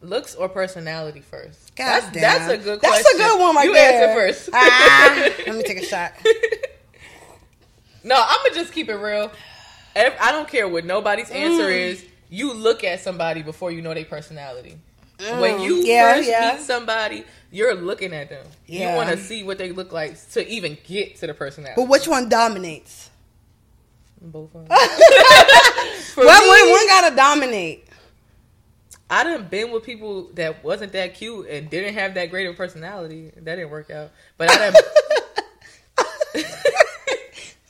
Looks 0.01 0.35
or 0.35 0.49
personality 0.49 1.21
first? 1.21 1.73
God 1.75 1.85
that's, 1.85 2.11
damn. 2.11 2.21
that's 2.21 2.51
a 2.53 2.57
good 2.57 2.81
That's 2.81 3.01
question. 3.01 3.21
a 3.21 3.23
good 3.23 3.39
one 3.39 3.55
right 3.55 3.65
you 3.65 3.73
there. 3.73 4.09
answer 4.09 4.13
first. 4.19 4.49
Ah, 4.53 5.29
let 5.47 5.55
me 5.55 5.63
take 5.63 5.77
a 5.81 5.85
shot. 5.85 6.11
no, 8.03 8.15
I'm 8.15 8.37
gonna 8.43 8.55
just 8.55 8.73
keep 8.73 8.89
it 8.89 8.95
real. 8.95 9.31
I 9.95 10.31
don't 10.33 10.47
care 10.49 10.67
what 10.67 10.83
nobody's 10.85 11.29
answer 11.31 11.63
Mm. 11.63 11.79
is. 11.91 12.05
You 12.29 12.53
look 12.53 12.83
at 12.83 12.99
somebody 12.99 13.41
before 13.41 13.71
you 13.71 13.81
know 13.81 13.93
their 13.93 14.05
personality. 14.05 14.77
When 15.39 15.61
you 15.61 15.77
Mm. 15.77 15.85
Yeah, 15.85 16.13
first 16.15 16.29
yeah. 16.29 16.51
meet 16.53 16.61
somebody, 16.61 17.23
you're 17.51 17.73
looking 17.73 18.13
at 18.13 18.29
them. 18.29 18.45
Yeah. 18.67 18.91
You 18.91 18.95
want 18.97 19.09
to 19.09 19.17
see 19.17 19.43
what 19.43 19.57
they 19.57 19.71
look 19.71 19.91
like 19.91 20.15
to 20.31 20.47
even 20.47 20.77
get 20.85 21.15
to 21.17 21.27
the 21.27 21.33
personality. 21.33 21.81
But 21.81 21.89
which 21.89 22.07
one 22.07 22.29
dominates? 22.29 23.09
Both 24.21 24.53
of 24.55 24.67
them. 24.67 24.77
One, 26.17 26.25
For 26.25 26.25
one, 26.25 26.65
me- 26.65 26.71
one 26.71 26.87
gotta 26.87 27.15
dominate. 27.15 27.87
I 29.09 29.23
done 29.23 29.47
been 29.47 29.71
with 29.71 29.83
people 29.83 30.29
that 30.33 30.63
wasn't 30.63 30.91
that 30.93 31.13
cute 31.13 31.47
and 31.47 31.69
didn't 31.69 31.93
have 31.93 32.15
that 32.15 32.29
great 32.31 32.47
of 32.47 32.55
a 32.55 32.57
personality. 32.57 33.31
That 33.37 33.55
didn't 33.55 33.69
work 33.69 33.89
out. 33.91 34.11
But 34.37 34.49
I 34.51 34.57
done 34.57 34.73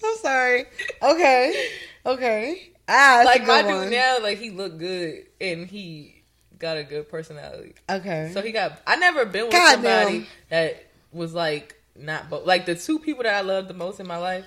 I'm 0.03 0.17
sorry. 0.21 0.65
Okay. 1.01 1.69
Okay. 2.05 2.69
Ah, 2.87 3.23
like 3.25 3.45
my 3.45 3.63
good 3.63 3.83
dude 3.83 3.91
now, 3.91 4.19
like 4.21 4.37
he 4.37 4.49
looked 4.49 4.77
good 4.77 5.25
and 5.41 5.67
he 5.67 6.23
got 6.57 6.77
a 6.77 6.83
good 6.83 7.09
personality. 7.09 7.73
Okay. 7.89 8.31
So 8.33 8.41
he 8.41 8.51
got. 8.51 8.81
I 8.87 8.95
never 8.95 9.25
been 9.25 9.45
with 9.45 9.51
God 9.51 9.73
somebody 9.73 10.19
damn. 10.19 10.27
that 10.49 10.85
was 11.11 11.33
like 11.33 11.75
not 11.95 12.29
both. 12.29 12.45
Like 12.45 12.65
the 12.65 12.75
two 12.75 12.99
people 12.99 13.23
that 13.23 13.33
I 13.33 13.41
loved 13.41 13.67
the 13.67 13.73
most 13.73 13.99
in 13.99 14.07
my 14.07 14.17
life 14.17 14.45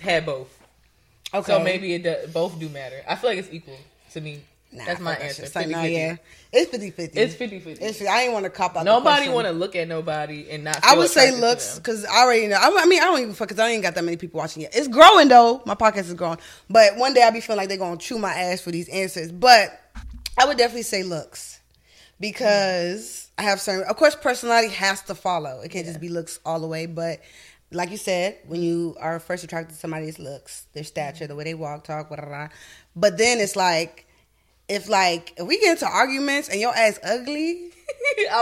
had 0.00 0.26
both. 0.26 0.56
okay. 1.32 1.52
So 1.52 1.60
maybe 1.60 1.94
it 1.94 2.32
both 2.32 2.58
do 2.58 2.68
matter. 2.68 3.02
I 3.08 3.16
feel 3.16 3.30
like 3.30 3.38
it's 3.38 3.52
equal 3.52 3.78
to 4.12 4.20
me. 4.20 4.42
Nah, 4.72 4.84
That's 4.86 5.00
my 5.00 5.14
answer. 5.14 5.34
shit. 5.34 5.44
It's 5.44 5.54
like, 5.54 5.66
50, 5.66 5.80
no, 5.80 5.82
yeah. 5.86 6.16
It's 6.50 6.70
50 6.70 6.90
50. 6.90 7.20
It's 7.20 7.34
50 7.34 7.60
50. 7.60 7.84
It's, 7.84 8.02
I 8.02 8.22
ain't 8.22 8.32
want 8.32 8.44
to 8.44 8.50
cop 8.50 8.74
out. 8.76 8.84
Nobody 8.84 9.28
want 9.28 9.46
to 9.46 9.52
look 9.52 9.76
at 9.76 9.86
nobody 9.86 10.48
and 10.50 10.64
not. 10.64 10.82
I 10.82 10.96
would 10.96 11.10
say 11.10 11.38
looks 11.38 11.78
because 11.78 12.06
I 12.06 12.22
already 12.24 12.46
know. 12.46 12.56
I, 12.56 12.74
I 12.82 12.86
mean, 12.86 13.02
I 13.02 13.04
don't 13.04 13.20
even 13.20 13.34
fuck 13.34 13.48
because 13.48 13.58
I 13.58 13.68
ain't 13.68 13.82
got 13.82 13.94
that 13.94 14.04
many 14.04 14.16
people 14.16 14.38
watching 14.38 14.62
yet. 14.62 14.74
It's 14.74 14.88
growing 14.88 15.28
though. 15.28 15.62
My 15.66 15.74
podcast 15.74 16.06
is 16.06 16.14
growing, 16.14 16.38
but 16.70 16.96
one 16.96 17.12
day 17.12 17.22
I'll 17.22 17.32
be 17.32 17.40
feeling 17.40 17.58
like 17.58 17.68
they're 17.68 17.78
gonna 17.78 17.98
chew 17.98 18.18
my 18.18 18.32
ass 18.32 18.62
for 18.62 18.70
these 18.70 18.88
answers. 18.88 19.30
But 19.30 19.78
I 20.38 20.46
would 20.46 20.56
definitely 20.56 20.84
say 20.84 21.02
looks 21.02 21.60
because 22.18 23.30
I 23.36 23.42
have 23.42 23.60
certain. 23.60 23.84
Of 23.88 23.96
course, 23.96 24.16
personality 24.16 24.72
has 24.72 25.02
to 25.02 25.14
follow. 25.14 25.60
It 25.60 25.70
can't 25.70 25.86
just 25.86 26.00
be 26.00 26.08
looks 26.08 26.40
all 26.46 26.60
the 26.60 26.66
way. 26.66 26.86
But 26.86 27.20
like 27.72 27.90
you 27.90 27.96
said, 27.96 28.38
when 28.46 28.62
you 28.62 28.96
are 29.00 29.18
first 29.18 29.44
attracted 29.44 29.74
to 29.74 29.78
somebody's 29.78 30.18
looks, 30.18 30.66
their 30.72 30.84
stature, 30.84 31.26
the 31.26 31.34
way 31.34 31.44
they 31.44 31.54
walk, 31.54 31.84
talk, 31.84 32.10
whatever. 32.10 32.50
But 32.94 33.18
then 33.18 33.38
it's 33.38 33.56
like, 33.56 34.06
if 34.68 34.88
like 34.88 35.34
if 35.36 35.46
we 35.46 35.58
get 35.60 35.72
into 35.72 35.86
arguments 35.86 36.48
and 36.48 36.60
your 36.60 36.74
ass 36.76 36.98
ugly. 37.04 37.68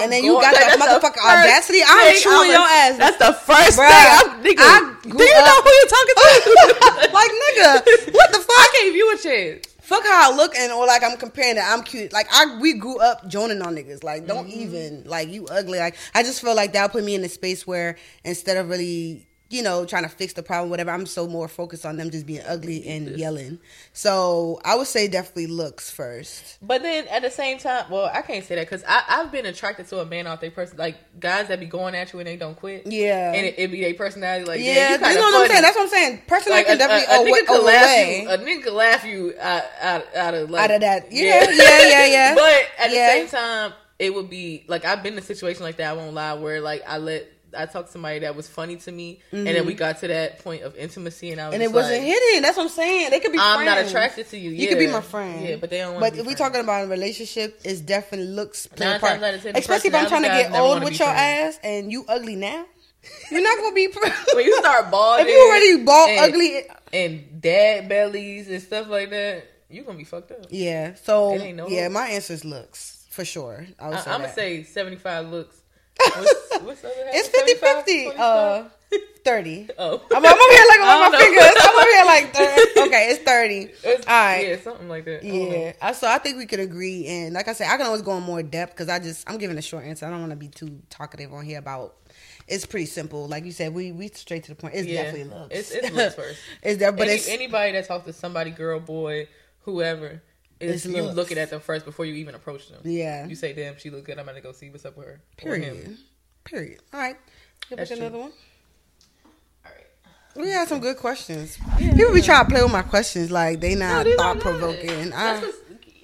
And 0.02 0.10
then 0.12 0.24
you 0.24 0.32
got 0.40 0.54
that's 0.54 0.76
the 0.76 0.80
motherfucking 0.82 1.18
audacity. 1.18 1.80
I'm 1.86 2.16
chewing 2.16 2.50
your 2.50 2.60
ass. 2.60 2.96
That's 2.98 3.18
the 3.18 3.32
first 3.32 3.78
Bruh, 3.78 3.88
thing 3.88 4.06
I'm 4.08 4.42
nigga. 4.42 4.56
I 4.58 4.96
do 5.02 5.08
you 5.24 5.42
know 5.42 5.60
who 5.60 5.70
you're 5.70 5.90
talking 5.90 6.16
to? 6.16 7.12
like 7.12 7.30
nigga, 7.30 8.14
what 8.14 8.32
the 8.32 8.38
fuck? 8.38 8.48
I 8.56 8.80
gave 8.82 8.94
you 8.96 9.12
a 9.14 9.18
chance. 9.18 9.66
fuck 9.80 10.04
how 10.04 10.32
I 10.32 10.36
look 10.36 10.54
and 10.56 10.72
or 10.72 10.86
like 10.86 11.02
I'm 11.02 11.16
comparing 11.18 11.56
that 11.56 11.72
I'm 11.76 11.84
cute. 11.84 12.12
Like 12.12 12.26
I 12.32 12.58
we 12.60 12.74
grew 12.74 12.98
up 13.00 13.28
joning 13.28 13.60
on 13.62 13.74
niggas. 13.74 14.02
Like 14.04 14.26
don't 14.26 14.48
Mm-hmm. 14.48 14.60
even 14.60 15.02
like 15.04 15.28
you 15.28 15.46
ugly. 15.46 15.78
Like 15.78 15.96
I 16.14 16.22
just 16.22 16.40
feel 16.40 16.54
like 16.54 16.72
that 16.72 16.92
put 16.92 17.04
me 17.04 17.14
in 17.14 17.24
a 17.24 17.28
space 17.28 17.66
where 17.66 17.96
instead 18.24 18.56
of 18.56 18.68
really 18.68 19.26
you 19.50 19.62
know 19.62 19.84
trying 19.84 20.04
to 20.04 20.08
fix 20.08 20.32
the 20.32 20.42
problem 20.42 20.70
whatever 20.70 20.90
I'm 20.90 21.06
so 21.06 21.26
more 21.26 21.48
focused 21.48 21.84
on 21.84 21.96
them 21.96 22.10
just 22.10 22.24
being 22.24 22.42
ugly 22.46 22.86
and 22.86 23.18
yelling. 23.18 23.58
So 23.92 24.60
I 24.64 24.76
would 24.76 24.86
say 24.86 25.08
definitely 25.08 25.48
looks 25.48 25.90
first. 25.90 26.58
But 26.62 26.82
then 26.82 27.06
at 27.08 27.22
the 27.22 27.30
same 27.30 27.58
time, 27.58 27.90
well, 27.90 28.10
I 28.12 28.22
can't 28.22 28.44
say 28.44 28.54
that 28.54 28.66
because 28.70 28.84
I've 28.88 29.32
been 29.32 29.46
attracted 29.46 29.88
to 29.88 30.00
a 30.00 30.06
man 30.06 30.26
off 30.26 30.40
their 30.40 30.50
person, 30.50 30.78
like 30.78 30.96
guys 31.18 31.48
that 31.48 31.58
be 31.60 31.66
going 31.66 31.94
at 31.94 32.12
you 32.12 32.20
and 32.20 32.28
they 32.28 32.36
don't 32.36 32.56
quit. 32.56 32.86
Yeah. 32.86 33.32
and 33.32 33.44
it, 33.46 33.56
it 33.58 33.70
be 33.70 33.80
their 33.80 33.94
personality. 33.94 34.44
Like, 34.44 34.60
Yeah, 34.60 34.96
yeah, 35.00 35.08
you, 35.10 35.14
know 35.16 35.20
what 35.20 35.42
I'm 35.42 35.48
saying. 35.50 35.62
That's 35.62 35.76
what 35.76 35.82
I'm 35.82 35.88
saying. 35.88 36.22
Personality 36.26 36.64
can 36.66 36.74
a, 36.76 36.78
definitely 36.78 37.06
oh, 37.10 37.24
a, 37.26 37.42
a 37.42 37.46
could 37.46 37.60
oh, 37.60 37.64
laugh 37.64 37.84
overweigh 37.84 38.22
you. 38.22 38.28
A 38.30 38.38
nigga 38.38 38.62
could 38.62 38.72
laugh 38.72 39.04
you 39.04 39.34
out, 39.40 39.62
out, 39.80 40.16
out 40.16 40.34
of 40.34 40.50
like 40.50 40.62
out 40.64 40.70
of 40.76 40.80
that. 40.82 41.10
Yeah, 41.10 41.50
yeah, 41.50 41.88
yeah, 41.88 42.06
yeah. 42.06 42.34
But 42.36 42.68
at 42.78 42.92
Yeah. 42.92 43.06
the 43.22 43.28
same 43.28 43.28
time, 43.28 43.72
it 43.98 44.14
would 44.14 44.30
be 44.30 44.64
like 44.66 44.84
I've 44.84 45.02
been 45.02 45.12
in 45.14 45.18
a 45.18 45.22
situation 45.22 45.62
like 45.62 45.76
that. 45.76 45.90
I 45.90 45.92
won't 45.92 46.14
lie, 46.14 46.32
where 46.34 46.60
like 46.60 46.82
I 46.88 46.98
let 46.98 47.26
I 47.56 47.66
talked 47.66 47.86
to 47.86 47.92
somebody 47.92 48.20
that 48.20 48.34
was 48.36 48.48
funny 48.48 48.76
to 48.76 48.92
me, 48.92 49.20
and 49.32 49.46
then 49.46 49.66
we 49.66 49.74
got 49.74 49.98
to 50.00 50.08
that 50.08 50.38
point 50.44 50.62
of 50.62 50.76
intimacy, 50.76 51.32
and 51.32 51.40
I 51.40 51.48
was 51.48 51.54
Mm-hmm. 51.54 51.62
and 51.62 51.62
it 51.62 51.74
wasn't 51.74 51.98
like, 51.98 52.06
hidden. 52.06 52.42
That's 52.42 52.56
what 52.56 52.64
I'm 52.64 52.68
saying. 52.68 53.10
They 53.10 53.20
could 53.20 53.32
be. 53.32 53.38
I'm 53.40 53.64
not 53.64 53.78
attracted 53.78 54.28
to 54.30 54.38
you. 54.38 54.50
You 54.50 54.68
could 54.68 54.78
be 54.78 54.86
my 54.86 55.00
friend. 55.00 55.46
Yeah, 55.46 55.56
but 55.56 55.70
they 55.70 55.78
don't. 55.78 55.98
But 55.98 56.16
if 56.16 56.26
we're 56.26 56.34
talking 56.34 56.60
about 56.60 56.86
a 56.86 56.88
relationship, 56.88 57.60
it's 57.64 57.80
definitely 57.80 58.28
looks 58.28 58.66
play 58.66 58.98
part. 58.98 59.22
out 59.22 59.34
of 59.34 59.42
ten, 59.42 59.56
Especially 59.56 59.88
if 59.88 59.94
I'm 59.94 60.08
trying 60.08 60.22
to 60.22 60.28
get 60.28 60.52
old 60.52 60.82
with 60.84 60.98
your 60.98 61.08
friends. 61.08 61.56
ass 61.56 61.60
and 61.62 61.90
you 61.90 62.04
ugly 62.08 62.36
now. 62.36 62.64
You're 63.30 63.42
not 63.42 63.58
gonna 63.58 63.74
be. 63.74 63.88
when 64.34 64.44
you 64.44 64.56
start 64.58 64.90
bald, 64.90 65.20
if 65.20 65.28
you 65.28 65.46
already 65.46 65.84
bald, 65.84 66.10
and, 66.10 66.20
ugly, 66.20 66.62
and 66.92 67.40
dad 67.40 67.88
bellies 67.88 68.48
and 68.48 68.62
stuff 68.62 68.88
like 68.88 69.10
that, 69.10 69.44
you're 69.70 69.84
gonna 69.84 69.96
be 69.98 70.04
fucked 70.04 70.32
up. 70.32 70.46
yeah. 70.50 70.94
So 70.94 71.36
no 71.36 71.68
yeah, 71.68 71.88
my 71.88 72.08
answer 72.08 72.34
is 72.34 72.44
looks 72.44 73.06
for 73.10 73.24
sure. 73.24 73.66
I 73.78 73.88
would 73.88 73.96
I, 73.96 74.00
say 74.00 74.10
I'm 74.10 74.20
gonna 74.20 74.32
say 74.34 74.62
75 74.64 75.26
looks. 75.28 75.59
What's, 76.16 76.60
what's 76.62 76.80
the 76.82 76.88
other 76.88 77.04
half? 77.06 77.14
it's 77.14 77.28
50 77.28 77.54
50. 77.54 78.06
uh 78.18 78.64
30 79.22 79.68
oh, 79.78 80.02
I'm, 80.12 80.16
I'm 80.16 80.24
over 80.24 80.52
here 80.52 80.64
like 80.68 80.80
on 80.80 81.00
my 81.00 81.08
know. 81.12 81.18
fingers. 81.18 81.52
I'm 81.60 81.76
over 81.76 81.90
here 81.90 82.04
like 82.06 82.34
30. 82.34 82.80
okay, 82.88 83.10
it's 83.10 83.22
30. 83.22 83.54
It's- 83.60 84.04
All 84.08 84.12
right. 84.14 84.48
yeah, 84.48 84.60
something 84.60 84.88
like 84.88 85.04
that. 85.04 85.22
Yeah, 85.22 85.72
I, 85.80 85.92
so 85.92 86.08
I 86.08 86.18
think 86.18 86.38
we 86.38 86.46
could 86.46 86.58
agree, 86.58 87.06
and 87.06 87.34
like 87.34 87.46
I 87.46 87.52
said, 87.52 87.68
I 87.70 87.76
can 87.76 87.84
always 87.86 88.00
go 88.02 88.16
in 88.16 88.22
more 88.22 88.42
depth 88.42 88.72
because 88.72 88.88
I 88.88 88.98
just 88.98 89.28
I'm 89.30 89.36
giving 89.38 89.58
a 89.58 89.62
short 89.62 89.84
answer. 89.84 90.06
I 90.06 90.10
don't 90.10 90.20
want 90.20 90.30
to 90.32 90.36
be 90.36 90.48
too 90.48 90.80
talkative 90.88 91.32
on 91.34 91.44
here 91.44 91.58
about. 91.58 91.96
It's 92.48 92.66
pretty 92.66 92.86
simple, 92.86 93.28
like 93.28 93.44
you 93.44 93.52
said. 93.52 93.74
We 93.74 93.92
we 93.92 94.08
straight 94.08 94.44
to 94.44 94.50
the 94.52 94.54
point. 94.56 94.74
It's 94.74 94.88
Yeah. 94.88 95.02
definitely 95.04 95.34
looks. 95.38 95.54
It's- 95.54 95.70
it's 95.72 95.94
looks 95.94 96.14
first. 96.14 96.40
it's 96.62 96.78
there, 96.78 96.90
but 96.90 97.02
Any- 97.06 97.12
it's 97.16 97.28
anybody 97.28 97.72
that 97.72 97.86
talks 97.86 98.06
to 98.06 98.12
somebody, 98.14 98.50
girl, 98.50 98.80
boy, 98.80 99.28
whoever, 99.60 100.22
It's 100.60 100.84
you 100.84 101.00
looks. 101.02 101.16
looking 101.16 101.38
at 101.38 101.50
them 101.50 101.60
first 101.60 101.84
before 101.84 102.04
you 102.04 102.14
even 102.14 102.34
approach 102.34 102.68
them. 102.68 102.80
Yeah. 102.84 103.26
you 103.26 103.34
say, 103.34 103.52
"Damn, 103.54 103.78
she 103.78 103.90
look 103.90 104.04
good. 104.04 104.18
I'm 104.18 104.26
gonna 104.26 104.40
go 104.40 104.52
see 104.52 104.68
what's 104.70 104.84
up 104.84 104.96
with 104.96 105.06
her." 105.06 105.20
Period. 105.36 105.96
Period. 106.44 106.80
All 106.92 107.00
right, 107.00 107.16
give 107.68 107.78
us 107.78 107.90
another 107.90 108.18
one. 108.18 108.32
All 109.64 109.72
right. 109.72 109.86
We 110.36 110.50
had 110.50 110.68
some 110.68 110.80
good 110.80 110.96
questions. 110.98 111.58
People 111.78 112.12
be 112.12 112.22
trying 112.22 112.44
to 112.44 112.50
play 112.50 112.62
with 112.62 112.72
my 112.72 112.82
questions 112.82 113.30
like 113.30 113.60
they 113.60 113.74
not 113.74 114.06
are 114.06 114.16
thought 114.16 114.40
provoking. 114.40 115.12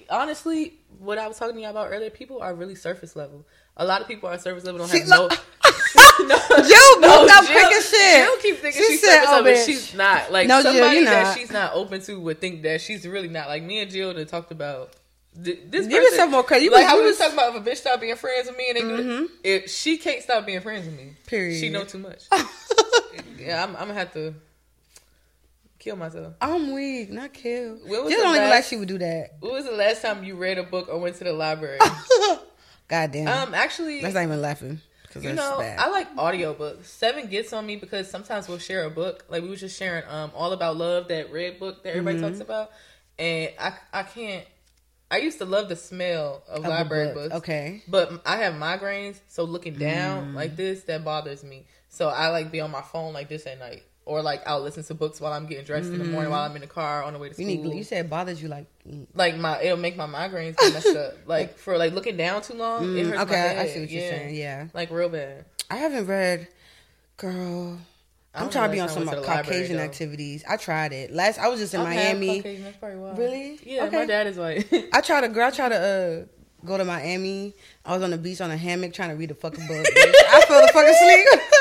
Honestly, 0.09 0.79
what 0.99 1.17
I 1.17 1.27
was 1.27 1.37
talking 1.37 1.55
to 1.55 1.61
y'all 1.61 1.71
about 1.71 1.89
earlier, 1.91 2.09
people 2.09 2.41
are 2.41 2.53
really 2.55 2.75
surface 2.75 3.15
level. 3.15 3.45
A 3.75 3.85
lot 3.85 4.01
of 4.01 4.07
people 4.07 4.29
are 4.29 4.37
surface 4.39 4.63
level 4.63 4.79
don't 4.79 4.87
See, 4.89 4.99
have 4.99 5.09
no. 5.09 5.29
no, 6.21 6.37
Jill 6.67 6.99
moved 7.01 7.31
up 7.31 7.45
Jill- 7.45 7.53
quick 7.53 7.73
as 7.77 7.89
shit. 7.89 8.25
Jill 8.25 8.37
keeps 8.37 8.59
thinking 8.59 8.81
She 8.81 8.87
she's 8.93 9.01
said, 9.01 9.23
"Oh, 9.27 9.43
bitch." 9.45 9.65
She's 9.65 9.93
not. 9.93 10.31
Like 10.31 10.47
No, 10.47 10.61
Jill, 10.61 10.73
somebody 10.73 10.95
you're 10.97 11.05
that 11.05 11.23
not. 11.23 11.37
she's 11.37 11.51
not 11.51 11.73
open 11.73 12.01
to 12.01 12.19
would 12.19 12.39
think 12.41 12.63
that 12.63 12.81
she's 12.81 13.07
really 13.07 13.27
not. 13.29 13.47
Like 13.47 13.63
me 13.63 13.79
and 13.81 13.89
Jill 13.91 14.13
that 14.13 14.27
talked 14.27 14.51
about. 14.51 14.93
th- 15.35 15.59
This 15.69 15.87
Give 15.87 15.97
person, 15.99 16.11
yourself 16.13 16.31
more 16.31 16.43
credit. 16.43 16.65
You 16.65 16.71
like 16.71 16.85
how 16.85 16.97
we 16.97 17.03
was 17.05 17.17
Mm-hmm. 17.17 17.35
talking 17.37 17.53
about 17.53 17.55
if 17.55 17.67
a 17.67 17.69
bitch 17.71 17.77
stop 17.77 18.01
being 18.01 18.15
friends 18.15 18.47
with 18.47 18.57
me 18.57 18.69
and 18.69 18.77
it, 18.77 19.31
if 19.43 19.69
she 19.71 19.97
can't 19.97 20.21
stop 20.23 20.45
being 20.45 20.61
friends 20.61 20.85
with 20.85 20.95
me. 20.97 21.13
Period. 21.27 21.59
She 21.59 21.69
know 21.69 21.83
too 21.83 21.99
much. 21.99 22.25
yeah, 23.37 23.63
I'm, 23.63 23.75
I'm 23.75 23.87
gonna 23.87 23.93
have 23.93 24.13
to 24.13 24.33
kill 25.79 25.95
myself. 25.95 26.33
I'm 26.41 26.73
weak, 26.73 27.11
not 27.11 27.33
kill. 27.33 27.75
When 27.85 28.03
was 28.03 28.11
Jill 28.13 28.23
don't 28.23 28.35
even 28.35 28.49
like 28.49 28.63
she 28.65 28.75
would 28.77 28.87
do 28.87 28.97
that. 28.97 29.35
When 29.39 29.53
was 29.53 29.65
the 29.65 29.71
last 29.71 30.01
time 30.01 30.23
you 30.23 30.35
read 30.35 30.57
a 30.57 30.63
book 30.63 30.89
or 30.89 30.97
went 30.99 31.15
to 31.17 31.23
the 31.23 31.33
library? 31.33 31.79
God 32.87 33.11
damn. 33.11 33.27
um, 33.49 33.53
actually, 33.53 34.01
that's 34.01 34.13
not 34.15 34.23
even 34.23 34.41
laughing. 34.41 34.79
'Cause 35.17 35.25
You 35.25 35.33
know, 35.33 35.57
bad. 35.59 35.79
I 35.79 35.89
like 35.89 36.15
audiobooks. 36.15 36.85
Seven 36.85 37.27
gets 37.27 37.53
on 37.53 37.65
me 37.65 37.75
because 37.75 38.09
sometimes 38.09 38.47
we'll 38.47 38.57
share 38.59 38.83
a 38.85 38.89
book. 38.89 39.25
Like 39.29 39.43
we 39.43 39.49
were 39.49 39.55
just 39.55 39.77
sharing 39.77 40.03
um 40.07 40.31
All 40.35 40.51
About 40.53 40.77
Love, 40.77 41.07
that 41.09 41.31
red 41.31 41.59
book 41.59 41.83
that 41.83 41.89
everybody 41.89 42.17
Mm-hmm. 42.17 42.27
talks 42.27 42.39
about. 42.41 42.71
And 43.19 43.51
I 43.59 43.73
I 43.93 44.03
can't 44.03 44.45
I 45.09 45.17
used 45.19 45.37
to 45.37 45.45
love 45.45 45.69
the 45.69 45.75
smell 45.77 46.43
of, 46.49 46.63
Of 46.65 46.69
library 46.69 47.13
book, 47.13 47.29
books. 47.31 47.35
okay. 47.35 47.81
But 47.87 48.21
I 48.25 48.37
have 48.37 48.53
migraines, 48.55 49.19
so 49.27 49.43
looking 49.45 49.75
down 49.75 50.31
Mm. 50.31 50.35
like 50.35 50.55
this, 50.57 50.83
that 50.83 51.03
bothers 51.05 51.43
me. 51.45 51.65
So 51.89 52.09
I 52.09 52.27
like 52.27 52.51
be 52.51 52.59
on 52.59 52.71
my 52.71 52.81
phone 52.81 53.13
like 53.13 53.29
this 53.29 53.47
at 53.47 53.57
night. 53.59 53.83
Or 54.07 54.21
like 54.21 54.41
I'll 54.47 54.61
listen 54.61 54.83
to 54.85 54.93
books 54.93 55.19
while 55.19 55.33
I'm 55.33 55.45
getting 55.47 55.65
dressed 55.65 55.91
in 55.91 55.99
the 55.99 56.05
morning 56.05 56.31
while 56.31 56.43
I'm 56.49 56.55
in 56.55 56.61
the 56.61 56.67
car 56.67 57.03
on 57.03 57.11
the 57.13 57.19
way 57.19 57.27
to 57.29 57.35
Mm. 57.35 57.39
you 57.39 57.57
school. 57.57 57.71
need. 57.71 57.77
You 57.77 57.83
said 57.83 58.05
it 58.05 58.09
bothers 58.09 58.41
you 58.41 58.47
like. 58.47 58.65
mm, 58.89 59.05
like 59.13 59.35
my 59.37 59.61
it'll 59.61 59.77
make 59.77 59.97
my 59.97 60.07
migraines 60.07 60.55
get 60.57 60.71
messed 60.73 60.95
up. 60.95 61.13
Like 61.27 61.57
for 61.57 61.77
like 61.77 61.93
looking 61.93 62.15
down 62.17 62.41
too 62.41 62.53
long, 62.53 62.83
it 62.97 63.05
hurts 63.05 63.17
my 63.17 63.17
Mm, 63.17 63.21
okay, 63.23 63.35
head. 63.35 63.57
I 63.59 63.67
see 63.67 63.79
what 63.81 63.89
you're 63.89 64.01
saying. 64.01 64.35
Yeah, 64.35 64.67
Like 64.73 64.89
real 64.91 65.09
bad. 65.09 65.45
I 65.69 65.75
haven't 65.75 66.05
read. 66.07 66.47
Girl, 67.17 67.79
I'm 68.35 68.49
trying 68.49 68.69
to 68.69 68.73
be 68.73 68.79
on 68.79 68.89
some 68.89 69.03
I 69.03 69.05
went 69.07 69.09
to 69.09 69.15
the 69.17 69.21
library, 69.27 69.43
Caucasian 69.61 69.79
activities. 69.79 70.43
I 70.47 70.55
tried 70.57 70.93
it 70.93 71.11
last. 71.11 71.39
I 71.39 71.47
was 71.49 71.59
just 71.59 71.73
in 71.73 71.81
I'm 71.81 71.87
Miami. 71.87 72.37
Caucasian, 72.37 72.63
that's 72.63 72.77
probably 72.77 72.97
why. 72.99 73.15
Really? 73.15 73.59
Yeah, 73.63 73.85
Okay. 73.85 73.97
my 73.97 74.05
dad 74.05 74.27
is 74.27 74.37
white. 74.37 74.67
I 74.93 75.01
tried 75.01 75.21
to. 75.21 75.29
Girl, 75.29 75.47
I 75.47 75.51
tried 75.51 75.69
to 75.69 75.75
uh, 76.23 76.65
go 76.65 76.77
to 76.77 76.85
Miami. 76.85 77.55
I 77.87 77.93
was 77.93 78.03
on 78.03 78.09
the 78.11 78.17
beach 78.17 78.41
on 78.41 78.51
a 78.51 78.57
hammock 78.57 78.91
trying 78.91 79.11
to 79.11 79.15
read 79.15 79.31
a 79.31 79.33
fucking 79.33 79.65
book. 79.65 79.85
I 79.95 80.43
fell 80.45 80.61
the 80.61 80.67
fucking 80.73 80.89
asleep. 80.89 81.25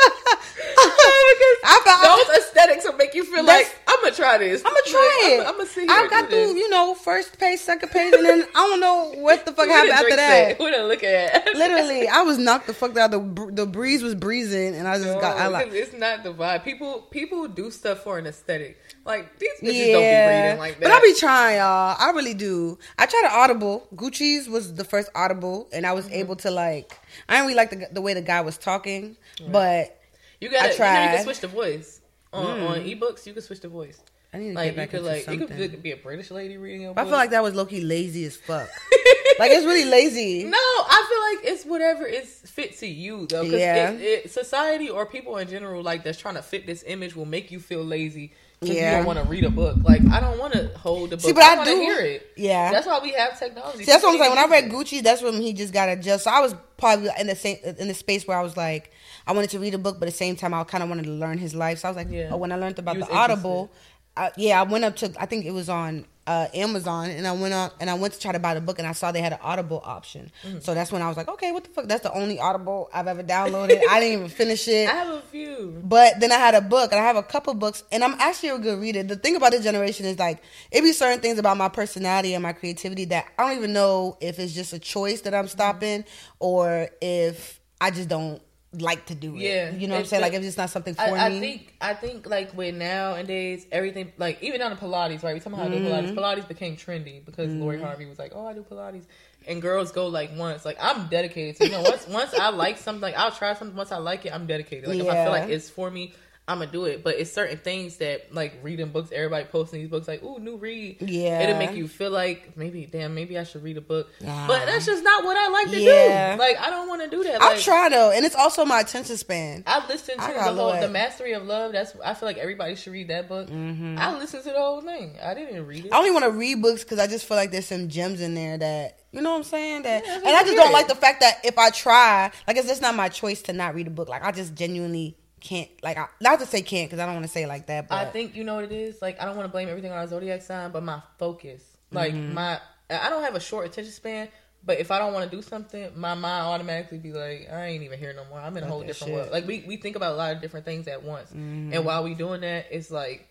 I 1.65 1.81
felt. 1.85 2.27
Those 2.27 2.39
aesthetics 2.39 2.85
will 2.85 2.95
make 2.95 3.15
you 3.15 3.25
feel 3.25 3.45
like 3.45 3.73
I'm 3.87 4.01
gonna 4.03 4.13
try 4.15 4.39
this. 4.39 4.63
I'm 4.65 4.73
gonna 4.73 4.83
try 4.87 5.21
it. 5.25 5.47
I'm, 5.47 5.57
gonna 5.57 5.71
here. 5.71 5.87
I 5.89 6.09
got 6.11 6.29
do 6.29 6.37
this. 6.37 6.57
you 6.57 6.69
know, 6.69 6.95
first 6.95 7.39
page, 7.39 7.61
second 7.61 7.91
page, 7.91 8.13
and 8.13 8.25
then 8.25 8.45
I 8.55 8.67
don't 8.67 8.81
know 8.81 9.13
what 9.21 9.47
the 9.47 9.53
fuck 9.53 9.69
happened 9.69 9.93
after 9.93 10.17
that. 10.17 10.59
What 10.59 10.75
to 10.75 10.83
look 10.83 11.05
at? 11.05 11.47
Literally, 11.55 12.09
I 12.09 12.23
was 12.23 12.39
knocked 12.39 12.67
the 12.67 12.75
fuck 12.75 12.97
out. 12.97 13.13
The 13.13 13.51
the 13.53 13.67
breeze 13.67 14.03
was 14.03 14.17
breezing, 14.17 14.75
and 14.75 14.89
I 14.89 14.99
just 14.99 15.21
got. 15.21 15.37
I 15.37 15.47
like. 15.47 15.69
it's 15.71 15.93
not 15.93 16.25
the 16.25 16.35
vibe. 16.35 16.65
People 16.65 17.03
people 17.11 17.47
do 17.47 17.71
stuff 17.71 18.01
for 18.01 18.19
an 18.19 18.27
aesthetic. 18.27 18.79
Like 19.07 19.39
these 19.39 19.51
bitches 19.63 19.93
don't 19.93 20.03
be 20.03 20.17
Yeah, 20.17 20.29
reading 20.29 20.59
like 20.59 20.75
that. 20.81 20.83
but 20.83 20.93
I 20.93 21.01
be 21.01 21.15
trying, 21.15 21.57
y'all. 21.59 21.97
I 21.99 22.11
really 22.11 22.35
do. 22.35 22.77
I 22.99 23.07
tried 23.07 23.23
to 23.29 23.33
Audible. 23.35 23.87
Gucci's 23.95 24.49
was 24.49 24.75
the 24.75 24.85
first 24.85 25.09
Audible, 25.15 25.69
and 25.73 25.87
I 25.87 25.93
was 25.93 26.07
Mm-hmm. 26.07 26.15
able 26.15 26.37
to 26.37 26.51
like. 26.51 26.99
I 27.29 27.35
didn't 27.35 27.45
really 27.47 27.57
like 27.57 27.71
the 27.71 27.89
the 27.93 28.01
way 28.03 28.15
the 28.15 28.23
guy 28.23 28.41
was 28.41 28.59
talking, 28.59 29.17
but 29.49 29.99
you 30.41 30.51
gotta 30.51 30.71
I 30.71 30.73
you, 30.73 30.79
know, 30.79 31.03
you 31.05 31.17
can 31.17 31.25
switch 31.25 31.41
the 31.41 31.49
voice 31.49 32.01
on 32.33 32.61
on 32.61 32.81
ebooks. 32.85 33.27
You 33.27 33.33
can 33.33 33.43
switch 33.43 33.61
the 33.61 33.69
voice. 33.69 34.01
I 34.37 34.39
need 34.39 34.49
to 34.51 34.55
Like 34.55 34.65
get 34.65 34.71
you 34.73 34.77
back 34.77 34.91
could 34.91 34.97
into 34.99 35.09
like 35.11 35.25
something. 35.25 35.43
it 35.61 35.71
could 35.71 35.83
be 35.83 35.93
a 35.93 35.97
British 35.97 36.31
lady 36.31 36.57
reading 36.57 36.87
a 36.87 36.93
But 36.95 37.03
I 37.03 37.05
feel 37.05 37.13
like 37.17 37.31
that 37.31 37.43
was 37.43 37.55
low 37.55 37.67
key 37.67 37.81
lazy 37.81 38.25
as 38.25 38.37
fuck. 38.37 38.69
like 39.39 39.51
it's 39.51 39.67
really 39.67 39.85
lazy. 39.85 40.45
No, 40.45 40.57
I 40.59 41.07
feel 41.09 41.49
like 41.49 41.53
it's 41.55 41.65
whatever 41.65 42.07
is 42.07 42.29
fit 42.47 42.79
to 42.79 42.87
you 42.87 43.27
though. 43.27 43.45
Because 43.45 43.61
Yeah. 43.61 43.91
it, 43.93 44.01
it, 44.27 44.31
society 44.31 44.89
or 44.91 45.07
people 45.07 45.37
in 45.39 45.49
general 45.49 45.83
like 45.83 46.05
that's 46.05 46.19
trying 46.19 46.35
to 46.37 46.43
fit 46.43 46.67
this 46.67 46.85
image 46.87 47.17
will 47.17 47.27
make 47.27 47.51
you 47.51 47.61
feel 47.61 47.85
lazy 47.85 48.33
Yeah. 48.63 48.73
you 48.75 48.97
don't 48.99 49.07
want 49.07 49.19
to 49.19 49.25
read 49.27 49.45
a 49.45 49.51
book. 49.51 49.77
Like 49.83 50.01
I 50.11 50.21
don't 50.21 50.39
want 50.39 50.53
to 50.55 50.69
hold 50.79 51.11
the 51.11 51.17
book. 51.17 51.25
See, 51.27 51.33
but 51.33 51.43
I 51.45 51.65
to 51.65 51.71
do- 51.71 51.77
hear 51.81 52.01
it. 52.01 52.27
Yeah. 52.37 52.71
that's 52.73 52.87
why 52.87 52.99
we 53.03 53.13
have 53.13 53.39
technology. 53.39 53.79
See, 53.81 53.85
that's 53.85 54.03
what 54.03 54.13
I'm 54.15 54.19
saying. 54.19 54.31
When 54.31 54.39
I 54.39 54.47
read 54.49 54.71
Gucci, 54.71 55.03
that's 55.03 55.23
when 55.23 55.35
he 55.41 55.53
just 55.53 55.73
got 55.73 55.89
adjust. 55.89 56.25
So 56.25 56.31
I 56.31 56.41
was 56.41 56.55
probably 56.79 57.09
in 57.19 57.27
the 57.27 57.37
same 57.37 57.59
in 57.79 57.89
the 57.89 57.95
space 57.95 58.27
where 58.27 58.39
I 58.39 58.43
was 58.43 58.57
like, 58.57 58.91
I 59.27 59.33
wanted 59.33 59.51
to 59.51 59.59
read 59.59 59.75
a 59.75 59.79
book, 59.79 59.99
but 59.99 60.07
at 60.09 60.13
the 60.13 60.17
same 60.19 60.37
time, 60.37 60.55
I 60.55 60.63
kind 60.65 60.83
of 60.83 60.89
wanted 60.89 61.05
to 61.07 61.11
learn 61.11 61.37
his 61.39 61.55
life. 61.55 61.81
So 61.81 61.89
I 61.89 61.91
was 61.91 61.97
like, 61.97 62.09
Yeah. 62.11 62.29
oh, 62.33 62.37
when 62.37 62.53
I 62.53 62.57
learned 62.57 62.79
about 62.79 62.97
the 62.99 63.11
Audible, 63.13 63.71
I, 64.17 64.33
yeah, 64.37 64.61
I 64.61 64.65
went 64.65 64.85
up 64.85 64.97
to 64.97 65.13
I 65.19 65.27
think 65.27 65.45
it 65.45 65.53
was 65.53 65.69
on 65.69 66.07
uh, 66.27 66.49
Amazon 66.55 67.11
and 67.11 67.27
I 67.27 67.33
went 67.33 67.55
on 67.55 67.71
and 67.79 67.89
I 67.89 67.95
went 67.95 68.15
to 68.15 68.21
try 68.21 68.33
to 68.33 68.39
buy 68.39 68.55
the 68.55 68.61
book 68.61 68.79
and 68.79 68.89
I 68.89 68.93
saw 68.93 69.13
they 69.13 69.21
had 69.21 69.33
an 69.33 69.39
Audible 69.43 69.81
option. 69.85 70.33
Mm-hmm. 70.45 70.59
So 70.59 70.75
that's 70.75 70.91
when 70.91 71.01
I 71.01 71.09
was 71.09 71.17
like, 71.17 71.29
okay, 71.29 71.53
what 71.53 71.65
the 71.65 71.71
fuck? 71.71 71.87
That's 71.87 72.03
the 72.03 72.13
only 72.13 72.41
Audible 72.41 72.91
I've 72.93 73.07
ever 73.07 73.23
downloaded. 73.23 73.81
I 73.89 74.01
didn't 74.01 74.15
even 74.15 74.29
finish 74.29 74.67
it. 74.67 74.89
I 74.91 74.95
have 74.95 75.15
a 75.15 75.21
few. 75.21 75.81
But 75.85 76.19
then 76.19 76.33
I 76.33 76.37
had 76.37 76.55
a 76.55 76.61
book, 76.61 76.91
and 76.91 77.01
I 77.01 77.05
have 77.05 77.17
a 77.17 77.23
couple 77.23 77.55
books, 77.55 77.85
and 77.93 78.03
I'm 78.03 78.15
actually 78.15 78.49
a 78.51 78.59
good 78.59 78.81
reader. 78.81 79.03
The 79.05 79.17
thing 79.17 79.37
about 79.37 79.53
this 79.53 79.63
generation 79.63 80.07
is 80.07 80.19
like 80.19 80.43
it 80.73 80.83
be 80.83 80.93
certain 80.93 81.21
things 81.21 81.39
about 81.39 81.57
my 81.57 81.69
personality 81.69 82.35
and 82.35 82.43
my 82.43 82.53
creativity 82.53 83.05
that 83.07 83.27
I 83.39 83.47
don't 83.47 83.59
even 83.59 83.73
know 83.73 84.17
if 84.21 84.39
it's 84.39 84.53
just 84.53 84.73
a 84.73 84.79
choice 84.79 85.21
that 85.23 85.35
I'm 85.35 85.49
stopping 85.49 86.05
or 86.41 86.89
if 87.01 87.61
I 87.81 87.91
just 87.91 88.09
don't 88.09 88.43
like 88.79 89.07
to 89.07 89.15
do 89.15 89.35
it. 89.37 89.41
Yeah, 89.41 89.71
you 89.71 89.87
know 89.87 89.95
what 89.95 90.01
I'm 90.01 90.07
saying? 90.07 90.23
like 90.23 90.33
if 90.33 90.43
it's 90.43 90.57
not 90.57 90.71
something 90.71 90.95
for 90.95 91.03
I, 91.03 91.27
I 91.27 91.41
think 91.41 91.75
I 91.81 91.95
think 91.95 92.27
like 92.29 92.57
with 92.57 92.75
nowadays 92.75 93.67
everything 93.73 94.13
like 94.19 94.43
even 94.43 94.61
down 94.61 94.71
to 94.71 94.77
Pilates 94.77 95.23
right? 95.23 95.35
We 95.35 95.41
talking 95.41 95.55
about 95.55 95.65
how 95.65 95.69
to 95.69 95.79
do 95.79 95.85
Mm-hmm. 95.87 96.19
Pilates. 96.19 96.37
Pilates 96.43 96.49
became 96.49 96.77
trendy 96.77 97.25
because 97.25 97.53
Lori 97.53 97.81
Harvey 97.81 98.07
was 98.07 98.19
like 98.19 98.33
oh 98.35 98.47
I 98.47 98.53
do 98.53 98.63
Pilates. 98.63 99.05
And 99.49 99.63
girls 99.63 99.93
go 99.93 100.09
like 100.09 100.31
once. 100.37 100.65
Like 100.65 100.77
I'm 100.81 101.07
dedicated 101.07 101.57
to 101.57 101.67
you 101.67 101.71
know 101.71 101.83
once 101.83 102.07
once 102.09 102.35
I 102.35 102.51
like 102.51 102.79
something 102.79 103.03
like 103.03 103.17
I'll 103.17 103.31
try 103.31 103.55
something. 103.55 103.77
Once 103.77 103.93
I 103.93 103.99
like 103.99 104.27
it 104.27 104.35
I'm 104.35 104.47
dedicated. 104.47 104.89
Like 104.89 104.99
if 104.99 105.07
I 105.09 105.23
feel 105.25 105.33
like 105.33 105.49
it's 105.49 105.71
for 105.71 105.91
me 105.91 106.15
I'm 106.49 106.59
gonna 106.61 106.71
do 106.71 106.85
it 106.85 107.03
but 107.03 107.17
it's 107.17 107.33
certain 107.33 107.59
things 107.59 107.97
that 107.97 108.33
like 108.33 108.61
reading 108.63 108.89
books 108.91 109.11
everybody 109.13 109.45
posting 109.47 109.81
these 109.81 109.89
books 109.91 110.07
like 110.07 110.23
ooh 110.23 110.39
new 110.39 110.57
read 110.57 110.99
Yeah. 111.01 111.41
it'll 111.43 111.59
make 111.59 111.73
you 111.75 111.89
feel 111.89 112.11
like 112.13 112.57
maybe 112.57 112.87
damn 112.87 113.15
maybe 113.15 113.37
I 113.39 113.43
should 113.45 113.63
read 113.65 113.77
a 113.77 113.81
book 113.81 114.09
Nah. 114.21 114.47
but 114.47 114.65
that's 114.67 114.87
just 114.87 115.03
not 115.03 115.25
what 115.25 115.37
I 115.37 115.49
like 115.49 115.71
to 115.71 115.81
Yeah. 115.81 116.35
do 116.37 116.41
like 116.41 116.57
I 116.61 116.71
don't 116.71 116.89
want 116.89 117.03
to 117.03 117.09
do 117.11 117.25
that 117.25 117.43
I'll 117.43 117.59
try 117.59 117.89
though, 117.89 118.11
and 118.13 118.25
it's 118.25 118.37
also 118.37 118.65
my 118.65 118.81
attention 118.81 119.17
span. 119.17 119.65
I 119.67 119.87
listened 119.89 120.21
to 120.21 120.27
got 120.27 120.55
the 120.55 120.63
whole 120.63 120.81
The 120.81 120.89
Mastery 120.89 121.33
of 121.33 121.45
Love. 121.45 121.73
That's 121.73 121.95
I 122.05 122.15
feel 122.15 122.29
like 122.29 122.39
everybody 122.39 122.75
should 122.77 122.93
read 122.93 123.09
that 123.09 123.29
book. 123.29 123.49
Mm-hmm. 123.49 123.97
I 123.99 124.17
listened 124.17 124.45
to 124.45 124.51
the 124.51 124.59
whole 124.59 124.81
thing. 124.81 125.17
I 125.23 125.35
didn't 125.35 125.67
read 125.67 125.87
it. 125.87 125.93
I 125.93 125.99
only 125.99 126.11
want 126.11 126.25
to 126.25 126.31
read 126.31 126.63
books 126.63 126.85
because 126.85 126.99
I 126.99 127.07
just 127.07 127.27
feel 127.27 127.37
like 127.37 127.51
there's 127.51 127.67
some 127.67 127.89
gems 127.89 128.21
in 128.21 128.35
there 128.35 128.57
that 128.59 129.01
you 129.13 129.21
know 129.21 129.33
what 129.33 129.39
I'm 129.39 129.43
saying. 129.45 129.83
That 129.83 130.05
Yeah, 130.07 130.17
and 130.17 130.27
I 130.29 130.43
just 130.45 130.57
don't 130.57 130.73
like 130.73 130.89
the 130.89 130.95
fact 130.95 131.21
that 131.21 131.41
if 131.45 131.59
I 131.59 131.71
try, 131.71 132.31
like 132.47 132.57
it's 132.57 132.69
just 132.69 132.83
not 132.83 132.95
my 132.95 133.09
choice 133.09 133.43
to 133.43 133.53
not 133.53 133.75
read 133.75 133.87
a 133.87 133.91
book. 133.91 134.09
Like 134.09 134.23
I 134.25 134.31
just 134.33 134.55
genuinely 134.55 135.17
can't. 135.41 135.69
Like 135.83 135.99
I, 135.99 136.07
not 136.21 136.41
to 136.41 136.47
say 136.47 136.63
can't 136.63 136.89
because 136.89 137.01
I 137.01 137.07
don't 137.07 137.15
want 137.15 137.27
to 137.27 137.33
say 137.33 137.47
like 137.47 137.67
that. 137.67 137.89
But 137.89 137.97
I 138.07 138.11
think 138.11 138.35
you 138.37 138.45
know 138.45 138.55
what 138.57 138.65
it 138.65 138.73
is. 138.73 139.01
Like 139.03 139.21
I 139.21 139.25
don't 139.25 139.37
want 139.37 139.47
to 139.49 139.53
blame 139.53 139.69
everything 139.69 139.93
on 139.93 139.99
our 139.99 140.07
zodiac 140.07 140.43
sign, 140.43 140.71
but 140.73 140.83
my 140.83 141.03
focus, 141.19 141.63
like 141.93 142.13
Mm-hmm. 142.15 142.35
my, 142.35 142.61
I 142.91 143.09
don't 143.11 143.23
have 143.23 143.35
a 143.35 143.41
short 143.41 143.67
attention 143.67 143.93
span. 143.93 144.29
But 144.65 144.81
if 144.81 144.91
I 144.91 144.99
don't 144.99 145.13
want 145.13 145.31
to 145.31 145.37
do 145.37 145.43
something, 145.43 145.93
my 145.95 146.15
mind 146.15 146.45
automatically 146.47 146.99
be 146.99 147.13
like, 147.13 147.49
I 147.53 147.67
ain't 147.67 147.85
even 147.85 148.01
here 148.01 148.13
no 148.13 148.25
more. 148.25 148.41
I'm 148.41 148.57
in 148.57 148.65
a 148.65 148.67
whole 148.67 148.81
different 148.81 149.11
shit. 149.11 149.15
world. 149.15 149.31
Like 149.31 149.47
we, 149.47 149.63
we 149.65 149.77
think 149.77 149.95
about 149.95 150.15
a 150.15 150.17
lot 150.17 150.35
of 150.35 150.43
different 150.43 150.67
things 150.67 150.89
at 150.89 151.05
once, 151.05 151.31
Mm-hmm. 151.31 151.73
and 151.75 151.85
while 151.85 152.03
we 152.03 152.15
doing 152.15 152.41
that, 152.41 152.67
it's 152.73 152.91
like 152.91 153.29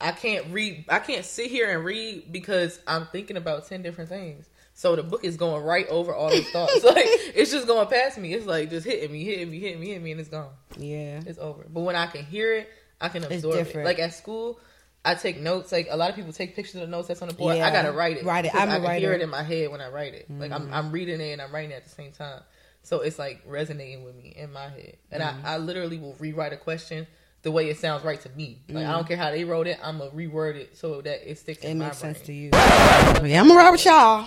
I 0.00 0.12
can't 0.12 0.46
read. 0.52 0.84
I 0.88 0.98
can't 1.00 1.24
sit 1.24 1.50
here 1.50 1.74
and 1.76 1.84
read 1.84 2.30
because 2.32 2.78
I'm 2.86 3.06
thinking 3.06 3.36
about 3.36 3.66
ten 3.66 3.82
different 3.82 4.08
things. 4.08 4.46
So 4.78 4.94
the 4.94 5.02
book 5.02 5.24
is 5.24 5.38
going 5.38 5.64
right 5.64 5.88
over 5.88 6.14
all 6.14 6.28
those 6.28 6.48
thoughts. 6.50 6.84
like 6.84 7.06
it's 7.34 7.50
just 7.50 7.66
going 7.66 7.88
past 7.88 8.18
me. 8.18 8.34
It's 8.34 8.44
like 8.46 8.68
just 8.68 8.86
hitting 8.86 9.10
me, 9.10 9.24
hitting 9.24 9.50
me, 9.50 9.58
hitting 9.58 9.80
me, 9.80 9.86
hitting 9.88 10.02
me, 10.04 10.10
and 10.12 10.20
it's 10.20 10.28
gone. 10.28 10.50
yeah, 10.76 11.22
It's 11.26 11.38
over. 11.38 11.64
But 11.68 11.80
when 11.80 11.96
I 11.96 12.06
can 12.06 12.24
hear 12.24 12.52
it, 12.52 12.68
I 13.00 13.08
can 13.08 13.24
absorb 13.24 13.56
it. 13.56 13.74
Like 13.84 13.98
at 13.98 14.12
school, 14.12 14.60
I 15.02 15.14
take 15.14 15.40
notes. 15.40 15.72
Like 15.72 15.88
a 15.90 15.96
lot 15.96 16.10
of 16.10 16.16
people 16.16 16.32
take 16.34 16.54
pictures 16.54 16.74
of 16.74 16.82
the 16.82 16.86
notes 16.88 17.08
that's 17.08 17.22
on 17.22 17.28
the 17.28 17.34
board. 17.34 17.56
Yeah. 17.56 17.66
I 17.66 17.70
gotta 17.72 17.90
write 17.92 18.18
it. 18.18 18.24
Write 18.24 18.44
it. 18.44 18.54
I'm 18.54 18.68
I 18.68 18.72
can 18.74 18.80
hear 18.82 18.88
writer. 18.88 19.06
Mm-hmm. 19.06 19.14
it 19.14 19.22
in 19.22 19.30
my 19.30 19.42
head 19.42 19.70
when 19.70 19.80
I 19.80 19.88
write 19.88 20.12
it. 20.14 20.30
Like 20.30 20.52
I'm, 20.52 20.72
I'm 20.72 20.92
reading 20.92 21.20
it 21.22 21.32
and 21.32 21.40
I'm 21.40 21.52
writing 21.52 21.70
it 21.70 21.74
at 21.76 21.84
the 21.84 21.90
same 21.90 22.12
time. 22.12 22.42
So 22.82 23.00
it's 23.00 23.18
like 23.18 23.42
resonating 23.46 24.04
with 24.04 24.14
me 24.14 24.34
in 24.36 24.52
my 24.52 24.68
head. 24.68 24.98
And 25.10 25.22
Mm-hmm. 25.22 25.46
I, 25.46 25.54
I 25.54 25.56
literally 25.58 25.98
will 25.98 26.14
rewrite 26.18 26.52
a 26.52 26.56
question 26.58 27.06
the 27.46 27.52
way 27.52 27.70
it 27.70 27.78
sounds 27.78 28.02
right 28.02 28.20
to 28.20 28.28
me. 28.30 28.58
Like 28.68 28.78
I 28.78 28.80
Mm-hmm. 28.82 28.92
don't 28.92 29.06
care 29.06 29.16
how 29.16 29.30
they 29.30 29.44
wrote 29.44 29.68
it. 29.68 29.78
I'm 29.80 29.98
gonna 29.98 30.10
reword 30.10 30.56
it 30.56 30.76
so 30.76 31.00
that 31.02 31.30
it 31.30 31.38
sticks 31.38 31.62
it 31.62 31.68
in 31.68 31.78
my 31.78 31.84
makes 31.86 32.00
brain. 32.00 32.14
sense 32.14 32.26
to 32.26 32.32
you. 32.32 32.50
yeah, 32.52 33.40
I'm 33.40 33.46
gonna 33.46 33.54
ride 33.54 33.70
with 33.70 33.84
y'all. 33.84 33.94
All 33.94 34.26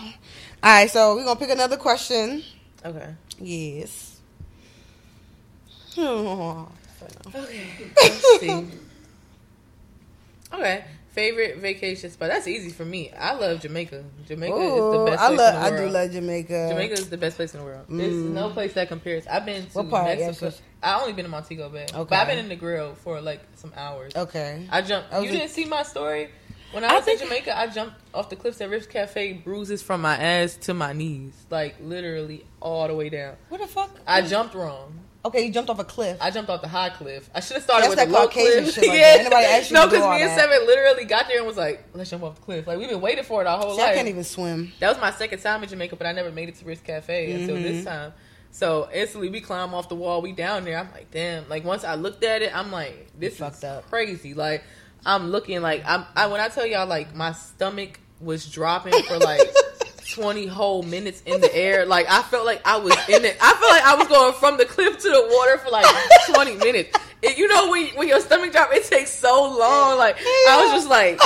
right, 0.63 0.89
so 0.89 1.15
we're 1.15 1.25
gonna 1.25 1.37
pick 1.37 1.49
another 1.49 1.75
question. 1.75 2.41
Okay. 2.85 3.09
Yes. 3.39 4.21
Hmm. 5.95 6.01
Okay. 6.01 7.67
Let's 8.01 8.39
see. 8.39 8.67
Okay. 10.53 10.83
Favorite 11.11 11.57
vacation 11.57 12.09
spot? 12.09 12.29
That's 12.29 12.47
easy 12.47 12.69
for 12.71 12.85
me. 12.85 13.11
I 13.11 13.33
love 13.33 13.59
Jamaica. 13.61 14.03
Jamaica 14.27 14.55
is 14.55 14.91
the 14.91 14.99
Ooh, 15.01 15.05
best 15.05 15.21
I 15.21 15.27
place 15.27 15.37
love. 15.39 15.55
in 15.55 15.61
the 15.61 15.67
I 15.67 15.85
do 15.85 15.89
love 15.91 16.11
Jamaica. 16.11 16.67
Jamaica 16.71 16.93
is 16.93 17.09
the 17.09 17.17
best 17.17 17.35
place 17.35 17.53
in 17.53 17.59
the 17.59 17.65
world. 17.65 17.85
There's 17.89 18.15
no 18.15 18.49
place 18.49 18.73
that 18.73 18.87
compares. 18.87 19.27
I've 19.27 19.45
been 19.45 19.63
to 19.63 19.69
Mm. 19.69 19.75
What 19.75 19.89
part? 19.91 20.17
Mexico. 20.17 20.51
I 20.81 20.99
only 20.99 21.13
been 21.13 21.25
in 21.25 21.31
Montego 21.31 21.69
Bay, 21.69 21.83
Okay. 21.93 21.93
but 22.09 22.13
I've 22.13 22.27
been 22.27 22.37
in 22.37 22.49
the 22.49 22.55
grill 22.55 22.95
for 22.95 23.19
like 23.21 23.41
some 23.55 23.73
hours. 23.75 24.15
Okay. 24.15 24.65
I 24.71 24.81
jumped. 24.81 25.13
I 25.13 25.19
you 25.19 25.31
didn't 25.31 25.49
see 25.49 25.65
my 25.65 25.83
story 25.83 26.29
when 26.71 26.83
I 26.83 26.89
I 26.89 26.95
was 26.95 27.05
think- 27.05 27.21
in 27.21 27.27
Jamaica. 27.27 27.57
I 27.57 27.67
jumped 27.67 27.95
off 28.13 28.29
the 28.29 28.35
cliffs 28.37 28.61
at 28.61 28.69
Rick's 28.69 28.85
Cafe, 28.87 29.33
bruises 29.33 29.81
from 29.83 30.01
my 30.01 30.15
ass 30.17 30.55
to 30.61 30.73
my 30.73 30.93
knees, 30.93 31.33
like 31.49 31.75
literally 31.81 32.45
all 32.61 32.87
the 32.87 32.95
way 32.95 33.09
down. 33.09 33.35
What 33.49 33.59
the 33.61 33.67
fuck? 33.67 33.89
I 34.07 34.21
jumped 34.21 34.55
wrong. 34.55 34.99
Okay, 35.25 35.45
you 35.45 35.51
jumped 35.51 35.69
off 35.69 35.79
a 35.79 35.83
cliff. 35.83 36.17
I 36.21 36.31
jumped 36.31 36.49
off 36.49 36.61
the 36.61 36.69
high 36.69 36.91
cliff. 36.91 37.29
I 37.35 37.41
should 37.41 37.55
have 37.55 37.63
started 37.63 37.81
That's 37.83 37.89
with 37.89 37.97
that 37.99 38.07
the 38.07 38.13
low 38.13 38.27
Caucasian 38.27 38.63
cliff. 38.63 38.75
shit 38.75 38.87
like 38.87 38.97
that. 38.99 39.19
Anybody 39.19 39.45
ask 39.47 39.69
you 39.69 39.73
no, 39.73 39.85
because 39.87 40.03
me 40.05 40.21
and 40.21 40.29
that? 40.29 40.39
Seven 40.39 40.65
literally 40.65 41.03
got 41.03 41.27
there 41.27 41.39
and 41.39 41.45
was 41.45 41.57
like, 41.57 41.83
"Let's 41.93 42.09
jump 42.09 42.23
off 42.23 42.35
the 42.35 42.41
cliff." 42.41 42.65
Like 42.65 42.77
we've 42.79 42.87
been 42.87 43.01
waiting 43.01 43.25
for 43.25 43.41
it 43.41 43.47
our 43.47 43.57
whole 43.57 43.75
See, 43.75 43.81
life. 43.81 43.91
I 43.91 43.95
can't 43.95 44.07
even 44.07 44.23
swim. 44.23 44.71
That 44.79 44.87
was 44.87 44.97
my 45.01 45.11
second 45.11 45.39
time 45.39 45.61
in 45.61 45.67
Jamaica, 45.67 45.97
but 45.97 46.07
I 46.07 46.13
never 46.13 46.31
made 46.31 46.47
it 46.47 46.55
to 46.59 46.65
Rick's 46.65 46.79
Cafe 46.81 47.33
until 47.33 47.57
Mm-hmm. 47.57 47.63
this 47.63 47.83
time. 47.83 48.13
So 48.51 48.89
instantly 48.93 49.29
we 49.29 49.41
climb 49.41 49.73
off 49.73 49.89
the 49.89 49.95
wall, 49.95 50.21
we 50.21 50.31
down 50.31 50.65
there. 50.65 50.77
I'm 50.77 50.91
like, 50.91 51.11
damn. 51.11 51.47
Like 51.49 51.63
once 51.63 51.83
I 51.83 51.95
looked 51.95 52.23
at 52.23 52.41
it, 52.41 52.55
I'm 52.55 52.71
like, 52.71 53.07
this 53.17 53.37
fucked 53.37 53.57
is 53.57 53.63
up. 53.63 53.89
crazy. 53.89 54.33
Like 54.33 54.63
I'm 55.05 55.29
looking 55.29 55.61
like 55.61 55.83
I'm. 55.85 56.05
I 56.15 56.27
when 56.27 56.41
I 56.41 56.49
tell 56.49 56.65
y'all 56.65 56.87
like 56.87 57.15
my 57.15 57.31
stomach 57.33 57.99
was 58.19 58.49
dropping 58.49 58.93
for 59.03 59.17
like. 59.19 59.41
20 60.09 60.47
whole 60.47 60.81
minutes 60.81 61.21
in 61.27 61.39
the 61.39 61.55
air. 61.55 61.85
Like 61.85 62.07
I 62.09 62.23
felt 62.23 62.45
like 62.45 62.61
I 62.65 62.77
was 62.77 62.93
in 63.07 63.23
it. 63.23 63.37
I 63.39 63.53
felt 63.53 63.71
like 63.71 63.83
I 63.83 63.95
was 63.95 64.07
going 64.07 64.33
from 64.33 64.57
the 64.57 64.65
cliff 64.65 64.97
to 64.97 65.07
the 65.07 65.27
water 65.31 65.59
for 65.59 65.69
like 65.69 65.85
20 66.33 66.55
minutes. 66.55 66.97
It, 67.21 67.37
you 67.37 67.47
know 67.47 67.69
when 67.69 67.87
when 67.89 68.07
your 68.07 68.19
stomach 68.19 68.51
drop, 68.51 68.69
it 68.73 68.85
takes 68.85 69.11
so 69.11 69.43
long. 69.43 69.97
Like 69.97 70.17
I 70.17 70.63
was 70.63 70.71
just 70.71 70.89
like 70.89 71.19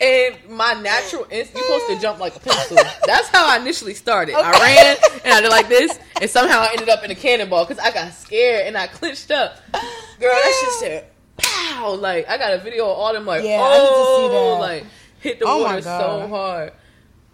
and 0.00 0.36
my 0.48 0.74
natural 0.74 1.26
oh. 1.26 1.32
instinct, 1.32 1.54
you're 1.54 1.80
supposed 1.80 1.94
to 1.94 2.00
jump 2.00 2.18
like 2.18 2.36
a 2.36 2.40
pencil. 2.40 2.76
That's 3.06 3.28
how 3.28 3.48
I 3.48 3.58
initially 3.58 3.94
started. 3.94 4.34
I 4.34 4.50
ran 4.52 4.96
and 5.24 5.34
I 5.34 5.40
did 5.40 5.50
like 5.50 5.68
this, 5.68 5.98
and 6.20 6.30
somehow 6.30 6.60
I 6.60 6.70
ended 6.72 6.88
up 6.88 7.04
in 7.04 7.10
a 7.10 7.14
cannonball 7.14 7.66
because 7.66 7.82
I 7.82 7.92
got 7.92 8.12
scared 8.12 8.66
and 8.66 8.76
I 8.76 8.86
clenched 8.86 9.30
up. 9.30 9.56
Girl, 9.72 10.32
that 10.32 10.58
shit 10.60 10.72
said, 10.80 11.06
pow! 11.36 11.94
Like, 11.94 12.28
I 12.28 12.38
got 12.38 12.54
a 12.54 12.58
video 12.58 12.84
of 12.84 12.96
all 12.96 13.12
them, 13.12 13.26
like, 13.26 13.44
Yeah, 13.44 13.60
I 13.62 13.76
to 13.76 13.82
oh, 13.82 14.28
see 14.28 14.36
oh, 14.36 14.58
like, 14.58 14.84
hit 15.20 15.38
the 15.38 15.44
Oh 15.46 15.62
water 15.62 15.82
so 15.82 16.28
hard. 16.28 16.72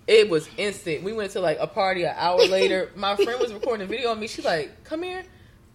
It 0.06 0.30
was 0.30 0.48
instant. 0.56 1.02
We 1.02 1.12
went 1.12 1.32
to 1.32 1.40
like 1.40 1.58
a 1.60 1.66
party 1.66 2.04
an 2.04 2.14
hour 2.16 2.38
later. 2.46 2.92
My 2.94 3.16
friend 3.16 3.40
was 3.40 3.52
recording 3.52 3.84
a 3.84 3.88
video 3.88 4.10
on 4.10 4.20
me. 4.20 4.28
She's 4.28 4.44
like, 4.44 4.84
come 4.84 5.02
here. 5.02 5.24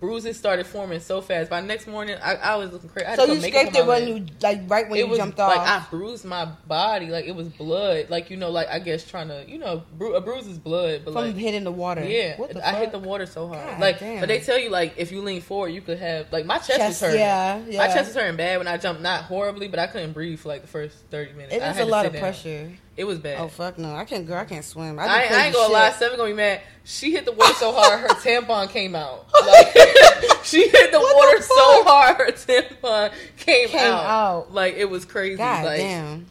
Bruises 0.01 0.35
started 0.35 0.65
forming 0.65 0.99
so 0.99 1.21
fast. 1.21 1.51
By 1.51 1.61
next 1.61 1.85
morning, 1.85 2.17
I, 2.23 2.33
I 2.33 2.55
was 2.55 2.71
looking 2.73 2.89
crazy. 2.89 3.15
So 3.15 3.25
you 3.25 3.39
scraped 3.39 3.75
it 3.75 3.85
when 3.85 4.07
you 4.07 4.25
like 4.41 4.61
right 4.67 4.89
when 4.89 4.99
it 4.99 5.03
you 5.03 5.07
was 5.07 5.19
jumped 5.19 5.37
like. 5.37 5.59
I 5.59 5.85
bruised 5.91 6.25
my 6.25 6.45
body, 6.65 7.05
like 7.05 7.25
it 7.25 7.35
was 7.35 7.49
blood, 7.49 8.09
like 8.09 8.31
you 8.31 8.35
know, 8.37 8.49
like 8.49 8.67
I 8.67 8.79
guess 8.79 9.07
trying 9.07 9.27
to, 9.27 9.45
you 9.47 9.59
know, 9.59 9.83
bru- 9.99 10.15
a 10.15 10.21
bruise 10.21 10.47
is 10.47 10.57
blood, 10.57 11.03
but 11.05 11.13
from 11.13 11.25
like 11.27 11.35
hitting 11.35 11.63
the 11.63 11.71
water. 11.71 12.03
yeah, 12.03 12.35
the 12.35 12.67
I 12.67 12.73
hit 12.79 12.91
the 12.91 12.97
water 12.97 13.27
so 13.27 13.47
hard, 13.47 13.63
God 13.63 13.79
like, 13.79 13.99
damn. 13.99 14.19
but 14.21 14.27
they 14.27 14.39
tell 14.39 14.57
you 14.57 14.71
like 14.71 14.95
if 14.97 15.11
you 15.11 15.21
lean 15.21 15.39
forward, 15.39 15.69
you 15.69 15.81
could 15.81 15.99
have 15.99 16.31
like 16.31 16.47
my 16.47 16.57
chest, 16.57 16.77
Chest, 16.77 16.87
was 16.87 16.99
hurting. 17.01 17.19
yeah, 17.19 17.61
yeah, 17.67 17.77
my 17.77 17.87
chest 17.87 18.07
was 18.07 18.15
hurting 18.15 18.37
bad 18.37 18.57
when 18.57 18.67
I 18.67 18.77
jumped, 18.77 19.03
not 19.03 19.25
horribly, 19.25 19.67
but 19.67 19.77
I 19.77 19.85
couldn't 19.85 20.13
breathe 20.13 20.39
for 20.39 20.47
like 20.49 20.63
the 20.63 20.67
first 20.67 20.97
thirty 21.11 21.33
minutes. 21.33 21.53
It 21.53 21.61
I 21.61 21.73
had 21.73 21.83
a 21.83 21.85
lot 21.85 22.07
of 22.07 22.13
down. 22.13 22.21
pressure. 22.21 22.71
It 23.01 23.07
was 23.07 23.17
bad. 23.17 23.39
Oh 23.39 23.47
fuck 23.47 23.79
no! 23.79 23.95
I 23.95 24.05
can't. 24.05 24.27
Girl, 24.27 24.37
I 24.37 24.45
can't 24.45 24.63
swim. 24.63 24.99
I, 24.99 25.05
I, 25.07 25.21
ain't- 25.23 25.31
I 25.31 25.45
ain't 25.45 25.55
gonna 25.55 25.65
shit. 25.65 25.73
lie, 25.73 25.89
Seven 25.93 26.17
gonna 26.19 26.29
be 26.29 26.35
mad. 26.35 26.61
She 26.83 27.11
hit 27.11 27.25
the 27.25 27.31
water 27.31 27.53
so 27.55 27.71
hard, 27.73 27.99
her 27.99 28.07
tampon 28.21 28.69
came 28.69 28.93
out. 28.93 29.25
Like 29.43 29.73
she 30.43 30.67
hit 30.69 30.91
the 30.91 30.99
What 30.99 31.15
water 31.15 31.37
the 31.39 31.43
so 31.43 31.83
hard, 31.83 32.17
her 32.17 32.31
tampon 32.31 33.11
came, 33.37 33.69
Came 33.69 33.91
out. 33.91 34.05
out. 34.05 34.53
Like 34.53 34.75
it 34.75 34.87
was 34.87 35.03
crazy. 35.05 35.37
God 35.37 35.65
like, 35.65 35.79
damn. 35.79 36.27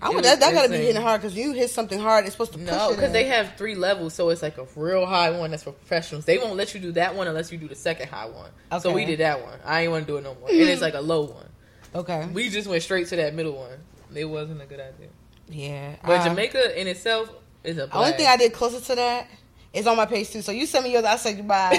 I 0.00 0.10
It 0.10 0.14
would, 0.14 0.24
that, 0.24 0.38
that 0.38 0.54
gotta 0.54 0.68
be 0.68 0.76
hitting 0.76 1.02
hard 1.02 1.20
because 1.20 1.36
you 1.36 1.52
hit 1.52 1.70
something 1.70 1.98
hard. 1.98 2.26
It's 2.26 2.34
supposed 2.34 2.52
to 2.52 2.58
push 2.58 2.68
No, 2.68 2.90
it 2.90 2.94
because 2.94 3.10
they 3.10 3.24
have 3.24 3.54
three 3.56 3.74
levels, 3.74 4.14
so 4.14 4.28
it's 4.28 4.40
like 4.42 4.56
a 4.58 4.66
real 4.76 5.06
high 5.06 5.30
one 5.30 5.50
that's 5.50 5.64
for 5.64 5.72
professionals. 5.72 6.26
They 6.26 6.38
won't 6.38 6.54
let 6.54 6.74
you 6.74 6.80
do 6.80 6.92
that 6.92 7.16
one 7.16 7.26
unless 7.26 7.50
you 7.50 7.58
do 7.58 7.66
the 7.66 7.74
second 7.74 8.08
high 8.08 8.26
one. 8.26 8.50
So 8.80 8.92
we 8.92 9.04
did 9.04 9.18
that 9.18 9.42
one. 9.42 9.58
I 9.64 9.82
ain't 9.82 9.90
want 9.90 10.06
to 10.06 10.12
do 10.12 10.16
it 10.18 10.22
no 10.22 10.36
more. 10.38 10.48
And 10.48 10.60
it's 10.60 10.80
like 10.82 10.94
a 10.94 11.00
low 11.00 11.24
one. 11.24 11.48
Okay. 11.92 12.24
We 12.32 12.50
just 12.50 12.68
went 12.68 12.84
straight 12.84 13.08
to 13.08 13.16
that 13.16 13.34
middle 13.34 13.56
one. 13.56 13.78
It 14.14 14.26
wasn't 14.26 14.62
a 14.62 14.66
good 14.66 14.78
idea. 14.80 15.08
Yeah. 15.48 15.96
But 16.02 16.20
uh, 16.20 16.24
Jamaica 16.28 16.80
in 16.80 16.86
itself 16.88 17.30
is 17.62 17.76
a 17.78 17.86
The 17.86 17.96
only 17.96 18.12
thing 18.12 18.26
I 18.26 18.36
did 18.36 18.52
closer 18.52 18.80
to 18.80 18.94
that 18.96 19.28
is 19.72 19.86
on 19.86 19.96
my 19.96 20.06
page 20.06 20.30
too. 20.30 20.42
So 20.42 20.52
you 20.52 20.66
send 20.66 20.84
me 20.84 20.92
yours, 20.92 21.04
I 21.04 21.16
say 21.16 21.34
goodbye 21.34 21.70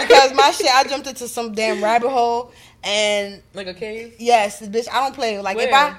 because 0.00 0.32
my 0.34 0.50
shit. 0.52 0.68
I 0.72 0.84
jumped 0.84 1.06
into 1.08 1.26
some 1.28 1.52
damn 1.52 1.82
rabbit 1.82 2.10
hole, 2.10 2.52
and 2.84 3.42
like 3.54 3.66
a 3.66 3.74
cave. 3.74 4.14
yes, 4.18 4.60
bitch, 4.66 4.88
I 4.90 5.00
don't 5.00 5.14
play. 5.14 5.40
Like 5.40 5.58
if 5.58 5.72
I, 5.72 5.96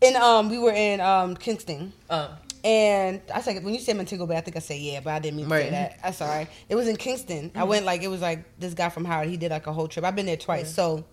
in 0.00 0.16
um, 0.16 0.50
we 0.50 0.58
were 0.58 0.72
in 0.72 1.00
um 1.00 1.36
Kingston. 1.36 1.92
Um, 2.10 2.28
And 2.64 3.20
I 3.32 3.42
said, 3.42 3.62
when 3.62 3.74
you 3.74 3.80
said 3.80 3.94
Montego 3.96 4.26
Bay, 4.26 4.36
I 4.38 4.40
think 4.40 4.56
I 4.56 4.60
said 4.60 4.78
yeah, 4.78 5.00
but 5.00 5.12
I 5.12 5.18
didn't 5.18 5.36
mean 5.36 5.46
to 5.46 5.50
say 5.50 5.70
Right. 5.70 5.96
that. 6.02 6.20
All 6.22 6.28
right. 6.28 6.48
It 6.68 6.74
was 6.74 6.88
in 6.88 6.96
Kingston. 6.96 7.50
I 7.54 7.64
went 7.64 7.84
like 7.84 8.02
it 8.02 8.08
was 8.08 8.22
like 8.22 8.44
this 8.58 8.72
guy 8.74 8.88
from 8.88 9.04
Howard. 9.04 9.28
He 9.28 9.36
did 9.36 9.50
like 9.50 9.66
a 9.66 9.72
whole 9.72 9.86
trip. 9.86 10.04
I've 10.04 10.16
been 10.16 10.24
there 10.26 10.36
twice. 10.38 10.74
So 10.74 11.04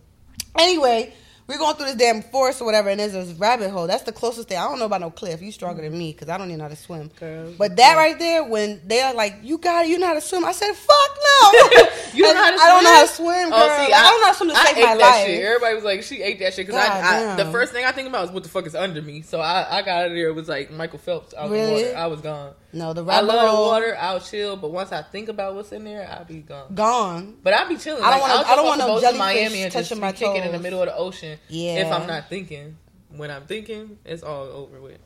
anyway, 0.58 1.14
we're 1.48 1.58
going 1.58 1.76
through 1.76 1.88
this 1.88 1.96
damn 1.96 2.22
forest 2.22 2.62
or 2.62 2.66
whatever, 2.66 2.90
and 2.90 3.00
there's 3.00 3.14
this 3.14 3.32
rabbit 3.34 3.72
hole. 3.72 3.88
That's 3.88 4.04
the 4.04 4.12
closest 4.12 4.48
thing. 4.50 4.58
I 4.58 4.64
don't 4.64 4.80
know 4.80 4.86
about 4.86 5.02
no 5.02 5.10
cliff. 5.12 5.42
You 5.42 5.52
stronger 5.52 5.82
than 5.82 5.98
me 5.98 6.12
because 6.14 6.30
I 6.30 6.38
don't 6.38 6.48
even 6.48 6.60
know 6.60 6.66
how 6.66 6.70
to 6.70 6.76
swim. 6.76 7.10
Girl. 7.20 7.54
But 7.58 7.76
that 7.78 7.96
right 7.98 8.18
there, 8.18 8.44
when 8.44 8.82
they 8.88 9.02
are 9.02 9.14
like, 9.14 9.38
"You 9.44 9.58
got 9.58 9.86
it, 9.86 9.90
you 9.90 9.98
know 10.00 10.08
how 10.08 10.14
to 10.14 10.22
swim," 10.22 10.46
I 10.46 10.52
said, 10.54 10.74
"Fuck 10.74 11.18
no." 11.24 11.88
You 12.14 12.24
don't 12.26 12.36
know 12.36 12.42
how 12.44 12.52
to 12.52 12.58
swim. 12.58 12.60
Oh, 12.60 12.66
I 12.66 12.68
don't 12.74 12.84
know 12.84 12.90
how 12.94 13.02
to 13.04 13.08
swim? 13.08 13.50
girl. 13.52 13.60
Oh, 13.62 13.86
see, 13.88 13.94
I, 13.94 14.02
don't 14.10 14.20
know 14.20 14.26
how 14.26 14.32
to 14.32 14.38
swim 14.38 14.50
to 14.50 14.56
I 14.58 14.66
save 14.66 14.78
ate 14.80 14.84
my 14.84 14.94
life. 14.96 15.26
shit. 15.28 15.46
Everybody 15.46 15.76
was 15.76 15.84
like, 15.86 16.04
she 16.04 16.22
ate 16.22 16.40
that 16.40 16.54
shit 16.54 16.68
because 16.68 16.82
I, 16.86 17.32
I, 17.32 17.36
the 17.38 17.50
first 17.52 17.72
thing 17.72 17.86
I 17.86 17.94
think 17.94 18.10
about 18.10 18.26
is 18.26 18.32
what 18.32 18.44
the 18.44 18.50
fuck 18.50 18.66
is 18.68 18.76
under 18.76 19.02
me. 19.02 19.22
So 19.22 19.40
I, 19.40 19.78
I 19.78 19.82
got 19.82 20.00
out 20.02 20.06
of 20.08 20.12
there. 20.12 20.28
It 20.28 20.36
was 20.36 20.50
like 20.50 20.72
Michael 20.72 21.00
Phelps 21.00 21.34
out 21.34 21.50
Really? 21.50 21.84
the 21.84 21.88
water. 21.88 21.98
I 21.98 22.08
was 22.08 22.20
gone. 22.20 22.54
No, 22.74 22.92
the 22.92 23.02
I 23.06 23.08
rabbit 23.08 23.28
love 23.28 23.42
the 23.46 23.50
hole 23.56 23.68
water. 23.68 23.98
I'll 23.98 24.20
chill, 24.20 24.58
but 24.58 24.72
once 24.72 24.92
I 24.92 25.04
think 25.04 25.30
about 25.30 25.56
what's 25.56 25.72
in 25.72 25.86
there, 25.86 26.06
I'll 26.10 26.26
be 26.26 26.40
gone. 26.40 26.74
gone. 26.76 27.38
But 27.42 27.54
I'll 27.54 27.70
be 27.70 27.78
chilling. 27.78 28.04
I 28.04 28.12
don't 28.12 28.20
Like, 28.20 28.30
wanna- 28.36 28.48
I'll 28.50 28.56
don't 28.58 28.66
want 28.66 28.80
no 28.80 29.00
jellyfish 29.00 29.18
Miami 29.20 29.64
and 29.64 29.72
just 29.72 29.90
touching 29.90 30.02
my 30.02 30.12
kicking 30.12 30.44
in 30.44 30.52
the 30.52 30.60
middle 30.60 30.82
of 30.82 30.88
the 30.88 30.96
ocean. 30.98 31.31
Yeah. 31.50 31.86
If 31.86 31.92
I'm 31.92 32.08
not 32.08 32.30
thinking, 32.30 32.78
when 33.10 33.30
I'm 33.32 33.46
thinking, 33.46 33.98
it's 34.06 34.24
all 34.24 34.44
over 34.46 34.80
with. 34.82 35.00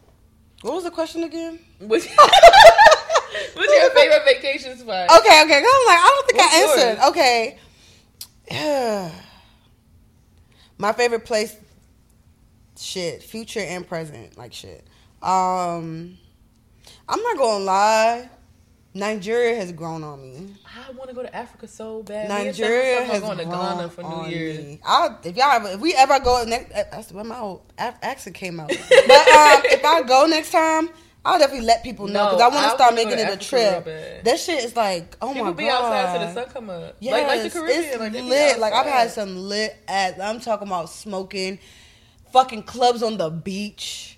What 0.61 0.76
was 0.76 0.84
the 0.84 0.91
question 0.91 1.23
again? 1.23 1.59
What's, 1.80 2.07
what's 3.53 3.73
your 3.73 3.89
favorite 3.91 4.23
vacation 4.26 4.78
spot? 4.78 5.09
Okay, 5.19 5.41
okay. 5.43 5.57
I'm 5.57 5.86
like, 5.86 5.99
I 5.99 6.13
don't 6.15 6.28
think 6.28 6.39
What's 6.39 6.55
I 6.55 6.59
yours? 6.59 6.80
answered. 6.80 6.99
Okay. 7.09 7.57
My 10.78 10.91
favorite 10.91 11.23
place, 11.26 11.55
shit, 12.78 13.23
future 13.23 13.61
and 13.61 13.88
present, 13.88 14.38
like 14.38 14.51
shit. 14.53 14.86
Um, 15.21 16.17
I'm 17.07 17.21
not 17.21 17.38
gonna 17.38 17.63
lie, 17.63 18.30
Nigeria 18.96 19.58
has 19.58 19.74
grown 19.74 20.06
on 20.06 20.22
me. 20.22 20.56
I 20.66 20.89
want 20.93 21.10
to 21.10 21.16
go 21.16 21.22
to 21.22 21.36
Africa 21.36 21.68
so 21.68 22.02
bad. 22.02 22.30
Nigeria 22.30 23.04
has 23.04 23.20
going 23.22 23.38
to 23.39 23.43
grown 23.43 23.78
Ghana 23.78 23.89
for 23.89 24.02
New 24.04 24.08
on 24.08 24.32
Year's. 24.32 24.58
me. 24.58 24.80
I'll, 24.86 25.20
if 25.22 25.36
y'all, 25.36 25.52
ever, 25.52 25.68
if 25.68 25.80
we 25.82 25.93
ever 25.93 26.18
go 26.22 26.46
next, 26.48 26.72
uh, 26.74 26.84
that's 26.91 27.12
where 27.12 27.26
my 27.26 27.58
a- 27.78 27.93
accent 28.06 28.38
came 28.38 28.58
out. 28.58 28.70
But 28.70 28.80
um, 28.80 29.62
if 29.66 29.84
I 29.86 30.02
go 30.08 30.26
next 30.28 30.52
time. 30.52 30.89
I'll 31.28 31.39
definitely 31.39 31.66
let 31.66 31.82
people 31.82 32.06
know 32.06 32.26
No, 32.26 32.30
because 32.38 32.41
I 32.41 32.48
want 32.50 32.64
to 32.66 32.70
start 32.76 32.93
making 32.93 33.18
it 33.18 33.28
a 33.34 33.36
trip. 33.36 33.84
That 34.24 34.39
shit 34.39 34.64
is 34.64 34.76
like, 34.76 35.18
oh 35.24 35.30
People 35.30 35.46
my 35.46 35.54
be 35.54 35.64
god, 35.64 35.84
outside 35.84 36.20
till 36.20 36.28
the 36.28 36.34
sun 36.36 36.54
come 36.54 36.70
up. 36.70 36.98
Yes, 37.00 37.14
like, 37.14 37.26
like 37.28 37.52
the 37.52 37.60
Caribbean. 37.60 37.84
it's 37.84 37.98
like, 38.00 38.14
lit. 38.14 38.60
Like 38.60 38.74
I've 38.74 38.86
had 38.86 39.10
some 39.10 39.36
lit 39.36 39.76
at. 39.88 40.22
I'm 40.22 40.39
talking 40.39 40.68
about 40.68 40.88
smoking, 40.91 41.58
fucking 42.32 42.62
clubs 42.62 43.02
on 43.02 43.18
the 43.18 43.32
beach. 43.32 44.14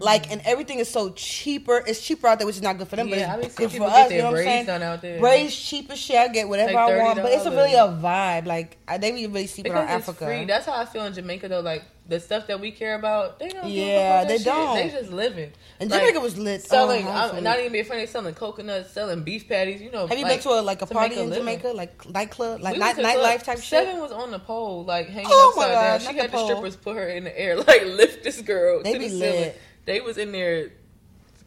Like 0.00 0.30
and 0.30 0.40
everything 0.44 0.78
is 0.78 0.88
so 0.88 1.10
cheaper. 1.10 1.82
It's 1.86 2.00
cheaper 2.00 2.26
out 2.26 2.38
there, 2.38 2.46
which 2.46 2.56
is 2.56 2.62
not 2.62 2.78
good 2.78 2.88
for 2.88 2.96
them, 2.96 3.08
Yeah, 3.08 3.36
but 3.36 3.44
it's 3.46 3.54
seeing 3.56 3.68
good 3.68 3.78
for 3.78 3.84
us. 3.84 4.10
You 4.10 4.18
know 4.18 4.24
what 4.24 4.28
I'm 4.28 4.32
braids 4.34 4.46
saying? 4.48 4.66
done 4.66 4.82
out 4.82 5.02
there. 5.02 5.20
Braids 5.20 5.56
cheap 5.56 5.90
as 5.90 5.98
shit. 5.98 6.16
I 6.16 6.28
get 6.28 6.48
whatever 6.48 6.72
Like 6.72 6.90
I 6.90 7.02
want, 7.02 7.16
but 7.22 7.32
it's 7.32 7.44
a 7.44 7.50
really 7.50 7.74
a 7.74 7.86
vibe. 7.88 8.46
Like 8.46 8.78
I, 8.88 8.96
they 8.98 9.12
be 9.12 9.26
really 9.26 9.42
Because 9.46 9.56
it's 9.56 10.08
Africa. 10.08 10.24
free. 10.24 10.44
That's 10.46 10.64
how 10.66 10.72
I 10.80 10.86
feel 10.86 11.04
in 11.04 11.12
Jamaica 11.12 11.48
though. 11.48 11.60
Like 11.60 11.84
the 12.08 12.18
stuff 12.18 12.46
that 12.48 12.58
we 12.60 12.72
care 12.72 12.96
about, 12.96 13.38
they 13.38 13.50
don't. 13.50 13.68
Yeah, 13.68 14.24
they 14.24 14.38
shit. 14.38 14.46
don't. 14.46 14.74
They 14.74 14.88
just 14.90 15.12
living. 15.12 15.52
and 15.78 15.90
Like, 15.90 16.00
Jamaica 16.00 16.20
was 16.20 16.36
lit. 16.36 16.62
Selling, 16.62 17.06
um, 17.06 17.12
Oh, 17.14 17.36
I'm, 17.36 17.44
not 17.44 17.60
even 17.60 17.70
being 17.72 17.84
funny. 17.84 18.06
Selling 18.06 18.34
coconuts, 18.34 18.90
selling 18.90 19.22
beef 19.22 19.48
patties. 19.48 19.80
You 19.80 19.90
know, 19.92 20.06
Have 20.08 20.18
you 20.18 20.24
like, 20.24 20.42
been 20.42 20.52
to 20.52 20.58
a 20.58 20.62
like 20.62 20.82
a 20.82 20.86
to 20.86 20.94
party 20.94 21.16
in 21.20 21.28
living. 21.30 21.44
Jamaica, 21.44 21.68
like 21.68 22.08
nightclub, 22.10 22.60
like 22.62 22.74
We 22.74 22.80
night 22.80 22.96
nightlife 22.96 23.44
type 23.44 23.58
shit? 23.58 23.84
Seven 23.86 24.00
was 24.00 24.10
on 24.12 24.30
the 24.32 24.38
pole, 24.40 24.84
like 24.84 25.08
hanging 25.08 25.28
Oh 25.30 25.52
upside 25.54 25.72
God, 25.72 25.82
down. 25.82 26.00
She 26.00 26.18
had 26.18 26.32
the 26.32 26.36
the 26.38 26.44
strippers 26.46 26.76
put 26.76 26.96
her 26.96 27.06
in 27.08 27.24
the 27.24 27.38
air, 27.38 27.56
like 27.70 27.84
lift 27.84 28.24
this 28.24 28.40
girl 28.40 28.82
They 28.82 28.94
to 28.94 28.98
be 28.98 29.08
the 29.08 29.10
ceiling. 29.18 29.52
They 29.86 30.00
was 30.00 30.18
in 30.18 30.32
there 30.32 30.70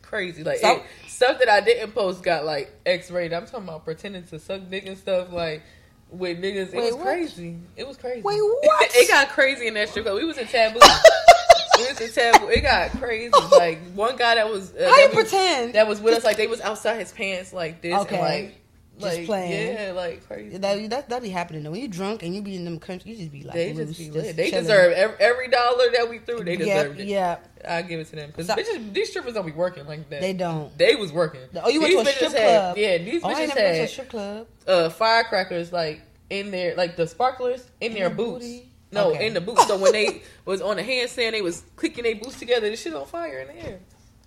crazy, 0.02 0.44
like 0.44 0.60
So- 0.60 0.78
it- 0.78 0.84
stuff 1.08 1.40
that 1.40 1.50
I 1.50 1.62
didn't 1.62 1.92
post 1.94 2.24
got 2.24 2.46
like 2.46 2.72
X 2.86 3.10
rated. 3.12 3.34
I'm 3.34 3.46
talking 3.46 3.68
about 3.68 3.86
pretending 3.86 4.24
to 4.26 4.40
suck 4.40 4.62
dick 4.70 4.86
and 4.88 4.98
stuff 4.98 5.32
like. 5.32 5.64
With 6.10 6.38
niggas, 6.44 6.68
it 6.68 6.74
Wait, 6.76 6.86
was 6.86 6.94
what? 6.94 7.06
crazy. 7.06 7.58
It 7.76 7.88
was 7.88 7.98
crazy. 7.98 8.22
Wait, 8.22 8.38
what? 8.40 8.92
it 8.96 9.08
got 9.08 9.30
crazy 9.30 9.66
in 9.66 9.74
that 9.74 9.90
strip 9.90 10.06
club. 10.06 10.16
We 10.18 10.26
was 10.26 10.38
in 10.38 10.46
taboo. 10.46 10.80
we 11.80 11.88
was 11.88 12.00
in 12.02 12.12
taboo. 12.12 12.50
It 12.50 12.62
got 12.62 12.92
crazy. 12.92 13.32
Like 13.52 13.80
one 13.96 14.16
guy 14.16 14.36
that 14.36 14.48
was 14.48 14.76
uh, 14.76 14.84
How 14.88 14.90
you 14.90 15.08
that 15.08 15.16
was- 15.16 15.30
pretend? 15.32 15.74
that 15.74 15.88
was 15.88 16.00
with 16.00 16.14
us, 16.16 16.24
like 16.24 16.38
they 16.38 16.46
was 16.46 16.62
outside 16.62 17.00
his 17.00 17.12
pants 17.12 17.52
like 17.52 17.82
this, 17.82 17.96
Okay. 18.02 18.16
and 18.16 18.24
like 18.24 18.56
Just 19.00 19.18
like 19.18 19.26
playing. 19.26 19.74
yeah, 19.76 19.92
like 19.94 20.26
crazy. 20.28 20.58
That 20.58 20.90
that 20.92 21.10
that 21.10 21.22
be 21.24 21.30
happening 21.30 21.64
though. 21.64 21.72
When 21.72 21.82
you 21.82 21.88
drunk 21.88 22.22
and 22.24 22.36
you 22.36 22.42
be 22.44 22.56
in 22.56 22.64
them 22.64 22.80
countries, 22.80 23.18
you 23.18 23.24
just 23.26 23.32
be 23.32 23.42
like, 23.44 23.56
They 23.56 23.74
loose, 23.74 23.88
just 23.98 24.00
be 24.00 24.12
lit. 24.12 24.36
They 24.36 24.50
chilling. 24.52 24.64
deserve 24.66 24.94
every, 24.94 25.16
every 25.20 25.48
dollar 25.48 25.86
that 25.96 26.08
we 26.10 26.20
threw. 26.20 26.44
They 26.44 26.56
deserve 26.58 26.84
deserved 26.96 27.00
it. 27.00 27.08
yeah. 27.08 27.38
I 27.68 27.82
give 27.82 28.00
it 28.00 28.08
to 28.08 28.16
them 28.18 28.32
because 28.36 28.48
these 28.92 29.10
strippers 29.10 29.34
don't 29.34 29.46
be 29.46 29.52
working 29.52 29.88
like 29.88 30.10
that. 30.10 30.22
They 30.22 30.34
don't. 30.34 30.78
They 30.78 30.96
was 30.96 31.12
working. 31.12 31.42
Oh, 31.64 31.70
you 31.70 31.82
went 31.82 31.94
These 31.96 32.04
to 32.04 32.10
a 32.10 32.14
strip 32.14 32.32
had- 32.34 32.60
club? 32.60 32.78
Yeah, 32.78 32.98
these 33.00 33.24
Oh, 33.24 33.28
bitches 33.30 33.54
to 33.54 33.62
a 33.84 33.88
strip 33.88 34.10
club. 34.10 34.48
uh, 34.68 34.90
firecrackers 34.90 35.72
like 35.74 36.02
in 36.30 36.52
their 36.52 36.76
like 36.76 36.96
the 36.96 37.08
sparklers 37.08 37.66
in, 37.82 37.94
their 37.94 38.10
the 38.10 38.16
boots. 38.16 38.46
booty? 38.46 38.70
No, 38.92 39.10
Okay. 39.12 39.26
in 39.26 39.34
the 39.34 39.42
boots. 39.42 39.66
So 39.68 39.78
when 39.80 39.92
they 39.94 40.22
was 40.46 40.62
on 40.62 40.76
the 40.78 40.84
handstand, 40.84 41.32
they 41.32 41.42
was 41.42 41.64
clicking 41.78 42.04
their 42.04 42.16
boots 42.16 42.38
together. 42.38 42.70
The 42.70 42.76
shit 42.76 42.94
on 42.94 43.08
fire 43.08 43.40
in 43.40 43.48
the 43.48 43.66
air. 43.70 43.80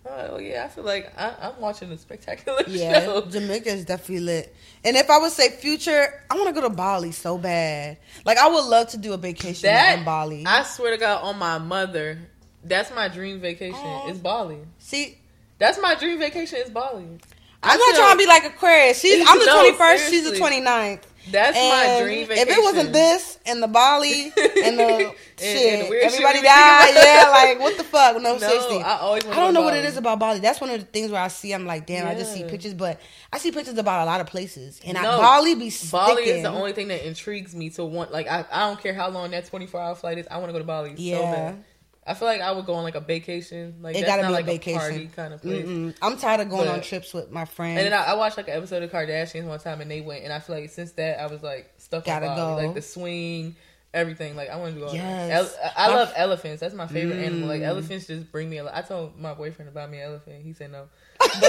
Oh 0.09 0.39
yeah, 0.39 0.65
I 0.65 0.69
feel 0.69 0.85
like 0.85 1.13
I, 1.19 1.35
I'm 1.41 1.61
watching 1.61 1.91
a 1.91 1.99
spectacular 1.99 2.63
Yeah, 2.69 3.05
show. 3.05 3.23
Jamaica 3.23 3.71
is 3.71 3.85
definitely 3.85 4.21
lit. 4.21 4.55
And 4.85 4.97
if 4.97 5.11
I 5.11 5.19
would 5.19 5.33
say 5.33 5.51
future, 5.51 6.23
I 6.31 6.35
want 6.35 6.49
to 6.49 6.53
go 6.55 6.61
to 6.69 6.75
Bali 6.75 7.13
so 7.13 7.39
bad. 7.39 7.99
Like 8.25 8.39
I 8.39 8.49
would 8.49 8.65
love 8.65 8.89
to 8.91 8.99
do 8.99 9.13
a 9.15 9.17
vacation 9.17 9.67
That 9.69 9.99
in 9.99 10.05
Bali. 10.05 10.45
I 10.47 10.63
swear 10.63 10.93
to 10.93 10.97
God, 10.99 11.23
on 11.25 11.39
my 11.39 11.59
mother, 11.59 12.19
that's 12.63 12.93
my 12.95 13.09
dream 13.09 13.41
vacation. 13.41 13.75
Aw. 13.81 14.09
Is 14.11 14.19
Bali. 14.19 14.59
See, 14.79 15.19
That's 15.59 15.79
my 15.81 15.95
dream 15.95 16.19
vacation. 16.19 16.59
Is 16.61 16.71
Bali. 16.71 17.05
I'm 17.05 17.21
I 17.63 17.77
not 17.77 17.97
trying 17.97 18.13
to 18.13 18.19
be 18.19 18.27
like 18.27 18.45
Aquarius. 18.45 19.01
She's 19.01 19.25
I'm 19.29 19.39
the 19.41 19.47
No, 19.47 19.73
21st. 19.73 20.11
She's 20.11 20.31
the 20.31 20.37
29th. 20.37 21.03
That's 21.31 21.57
my 21.57 21.99
dream 22.01 22.27
vacation. 22.27 22.49
If 22.49 22.57
it 22.57 22.62
wasn't 22.62 22.93
this 22.93 23.39
and 23.47 23.62
the 23.62 23.66
Bali 23.68 24.33
and 24.64 24.79
the 24.79 25.14
shit, 25.39 25.81
and 25.81 25.95
everybody 25.95 26.43
died. 26.43 26.95
Yeah, 26.95 27.29
like 27.31 27.61
what 27.61 27.77
the 27.77 27.85
fuck? 27.85 28.20
No, 28.20 28.35
No, 28.39 28.39
seriously. 28.39 28.79
I 28.79 28.99
always 28.99 29.24
I 29.27 29.37
don't 29.37 29.55
know 29.55 29.61
to 29.61 29.64
what 29.64 29.74
it 29.74 29.85
is 29.85 29.97
about 29.97 30.18
Bali. 30.18 30.39
That's 30.41 30.61
one 30.61 30.70
of 30.70 30.79
the 30.81 30.87
things 30.87 31.11
where 31.11 31.20
I 31.20 31.29
see. 31.29 31.53
I'm 31.53 31.66
like, 31.66 31.87
damn. 31.87 32.07
I 32.07 32.14
just 32.14 32.33
see 32.33 32.45
pictures, 32.45 32.74
but 32.74 33.01
I 33.33 33.39
see 33.39 33.51
pictures 33.51 33.77
about 33.79 34.03
a 34.03 34.07
lot 34.07 34.20
of 34.20 34.27
places, 34.29 34.81
and 34.85 34.97
I, 34.97 35.03
No, 35.03 35.18
Bali 35.18 35.55
be 35.55 35.72
Bali 35.91 36.24
is 36.24 36.43
the 36.43 36.51
only 36.51 36.72
thing 36.72 36.89
that 36.89 37.07
intrigues 37.07 37.55
me 37.55 37.70
to 37.70 37.85
want. 37.85 38.12
Like 38.12 38.29
I, 38.29 38.45
I 38.51 38.68
don't 38.68 38.81
care 38.81 38.95
how 38.95 39.09
long 39.09 39.31
that 39.33 39.47
24 39.47 39.81
hour 39.81 39.95
flight 39.95 40.18
is. 40.18 40.27
I 40.31 40.39
want 40.39 40.49
to 40.49 40.53
go 40.53 40.59
to 40.59 40.64
Bali 40.64 40.97
so 40.97 41.03
Yeah. 41.03 41.31
bad. 41.31 41.64
I 42.09 42.15
feel 42.15 42.29
like 42.29 42.41
I 42.41 42.53
would 42.53 42.67
go 42.67 42.75
on 42.75 42.85
like 42.85 42.95
a 42.95 43.01
vacation. 43.01 43.77
Like 43.81 43.97
It 43.97 44.01
that's 44.03 44.11
gotta 44.11 44.23
not 44.23 44.29
be 44.29 44.33
a 44.35 44.37
like 44.37 44.47
vacation. 44.47 44.79
party 44.81 45.11
kind 45.17 45.35
of 45.35 45.43
place. 45.43 45.65
Mm-mm. 45.67 45.97
I'm 46.01 46.17
tired 46.17 46.41
of 46.41 46.49
going 46.51 46.67
But- 46.67 46.75
on 46.75 46.81
trips 46.83 47.13
with 47.13 47.31
my 47.31 47.45
friends. 47.45 47.79
And 47.83 47.87
then 47.93 47.93
I, 48.01 48.13
I 48.13 48.15
watched 48.15 48.37
like 48.37 48.49
an 48.49 48.55
episode 48.55 48.83
of 48.85 48.91
Kardashians 48.93 49.45
one 49.45 49.59
time, 49.59 49.81
and 49.81 49.91
they 49.91 50.01
went, 50.03 50.23
and 50.25 50.33
I 50.33 50.39
feel 50.39 50.57
like 50.57 50.71
since 50.71 50.93
that 50.93 51.21
I 51.21 51.27
was 51.27 51.43
like 51.43 51.73
stuck 51.79 52.05
Gotta 52.05 52.29
on 52.29 52.37
go. 52.37 52.55
like 52.67 52.75
the 52.75 52.83
swing, 52.83 53.57
everything. 53.93 54.37
Like 54.37 54.51
I 54.51 54.57
want 54.57 54.75
to 54.75 54.81
go. 54.81 54.93
Yes. 54.93 55.57
Ele- 55.61 55.71
I 55.77 55.89
My- 55.89 55.95
love 55.97 56.13
elephants. 56.17 56.61
That's 56.61 56.75
my 56.75 56.87
favorite 56.87 57.19
animal. 57.19 57.49
Like 57.49 57.63
Mm. 57.63 57.67
elephants 57.67 58.07
just 58.07 58.31
bring 58.31 58.49
me. 58.51 58.59
A 58.59 58.65
lot. 58.65 58.75
I 58.77 58.83
told 58.83 59.19
my 59.21 59.35
boyfriend 59.35 59.69
to 59.71 59.75
buy 59.75 59.87
me 59.87 59.99
an 59.99 60.05
elephant. 60.11 60.45
He 60.45 60.53
said 60.53 60.71
no, 60.71 60.87
because 61.19 61.49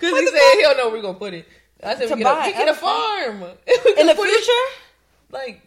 he 0.00 0.26
said 0.26 0.52
he 0.54 0.62
don't 0.62 0.76
know 0.76 0.86
where 0.88 0.96
we're 0.96 1.02
gonna 1.02 1.18
put 1.18 1.34
it. 1.34 1.46
I 1.82 1.94
said 1.96 2.08
To 2.08 2.14
we 2.14 2.22
get, 2.22 2.32
a, 2.32 2.40
we 2.40 2.52
an 2.52 2.58
get 2.58 2.68
a 2.68 2.74
farm 2.74 3.42
in 3.98 4.06
the 4.06 4.14
future, 4.14 4.52
like 5.30 5.60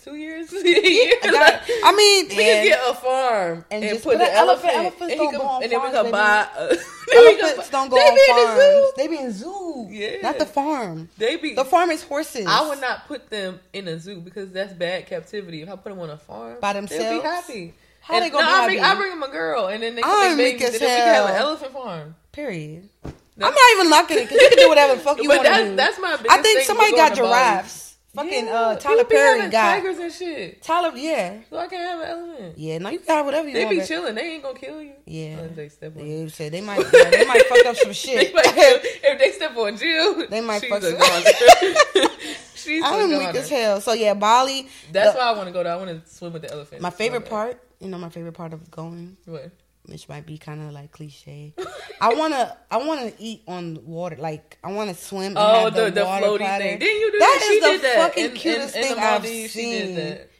two 0.04 0.16
years. 0.16 0.48
I, 0.54 1.18
got, 1.30 1.62
I 1.84 1.92
mean, 1.96 2.28
we 2.28 2.34
can 2.34 2.64
get 2.66 2.80
a 2.88 2.94
farm 2.94 3.64
And 3.70 3.84
and, 3.84 3.92
just 3.92 4.04
put 4.04 4.18
the 4.18 4.24
an 4.24 4.30
elephant- 4.34 4.72
elephant. 4.74 5.02
elephants 5.02 5.12
and, 5.12 5.18
don't 5.20 5.32
go 5.34 5.42
on 5.42 5.62
and 5.62 5.72
then 5.72 5.82
we 5.82 5.90
farms, 5.90 6.10
buy. 6.10 6.48
Uh, 6.56 6.74
elephants 7.14 7.70
don't 7.70 7.88
go 7.90 7.96
they 7.96 8.02
on 8.02 8.14
be 8.14 8.26
in 8.30 8.36
the 8.36 8.56
zoo. 8.56 8.92
They 8.96 9.08
be 9.08 9.18
in 9.18 9.32
zoo. 9.32 9.86
Yeah. 9.90 10.16
not 10.22 10.38
the 10.38 10.46
farm. 10.46 11.08
They 11.18 11.36
be 11.36 11.54
The 11.54 11.64
farm 11.64 11.90
is 11.90 12.02
horses. 12.02 12.46
I 12.48 12.68
would 12.68 12.80
not 12.80 13.06
put 13.08 13.28
them 13.30 13.60
in 13.72 13.88
a 13.88 13.98
zoo 13.98 14.20
because 14.20 14.50
that's 14.52 14.72
bad 14.72 15.06
captivity. 15.06 15.62
If 15.62 15.68
I 15.68 15.76
put 15.76 15.90
them 15.90 15.98
on 16.00 16.10
a 16.10 16.16
farm 16.16 16.56
By 16.60 16.72
themselves, 16.74 17.04
they'll 17.04 17.20
be 17.22 17.26
happy. 17.26 17.74
How 18.02 18.14
And- 18.14 18.24
they 18.24 18.30
gonna 18.30 18.46
no, 18.46 18.50
be 18.50 18.54
I 18.54 18.66
bring, 18.66 18.78
happy? 18.78 18.96
I 18.96 18.98
bring 19.00 19.10
them 19.10 19.22
a 19.22 19.28
girl, 19.32 19.66
and 19.66 19.82
then 19.82 19.94
they 19.94 20.02
I'm 20.02 20.10
can 20.28 20.36
make 20.38 20.54
weak 20.54 20.58
babies, 20.60 20.74
and 20.80 20.82
then 20.82 20.90
we 20.90 21.02
can 21.04 21.14
have 21.14 21.30
an 21.30 21.36
elephant 21.36 21.72
farm. 21.72 22.14
Period. 22.32 22.88
I'm 23.04 23.12
not 23.54 23.72
even 23.76 23.90
knocking 23.90 24.18
it 24.18 24.22
because 24.28 24.40
you 24.40 24.48
can 24.50 24.58
do 24.58 24.68
whatever 24.68 24.94
the 24.96 25.00
fuck 25.00 25.22
you 25.22 25.28
want 25.28 25.40
to 25.42 25.48
that's- 25.48 25.68
do. 25.70 25.76
that's 25.76 25.98
my 26.00 26.16
I 26.30 26.42
think 26.42 26.60
somebody 26.62 26.90
got 26.92 27.14
going 27.14 27.16
to 27.16 27.22
Bali. 27.22 27.32
giraffes. 27.34 27.89
Fucking 28.14 28.46
Yeah, 28.46 28.52
uh, 28.52 28.76
Tyler 28.76 29.04
be 29.04 29.14
Perry 29.14 29.48
got 29.50 29.76
tigers 29.76 29.98
and 29.98 30.12
shit. 30.12 30.62
Tyler. 30.62 30.90
Yeah, 30.96 31.38
So 31.48 31.56
I 31.58 31.68
can't 31.68 31.82
have 31.82 32.00
an 32.00 32.08
elephant. 32.28 32.58
yeah. 32.58 32.78
No, 32.78 32.88
you 32.90 32.98
can 32.98 33.14
have 33.16 33.24
whatever 33.24 33.46
you 33.46 33.54
They 33.54 33.64
want. 33.64 33.70
be 33.70 33.78
but- 33.78 33.86
chilling. 33.88 34.14
They 34.16 34.22
ain't 34.32 34.42
gonna 34.42 34.58
kill 34.58 34.82
you. 34.82 34.94
Yeah. 35.06 35.38
Unless 35.38 35.54
they 35.56 35.68
step 35.68 35.96
on. 35.96 36.02
They 36.08 36.28
said 36.28 36.52
they 36.52 36.60
might. 36.60 36.80
Yeah, 36.92 37.10
they 37.10 37.24
might 37.24 37.46
fuck 37.46 37.66
up 37.66 37.76
some 37.76 37.88
They 37.88 37.92
shit. 37.94 38.34
might 38.34 38.46
if 38.46 39.18
they 39.18 39.30
step 39.30 39.56
on 39.56 39.76
Jill, 39.76 40.26
They 40.28 40.40
might 40.40 40.60
she's 40.60 40.70
fuck 40.70 40.82
a 40.82 40.92
goner. 40.92 42.08
she's 42.54 42.82
I'm 42.84 43.08
weak 43.10 43.34
as 43.34 43.48
hell. 43.48 43.80
So 43.80 43.92
yeah, 43.92 44.14
Bali. 44.14 44.66
That's 44.90 45.12
the- 45.12 45.18
why 45.18 45.24
I 45.26 45.32
want 45.32 45.46
to 45.46 45.52
go 45.52 45.62
there. 45.62 45.72
I 45.72 45.76
want 45.76 46.04
to 46.04 46.10
swim 46.12 46.32
with 46.32 46.42
the 46.42 46.50
elephant. 46.52 46.82
My 46.82 46.90
favorite 46.90 47.26
part. 47.28 47.62
You 47.80 47.88
know, 47.88 47.98
my 47.98 48.10
favorite 48.10 48.32
part 48.34 48.52
of 48.52 48.70
going, 48.70 49.16
What? 49.24 49.50
Which 49.86 50.08
might 50.08 50.26
be 50.26 50.38
kind 50.38 50.62
of 50.62 50.72
like 50.72 50.92
cliche. 50.92 51.54
I 52.00 52.14
wanna, 52.14 52.56
I 52.70 52.76
wanna 52.78 53.12
eat 53.18 53.42
on 53.48 53.78
water. 53.84 54.16
Like 54.16 54.58
I 54.62 54.72
wanna 54.72 54.94
swim. 54.94 55.34
Oh, 55.36 55.70
the, 55.70 55.84
the, 55.86 55.90
the 55.90 56.04
water 56.04 56.26
floaty 56.26 56.38
platter. 56.38 56.64
thing. 56.64 56.78
Didn't 56.78 57.00
you 57.00 57.12
do 57.12 57.18
That 57.18 57.38
that? 57.40 57.42
is 57.42 57.48
she 57.48 57.60
the 57.60 57.66
did 57.66 57.82
that. 57.82 57.96
fucking 58.08 58.24
in, 58.26 58.30
cutest 58.32 58.76
in, 58.76 58.82
in 58.82 58.88
thing 58.88 58.98
I've 58.98 59.26
seen. 59.26 59.48
She 59.48 59.62
did 59.70 59.96
that. 59.96 60.30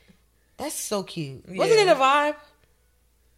That's 0.58 0.74
so 0.74 1.02
cute. 1.02 1.44
Yeah. 1.48 1.58
Wasn't 1.58 1.80
it 1.80 1.88
a 1.88 1.94
vibe? 1.94 2.36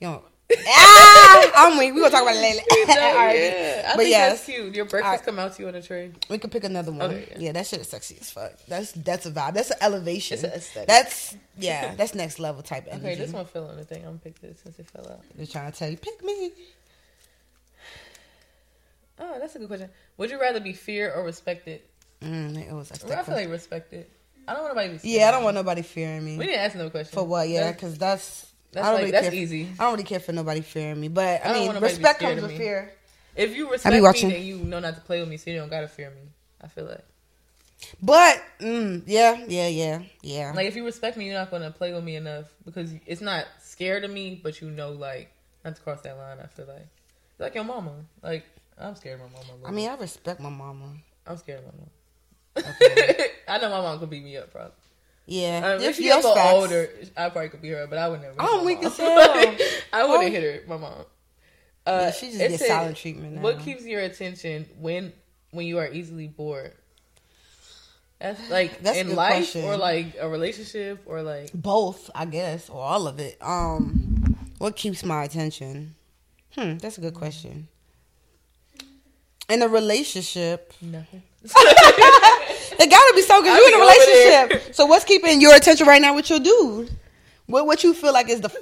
Yo, 0.01 0.25
ah, 0.67 1.51
I'm 1.57 1.79
weak. 1.79 1.95
We 1.95 2.01
gonna 2.01 2.11
talk 2.11 2.23
about 2.23 2.37
it 2.37 2.41
later. 2.41 2.63
No, 2.89 2.95
yeah, 2.95 3.83
I 3.87 3.97
But 3.97 3.99
think 3.99 4.11
yes. 4.11 4.31
that's 4.33 4.45
cute. 4.47 4.75
Your 4.75 4.85
breakfast 4.85 5.11
Alright. 5.11 5.25
come 5.25 5.39
out 5.39 5.55
to 5.55 5.63
you 5.63 5.69
on 5.69 5.75
a 5.75 5.83
tray. 5.83 6.13
We 6.29 6.39
could 6.39 6.51
pick 6.51 6.65
another 6.65 6.93
one. 6.93 7.03
Okay, 7.03 7.29
yeah. 7.33 7.39
yeah. 7.39 7.53
that 7.53 7.67
shit 7.67 7.81
is 7.81 7.89
sexy 7.89 8.17
as 8.21 8.31
fuck. 8.31 8.53
That's 8.69 8.93
that's 8.93 9.27
a 9.27 9.31
vibe. 9.31 9.55
That's 9.55 9.71
an 9.71 9.79
elevation. 9.81 10.35
It's 10.35 10.45
an 10.45 10.53
aesthetic. 10.53 10.89
That's 10.89 11.37
yeah. 11.59 11.95
That's 11.97 12.15
next 12.15 12.39
level 12.39 12.63
type 12.63 12.87
energy. 12.89 13.07
Okay, 13.07 13.15
this 13.17 13.33
one 13.33 13.47
fell 13.47 13.69
on 13.69 13.77
the 13.77 13.85
thing. 13.85 14.03
I'm 14.03 14.11
gonna 14.11 14.19
pick 14.19 14.41
this 14.41 14.61
since 14.61 14.79
it 14.79 14.91
fell 14.91 15.07
out. 15.09 15.21
They're 15.37 15.47
trying 15.47 15.71
to 15.71 15.79
tell 15.79 15.89
you, 15.91 15.97
pick 15.97 16.23
me. 16.25 16.53
Oh, 19.19 19.37
that's 19.39 19.55
a 19.55 19.59
good 19.59 19.69
question. 19.69 19.91
Would 20.17 20.31
you 20.31 20.41
rather 20.41 20.61
be 20.61 20.73
feared 20.73 21.13
or 21.17 21.25
respected? 21.25 21.83
Mm, 22.21 22.69
it 22.69 22.73
was. 22.73 22.93
Well, 23.05 23.19
I 23.19 23.23
feel 23.23 23.35
like 23.35 23.49
respected. 23.49 24.07
I 24.47 24.55
don't 24.55 24.63
want 24.63 24.75
nobody 24.75 24.97
to 24.97 25.03
be 25.03 25.09
yeah, 25.11 25.29
I 25.29 25.31
don't 25.31 25.45
want 25.45 25.55
nobody 25.55 25.83
fearing 25.83 26.25
me. 26.25 26.37
We 26.37 26.47
didn't 26.47 26.61
ask 26.61 26.77
no 26.77 26.91
question. 26.91 27.15
For 27.15 27.25
what? 27.25 27.49
Yeah, 27.49 27.73
because 27.73 27.97
that's. 27.99 28.52
That's 28.73 28.87
I 28.87 28.91
don't 28.91 28.95
like- 28.95 29.01
really 29.01 29.11
that's 29.13 29.29
care. 29.29 29.35
easy. 29.35 29.69
I 29.79 29.85
don't 29.85 29.93
really 29.93 30.05
care 30.05 30.21
for 30.21 30.33
nobody 30.33 30.61
fearing 30.63 31.01
me, 31.01 31.09
but 31.09 31.45
I, 31.45 31.51
I 31.51 31.53
mean, 31.53 31.67
want 31.67 31.75
nobody 31.75 31.95
to 31.95 31.99
be 31.99 32.05
respect 32.05 32.21
comes 32.21 32.43
with 32.43 32.57
fear. 32.57 32.93
If 33.37 33.57
you 33.57 33.71
respect 33.71 33.95
me, 33.95 34.01
watching. 34.01 34.29
then 34.31 34.43
you 34.43 34.59
know 34.59 34.81
not 34.81 34.95
to 34.95 35.01
play 35.01 35.21
with 35.21 35.29
me, 35.29 35.37
so 35.37 35.51
you 35.51 35.57
don't 35.59 35.71
gotta 35.71 35.89
fear 35.89 36.11
me. 36.11 36.29
I 36.61 36.69
feel 36.69 36.85
like. 36.85 37.05
But 38.03 38.43
mm, 38.61 39.03
yeah, 39.07 39.45
yeah, 39.49 39.69
yeah, 39.69 40.03
yeah. 40.23 40.53
Like 40.55 40.67
if 40.67 40.77
you 40.77 40.85
respect 40.85 41.17
me, 41.17 41.27
you're 41.27 41.39
not 41.39 41.51
gonna 41.51 41.71
play 41.71 41.93
with 41.93 42.05
me 42.05 42.17
enough 42.17 42.47
because 42.65 42.93
it's 43.07 43.21
not 43.21 43.47
scared 43.61 44.05
of 44.05 44.11
me, 44.11 44.41
but 44.43 44.61
you 44.61 44.71
know, 44.71 44.91
like 44.91 45.33
not 45.65 45.77
to 45.77 45.83
cross 45.83 46.01
that 46.03 46.17
line. 46.17 46.39
I 46.43 46.47
feel 46.47 46.67
like 46.67 46.87
like 47.39 47.55
your 47.55 47.65
mama. 47.65 47.93
Like 48.23 48.45
I'm 48.79 48.95
scared 48.95 49.21
of 49.21 49.27
my 49.33 49.39
mama. 49.39 49.67
I 49.67 49.71
mean, 49.71 49.89
I 49.89 49.97
respect 49.97 50.41
my 50.41 50.49
mama. 50.51 50.85
I'm 51.27 51.37
scared 51.37 51.61
of 51.61 51.67
my 51.67 51.73
mom. 51.79 52.75
Okay. 52.81 53.27
I 53.49 53.59
know 53.59 53.71
my 53.71 53.81
mom 53.81 53.99
could 53.99 54.11
beat 54.11 54.25
me 54.25 54.37
up, 54.37 54.53
probably. 54.53 54.73
Yeah, 55.27 55.75
Um, 55.77 55.83
if 55.83 55.97
she 55.97 56.03
gets 56.05 56.27
facts. 56.27 56.53
older, 56.53 56.91
I 57.17 57.29
probably 57.31 57.49
could 57.51 57.63
be 57.63 57.69
her, 57.71 57.87
but 57.87 57.99
I 57.99 58.09
would 58.09 58.21
never. 58.21 58.35
I'm 58.41 58.65
weak 58.65 58.83
as 58.85 58.97
hell. 58.97 59.19
I 59.93 60.05
wouldn't 60.05 60.29
Oh. 60.29 60.31
hit 60.31 60.43
her, 60.43 60.69
my 60.69 60.77
mom. 60.77 61.05
Uh, 61.87 61.99
Yeah, 62.05 62.11
she 62.13 62.27
just 62.27 62.39
gets 62.39 62.67
silent 62.67 62.97
treatment 62.97 63.35
now. 63.37 63.41
What 63.43 63.61
keeps 63.61 63.85
your 63.85 64.01
attention 64.01 64.67
when 64.79 65.13
when 65.53 65.67
you 65.67 65.79
are 65.79 65.89
easily 65.89 66.27
bored? 66.29 66.73
That's 68.21 68.51
like 68.51 68.81
That's 68.83 68.97
a 68.97 69.01
in 69.01 69.15
life 69.17 69.35
question. 69.53 69.65
or 69.65 69.77
like 69.77 70.15
a 70.19 70.29
relationship 70.29 71.03
or 71.07 71.23
like 71.23 71.53
Both, 71.53 72.09
I 72.15 72.25
guess, 72.25 72.69
or 72.71 72.81
all 72.83 73.07
of 73.09 73.19
it. 73.19 73.37
Um, 73.41 74.37
what 74.59 74.77
keeps 74.77 75.05
my 75.05 75.25
attention? 75.25 75.95
Hmm, 76.57 76.79
that's 76.79 76.99
a 76.99 77.01
good 77.01 77.15
question. 77.15 77.69
In 79.49 79.61
a 79.63 79.69
relationship, 79.69 80.73
nothing. 80.81 81.23
it 82.83 82.91
gotta 82.91 83.13
be 83.15 83.23
so 83.23 83.41
because 83.43 83.59
you're 83.59 83.69
in 83.69 83.75
a 83.75 83.79
relationship. 83.81 84.63
So 84.75 84.87
what's 84.87 85.05
keeping 85.05 85.41
your 85.41 85.55
attention 85.55 85.87
right 85.87 86.01
now 86.03 86.15
with 86.15 86.29
your 86.31 86.41
dude? 86.41 86.91
What 87.47 87.67
what 87.67 87.85
you 87.85 87.95
feel 87.95 88.13
like 88.13 88.29
is 88.29 88.41
the 88.41 88.49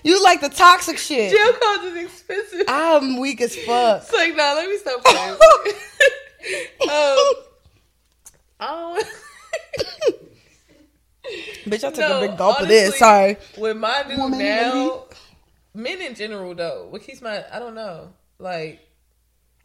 you 0.02 0.22
like 0.22 0.40
the 0.40 0.48
toxic 0.48 0.98
shit? 0.98 1.30
Jail 1.32 1.52
cards 1.52 1.84
is 1.84 1.96
expensive. 2.04 2.64
I'm 2.68 3.18
weak 3.18 3.40
as 3.40 3.54
fuck. 3.56 4.02
It's 4.02 4.12
like, 4.12 4.34
nah, 4.36 4.52
let 4.54 4.68
me 4.68 4.76
stop 4.78 5.02
playing. 5.04 5.32
um, 6.82 7.34
oh, 8.60 9.02
Bitch, 11.66 11.84
I 11.84 11.90
took 11.90 11.98
No, 11.98 12.18
a 12.18 12.20
big 12.28 12.38
gulp 12.38 12.60
of 12.60 12.68
this. 12.68 12.98
Sorry. 12.98 13.36
with 13.58 13.76
my 13.76 14.02
dude 14.08 14.18
Woman, 14.18 14.38
now, 14.38 15.04
men 15.74 16.00
in 16.00 16.14
general 16.14 16.54
though, 16.54 16.86
what 16.90 17.02
keeps 17.02 17.20
my 17.20 17.44
I 17.54 17.58
don't 17.58 17.74
know, 17.74 18.12
like 18.38 18.80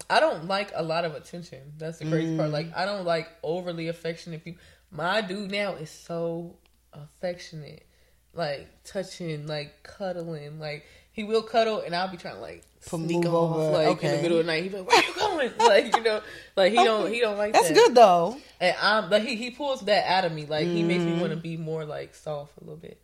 I 0.10 0.20
don't 0.20 0.46
like 0.48 0.72
a 0.76 0.84
lot 0.84 1.06
of 1.06 1.16
attention. 1.16 1.74
That's 1.78 2.00
the 2.00 2.06
crazy 2.06 2.32
Mm. 2.34 2.38
part. 2.38 2.50
Like 2.52 2.68
I 2.76 2.86
don't 2.86 3.06
like 3.06 3.30
overly 3.44 3.88
affectionate 3.88 4.44
people. 4.44 4.62
My 4.92 5.22
dude 5.22 5.52
now 5.52 5.74
is 5.76 5.90
so 5.90 6.56
affectionate, 6.94 7.86
like 8.34 8.68
touching, 8.84 9.48
like 9.48 9.84
cuddling, 9.84 10.60
like. 10.60 10.86
He 11.12 11.24
will 11.24 11.44
cuddle, 11.44 11.80
and 11.80 11.96
I'll 11.96 12.10
be 12.10 12.18
trying 12.18 12.36
to 12.36 12.42
like 12.42 12.66
sneak 12.82 13.26
off, 13.26 13.56
over, 13.56 13.72
like 13.72 14.04
in 14.04 14.12
the 14.12 14.18
middle 14.22 14.38
of 14.38 14.46
the 14.46 14.52
night. 14.52 14.64
He's 14.64 14.74
like, 14.74 14.86
"Where 14.86 15.00
are 15.00 15.02
you 15.02 15.16
going?" 15.16 15.52
Like 15.60 15.96
you 15.96 16.04
know, 16.04 16.22
like 16.58 16.74
he 16.74 16.84
don't 16.84 17.10
he 17.10 17.22
don't 17.22 17.38
like 17.38 17.54
that. 17.54 17.60
That's 17.62 17.70
that. 17.70 17.74
good 17.74 17.96
though. 17.96 18.38
And 18.60 18.76
I'm 18.82 19.10
like 19.10 19.24
he, 19.24 19.38
he 19.38 19.52
pulls 19.52 19.80
that 19.86 20.06
out 20.12 20.26
of 20.26 20.34
me. 20.34 20.46
Like 20.46 20.68
he 20.68 20.84
makes 20.84 21.06
me 21.06 21.14
Mm-hmm. 21.14 21.22
want 21.22 21.32
to 21.32 21.38
be 21.38 21.56
more 21.56 21.86
like 21.86 22.16
soft 22.16 22.58
a 22.58 22.66
little 22.66 22.76
bit. 22.76 23.00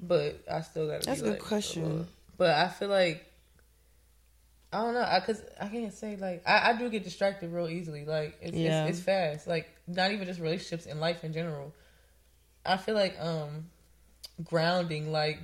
But 0.00 0.42
I 0.50 0.62
still 0.62 0.88
gotta 0.88 1.06
That's 1.06 1.20
be 1.20 1.26
a 1.28 1.30
good 1.30 1.38
like, 1.38 1.42
question. 1.48 2.08
But 2.36 2.50
I 2.50 2.66
feel 2.66 2.88
like 2.88 3.24
I 4.74 4.78
don't 4.82 4.94
know, 4.94 5.06
I 5.08 5.20
cause 5.20 5.40
I 5.60 5.68
can't 5.68 5.92
say 5.92 6.16
like 6.16 6.42
I, 6.46 6.70
I 6.70 6.78
do 6.78 6.90
get 6.90 7.04
distracted 7.04 7.52
real 7.52 7.68
easily. 7.68 8.04
Like 8.04 8.36
it's, 8.42 8.56
Yeah. 8.56 8.86
it's 8.86 8.98
it's 8.98 9.00
fast. 9.04 9.46
Like 9.46 9.70
not 9.86 10.10
even 10.10 10.26
just 10.26 10.40
relationships 10.40 10.86
in 10.86 10.98
life 10.98 11.22
in 11.22 11.32
general. 11.32 11.72
I 12.66 12.76
feel 12.76 12.94
like 12.96 13.16
um 13.20 13.66
grounding, 14.42 15.12
like 15.12 15.38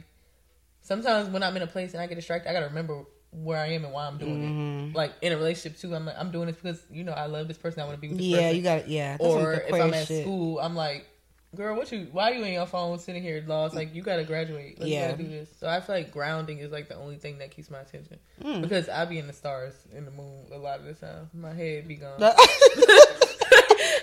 sometimes 0.83 1.29
when 1.31 1.43
I'm 1.43 1.57
in 1.57 1.63
a 1.63 1.67
place 1.67 1.93
and 1.93 2.03
I 2.03 2.07
get 2.07 2.17
distracted, 2.17 2.51
I 2.51 2.53
gotta 2.55 2.67
remember 2.67 3.05
where 3.31 3.59
I 3.59 3.69
am 3.69 3.85
and 3.85 3.93
why 3.95 4.07
I'm 4.07 4.19
doing 4.19 4.43
Mm-hmm. 4.43 4.91
it. 4.91 4.97
Like 4.97 5.13
in 5.23 5.33
a 5.33 5.37
relationship 5.37 5.79
too, 5.81 5.95
I'm 5.95 6.07
like 6.07 6.17
I'm 6.19 6.33
doing 6.33 6.47
this 6.47 6.57
because 6.57 6.83
you 6.91 7.05
know 7.05 7.13
I 7.13 7.27
love 7.27 7.47
this 7.47 7.59
person. 7.59 7.81
I 7.83 7.85
want 7.85 7.97
to 7.97 8.01
be 8.01 8.09
with 8.09 8.19
this 8.19 8.27
Yeah, 8.27 8.41
person 8.41 8.57
you 8.57 8.63
got 8.63 8.89
yeah. 8.89 9.17
Or 9.21 9.53
if 9.55 9.75
I'm 9.75 9.95
at 9.95 10.09
shit. 10.09 10.23
school, 10.23 10.59
I'm 10.59 10.75
like, 10.75 11.07
girl, 11.55 11.77
what 11.77 11.91
you? 11.93 12.07
Why 12.13 12.31
are 12.31 12.35
you 12.35 12.45
in 12.45 12.53
your 12.53 12.67
phone 12.67 12.99
sitting 12.99 13.23
here 13.23 13.43
lost? 13.47 13.75
Like 13.75 13.95
you 13.95 14.03
gotta 14.03 14.25
graduate. 14.25 14.79
Like, 14.81 14.89
Yeah. 14.89 15.07
you 15.07 15.11
gotta 15.13 15.23
do 15.25 15.29
this. 15.29 15.49
So 15.59 15.69
I 15.69 15.81
feel 15.81 15.95
like 15.97 16.11
grounding 16.13 16.59
is 16.59 16.71
like 16.71 16.89
the 16.89 16.97
only 16.97 17.17
thing 17.17 17.39
that 17.39 17.51
keeps 17.51 17.71
my 17.71 17.81
attention 17.81 18.19
Mm. 18.43 18.63
because 18.63 18.89
I 18.89 19.05
be 19.05 19.19
in 19.19 19.27
the 19.27 19.33
stars, 19.33 19.75
in 19.93 20.05
the 20.05 20.11
moon 20.11 20.47
a 20.53 20.59
lot 20.59 20.81
of 20.81 20.87
the 20.87 20.95
time. 20.95 21.29
My 21.35 21.53
head 21.53 21.87
be 21.89 21.97
gone. 21.97 22.19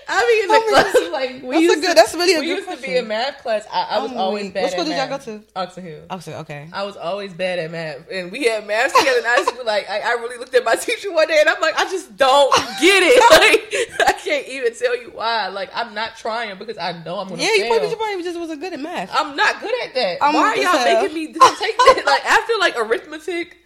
I 0.10 0.24
be 0.24 0.44
in 0.44 0.48
the 0.48 0.70
class 0.70 1.12
like 1.12 1.44
we 1.44 1.50
That's 1.50 1.58
a 1.58 1.62
used 1.62 1.82
good- 1.82 1.88
to, 1.90 1.94
that's 1.96 2.14
really 2.16 2.36
a 2.36 2.40
we 2.40 2.46
good 2.48 2.58
used 2.66 2.70
to 2.70 2.78
be 2.88 2.96
in 2.98 3.08
math 3.08 3.42
class. 3.44 3.66
I, 3.72 3.84
I 3.92 4.00
was 4.00 4.12
I'm 4.12 4.18
always 4.18 4.52
bad. 4.52 4.64
What 4.64 4.72
school 4.72 4.84
at 4.84 4.88
did 4.88 4.98
y'all 4.98 5.18
go 5.18 5.24
to? 5.26 5.44
Oxon 5.56 5.84
Hill. 5.84 6.02
Oh, 6.10 6.20
so- 6.20 6.34
okay. 6.40 6.70
I 6.72 6.84
was 6.84 6.96
always 6.98 7.34
bad 7.34 7.60
at 7.60 7.72
math, 7.72 8.10
and 8.12 8.32
we 8.32 8.46
had 8.46 8.66
math 8.68 8.94
together. 8.98 9.18
And 9.20 9.28
I 9.28 9.52
be 9.58 9.64
like, 9.64 9.90
I, 9.90 10.00
I 10.00 10.12
really 10.14 10.38
looked 10.38 10.54
at 10.56 10.64
my 10.64 10.76
teacher 10.86 11.12
one 11.12 11.28
day, 11.28 11.38
and 11.40 11.50
I'm 11.50 11.60
like, 11.62 11.76
I 11.80 11.86
just 11.86 12.16
don't 12.18 12.54
get 12.82 13.04
it. 13.04 13.18
Like, 13.38 14.08
I 14.10 14.14
can't 14.14 14.48
even 14.48 14.74
tell 14.74 15.00
you 15.00 15.12
why. 15.14 15.48
Like, 15.48 15.70
I'm 15.76 15.94
not 15.94 16.18
trying 16.18 16.58
because 16.58 16.78
I 16.78 16.92
know 17.04 17.20
I'm 17.20 17.28
gonna 17.30 17.42
Yeah, 17.42 17.50
you 17.56 17.68
probably, 17.68 17.90
you 17.90 17.96
probably 17.96 18.24
just 18.24 18.40
wasn't 18.40 18.62
good 18.62 18.74
at 18.74 18.80
math. 18.80 19.10
I'm 19.14 19.36
not 19.36 19.60
good 19.62 19.74
at 19.86 19.94
that. 19.94 20.18
I'm 20.22 20.34
why 20.34 20.42
are 20.42 20.56
y'all 20.58 20.84
making 21.02 21.14
me 21.16 21.28
take 21.34 21.38
that? 21.40 22.04
Like, 22.06 22.26
after 22.26 22.54
like 22.60 22.78
arithmetic, 22.78 23.58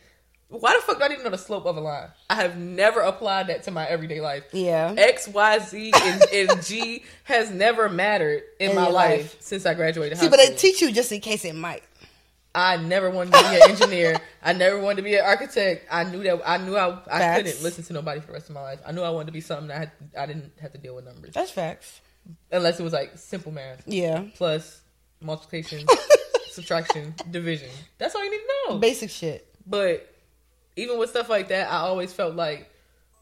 why 0.51 0.75
the 0.75 0.81
fuck 0.83 0.97
do 0.99 1.03
I 1.03 1.07
even 1.11 1.23
know 1.23 1.29
the 1.31 1.37
slope 1.37 1.65
of 1.65 1.77
a 1.77 1.79
line? 1.81 2.09
I 2.29 2.35
have 2.35 2.57
never 2.57 2.99
applied 2.99 3.47
that 3.47 3.63
to 3.63 3.71
my 3.71 3.85
everyday 3.87 4.21
life. 4.21 4.43
Yeah. 4.51 4.93
X, 4.97 5.27
Y, 5.27 5.59
Z, 5.59 5.93
and, 6.03 6.23
and 6.33 6.63
G 6.63 7.03
has 7.23 7.49
never 7.49 7.89
mattered 7.89 8.43
in, 8.59 8.71
In 8.71 8.75
my 8.75 8.87
life, 8.87 9.21
life. 9.21 9.37
since 9.39 9.65
I 9.65 9.73
graduated 9.73 10.17
high. 10.17 10.23
See, 10.25 10.29
but 10.29 10.39
school. 10.39 10.51
they 10.53 10.57
teach 10.57 10.81
you 10.81 10.91
just 10.91 11.11
in 11.11 11.21
case 11.21 11.45
it 11.45 11.55
might. 11.55 11.83
I 12.53 12.75
never 12.75 13.09
wanted 13.09 13.33
to 13.33 13.39
be 13.49 13.55
an 13.63 13.69
engineer. 13.71 14.17
I 14.43 14.51
never 14.51 14.77
wanted 14.79 14.97
to 14.97 15.01
be 15.03 15.15
an 15.15 15.23
architect. 15.23 15.85
I 15.89 16.03
knew 16.03 16.21
that 16.23 16.41
I 16.45 16.57
knew 16.57 16.75
I, 16.75 16.89
I 17.09 17.19
Facts. 17.19 17.37
couldn't 17.43 17.63
listen 17.63 17.83
to 17.85 17.93
nobody 17.93 18.19
for 18.19 18.27
the 18.27 18.33
rest 18.33 18.49
of 18.49 18.55
my 18.55 18.61
life. 18.61 18.79
I 18.85 18.91
knew 18.91 19.01
I 19.03 19.09
wanted 19.09 19.27
to 19.27 19.31
be 19.31 19.39
something 19.39 19.67
that 19.69 19.75
I, 19.77 19.79
had, 19.79 19.91
I 20.17 20.25
didn't 20.25 20.51
have 20.61 20.73
to 20.73 20.77
deal 20.77 20.93
with 20.95 21.05
numbers 21.05 21.33
That's 21.33 21.49
facts. 21.51 22.01
unless 22.51 22.77
it 22.77 22.83
was 22.83 22.91
like 22.91 23.11
simple 23.17 23.53
math 23.53 23.83
Yeah. 23.87 24.25
plus 24.35 24.81
multiplication, 25.21 25.87
subtraction, 26.49 27.13
division. 27.29 27.69
That's 27.97 28.15
all 28.15 28.23
you 28.25 28.31
need 28.31 28.39
to 28.39 28.49
know. 28.73 28.77
Basic 28.79 29.09
shit. 29.11 29.47
But 29.65 30.10
even 30.75 30.97
with 30.97 31.09
stuff 31.09 31.29
like 31.29 31.49
that, 31.49 31.71
I 31.71 31.77
always 31.77 32.13
felt 32.13 32.35
like, 32.35 32.69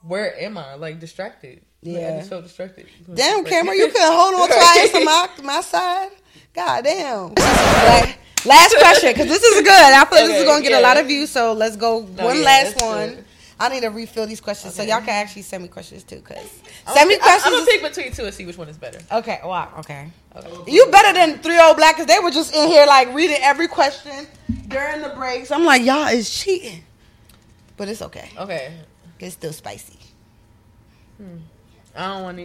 where 0.02 0.38
am 0.40 0.58
I? 0.58 0.76
Like 0.76 1.00
distracted. 1.00 1.62
Like, 1.84 2.04
I 2.04 2.10
just 2.18 2.30
felt 2.30 2.44
distracted. 2.44 2.88
Damn, 3.14 3.44
camera, 3.46 3.76
you 3.76 3.88
couldn't 3.88 4.12
hold 4.12 4.36
on 4.36 4.50
to 4.50 4.56
I 4.56 4.78
answer 4.82 5.04
my, 5.04 5.30
my 5.56 5.62
side? 5.62 6.10
God 6.54 6.84
damn. 6.84 7.30
Like, 7.36 8.18
last 8.46 8.76
question, 8.78 9.12
because 9.14 9.28
this 9.28 9.44
is 9.44 9.62
good. 9.62 9.70
I 9.72 10.04
feel 10.06 10.20
like 10.20 10.28
this 10.28 10.40
is 10.40 10.46
going 10.46 10.64
to 10.64 10.70
get 10.70 10.78
a 10.80 10.82
lot 10.84 10.98
of 10.98 11.08
views, 11.08 11.30
so 11.30 11.54
let's 11.54 11.78
go 11.78 11.98
oh, 11.98 12.10
No, 12.18 12.26
one 12.26 12.38
yeah, 12.38 12.44
last 12.44 12.82
one. 12.82 13.10
good. 13.10 13.26
I 13.60 13.70
need 13.70 13.82
to 13.82 13.90
refill 13.90 14.26
these 14.26 14.42
questions, 14.42 14.74
so 14.74 14.84
y'all 14.84 15.00
can 15.00 15.10
actually 15.10 15.44
send 15.44 15.64
me 15.64 15.70
questions 15.70 16.04
too, 16.04 16.18
because 16.18 16.62
I'm 16.88 16.96
send 16.96 17.10
me 17.10 17.18
gonna- 17.18 17.32
I'm 17.32 17.40
questions. 17.42 17.56
gonna 17.56 17.66
pick 17.66 17.82
between 17.84 18.12
two 18.14 18.26
and 18.26 18.34
see 18.34 18.46
which 18.46 18.58
one 18.58 18.68
is 18.70 18.78
better. 18.78 19.00
okay, 19.12 19.40
wow, 19.44 19.70
okay. 19.80 20.10
Okay. 20.36 20.72
You 20.72 20.88
better 20.92 21.14
than 21.14 21.40
three 21.40 21.60
old 21.60 21.78
black, 21.78 21.96
because 21.98 22.08
they 22.08 22.20
were 22.20 22.32
just 22.32 22.54
in 22.56 22.68
here, 22.68 22.86
like, 22.86 23.14
reading 23.14 23.38
every 23.42 23.68
question 23.68 24.28
during 24.68 25.02
the 25.02 25.10
breaks. 25.10 25.52
I'm 25.52 25.66
like, 25.66 25.84
y'all 25.84 26.08
is 26.08 26.30
cheating. 26.30 26.84
But 27.80 27.88
it's 27.88 28.02
okay. 28.02 28.30
Okay. 28.38 28.74
It's 29.20 29.36
still 29.36 29.54
spicy. 29.54 29.98
Hmm. 31.16 31.38
I 31.96 32.08
don't 32.08 32.24
want 32.24 32.40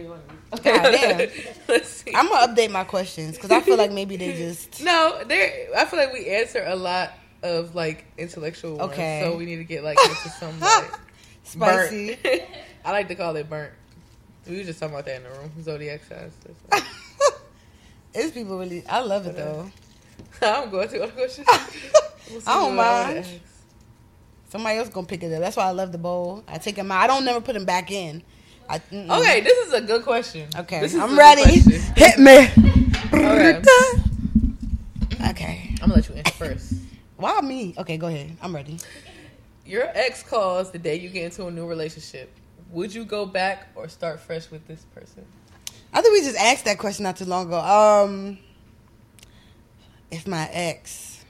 of 0.53 0.63
God 0.63 0.63
damn. 0.63 1.29
Let's 1.67 1.89
see. 1.89 2.13
I'm 2.15 2.29
going 2.29 2.47
to 2.47 2.53
update 2.53 2.71
my 2.71 2.85
questions, 2.85 3.35
because 3.35 3.51
I 3.51 3.59
feel 3.59 3.75
like 3.77 3.91
maybe 3.91 4.15
they 4.15 4.31
just... 4.31 4.81
No, 4.83 5.21
there. 5.25 5.67
I 5.77 5.85
feel 5.85 5.99
like 5.99 6.13
we 6.13 6.27
answer 6.29 6.63
a 6.65 6.75
lot 6.75 7.11
of 7.43 7.75
like 7.75 8.05
intellectual 8.17 8.77
ones, 8.77 8.93
Okay. 8.93 9.21
so 9.23 9.35
we 9.37 9.45
need 9.45 9.57
to 9.57 9.65
get 9.65 9.83
like 9.83 9.97
into 10.01 10.29
some 10.29 10.57
like 10.61 10.91
Spicy. 11.43 12.17
I 12.85 12.91
like 12.91 13.09
to 13.09 13.15
call 13.15 13.35
it 13.35 13.49
burnt. 13.49 13.73
We 14.47 14.57
were 14.57 14.63
just 14.63 14.79
talking 14.79 14.95
about 14.95 15.05
that 15.05 15.17
in 15.17 15.23
the 15.23 15.29
room. 15.29 15.51
Zodiac 15.61 16.01
signs. 16.05 16.33
That's 16.69 16.85
it's 18.13 18.31
people 18.31 18.57
really. 18.57 18.87
I 18.87 19.01
love 19.01 19.27
it 19.27 19.35
though. 19.35 19.69
I'm 20.41 20.69
going 20.71 20.87
to 20.89 21.03
other 21.03 21.11
questions. 21.11 21.45
I 22.47 22.53
don't 22.53 22.75
mind. 22.75 23.25
Somebody 24.55 24.77
else 24.77 24.87
gonna 24.87 25.05
pick 25.05 25.21
it 25.21 25.33
up. 25.33 25.41
That's 25.41 25.57
why 25.57 25.65
I 25.65 25.71
love 25.71 25.91
the 25.91 25.97
bowl. 25.97 26.41
I 26.47 26.59
take 26.59 26.77
them 26.77 26.89
out. 26.89 27.03
I 27.03 27.07
don't 27.07 27.25
never 27.25 27.41
put 27.41 27.55
them 27.55 27.65
back 27.65 27.91
in. 27.91 28.23
I. 28.69 28.77
Okay, 28.93 29.41
this 29.41 29.67
is 29.67 29.73
a 29.73 29.81
good 29.81 30.03
question. 30.03 30.47
Okay. 30.55 30.79
This 30.79 30.93
is 30.93 31.01
I'm 31.01 31.19
ready. 31.19 31.41
question. 31.41 31.71
Hit 31.97 32.17
me. 32.17 32.47
Okay. 33.13 33.61
Okay. 35.29 35.69
I'm 35.71 35.89
gonna 35.89 35.95
let 35.95 36.07
you 36.07 36.15
answer 36.15 36.31
first. 36.31 36.73
Why 37.17 37.41
me? 37.41 37.75
Okay, 37.77 37.97
go 37.97 38.07
ahead. 38.07 38.37
I'm 38.41 38.55
ready. 38.55 38.77
Your 39.65 39.89
ex 39.93 40.23
calls 40.23 40.71
the 40.71 40.79
day 40.79 40.95
you 40.95 41.09
get 41.09 41.25
into 41.25 41.47
a 41.47 41.51
new 41.51 41.67
relationship. 41.67 42.31
Would 42.69 42.95
you 42.95 43.03
go 43.03 43.25
back 43.25 43.67
or 43.75 43.89
start 43.89 44.21
fresh 44.21 44.49
with 44.49 44.65
this 44.69 44.85
person? 44.95 45.25
I 45.91 46.01
think 46.01 46.13
we 46.13 46.21
just 46.21 46.37
asked 46.37 46.63
that 46.63 46.77
question 46.77 47.03
not 47.03 47.17
too 47.17 47.25
long 47.25 47.47
ago. 47.47 47.59
Um, 47.59 48.37
if 50.09 50.25
my 50.25 50.47
ex, 50.49 51.25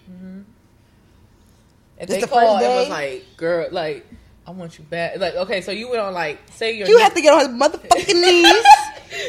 If 1.99 2.07
This 2.07 2.15
they 2.17 2.21
the 2.21 2.27
called 2.27 2.61
and 2.61 2.73
was 2.75 2.89
like, 2.89 3.25
"Girl, 3.37 3.67
like, 3.71 4.05
I 4.45 4.51
want 4.51 4.77
you 4.77 4.83
back," 4.85 5.17
like, 5.17 5.35
okay, 5.35 5.61
so 5.61 5.71
you 5.71 5.89
went 5.89 6.01
on 6.01 6.13
like, 6.13 6.39
say 6.51 6.75
your 6.77 6.87
you 6.87 6.97
have 6.99 7.13
to 7.13 7.21
get 7.21 7.33
on 7.33 7.39
his 7.39 7.49
motherfucking 7.49 8.13
knees. 8.21 8.63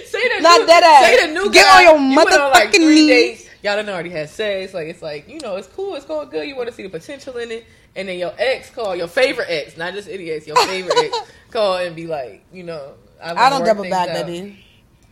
say 0.06 0.36
the 0.36 0.42
Not 0.42 0.60
new, 0.60 0.66
that 0.66 0.82
ass. 0.82 1.06
Say 1.20 1.26
the 1.28 1.32
new 1.32 1.50
Get 1.52 1.64
guy, 1.64 1.76
on 1.78 1.82
your 1.84 2.10
you 2.10 2.16
went 2.16 2.32
on, 2.40 2.50
like, 2.50 2.68
motherfucking 2.70 2.74
three 2.76 2.86
knees. 3.06 3.06
dates. 3.08 3.42
Y'all 3.62 3.76
done 3.76 3.88
already 3.88 4.10
had 4.10 4.28
sex. 4.30 4.74
Like 4.74 4.88
it's 4.88 5.02
like 5.02 5.28
you 5.28 5.40
know 5.40 5.56
it's 5.56 5.68
cool. 5.68 5.94
It's 5.94 6.04
going 6.06 6.28
good. 6.28 6.46
You 6.46 6.56
want 6.56 6.68
to 6.68 6.74
see 6.74 6.82
the 6.82 6.88
potential 6.88 7.36
in 7.38 7.50
it. 7.50 7.66
And 7.94 8.08
then 8.08 8.18
your 8.18 8.32
ex 8.38 8.68
call 8.70 8.94
your 8.94 9.08
favorite 9.08 9.46
ex, 9.48 9.76
not 9.76 9.94
just 9.94 10.08
any 10.08 10.30
ex, 10.30 10.46
your 10.46 10.56
favorite 10.66 10.96
ex 10.98 11.18
call 11.50 11.78
and 11.78 11.96
be 11.96 12.06
like, 12.06 12.44
you 12.52 12.62
know, 12.64 12.94
I 13.22 13.32
wanna 13.32 13.50
don't 13.50 13.58
work 13.60 13.66
double 13.68 13.82
things 13.84 13.92
back, 13.94 14.08
out. 14.10 14.26
baby. 14.26 14.62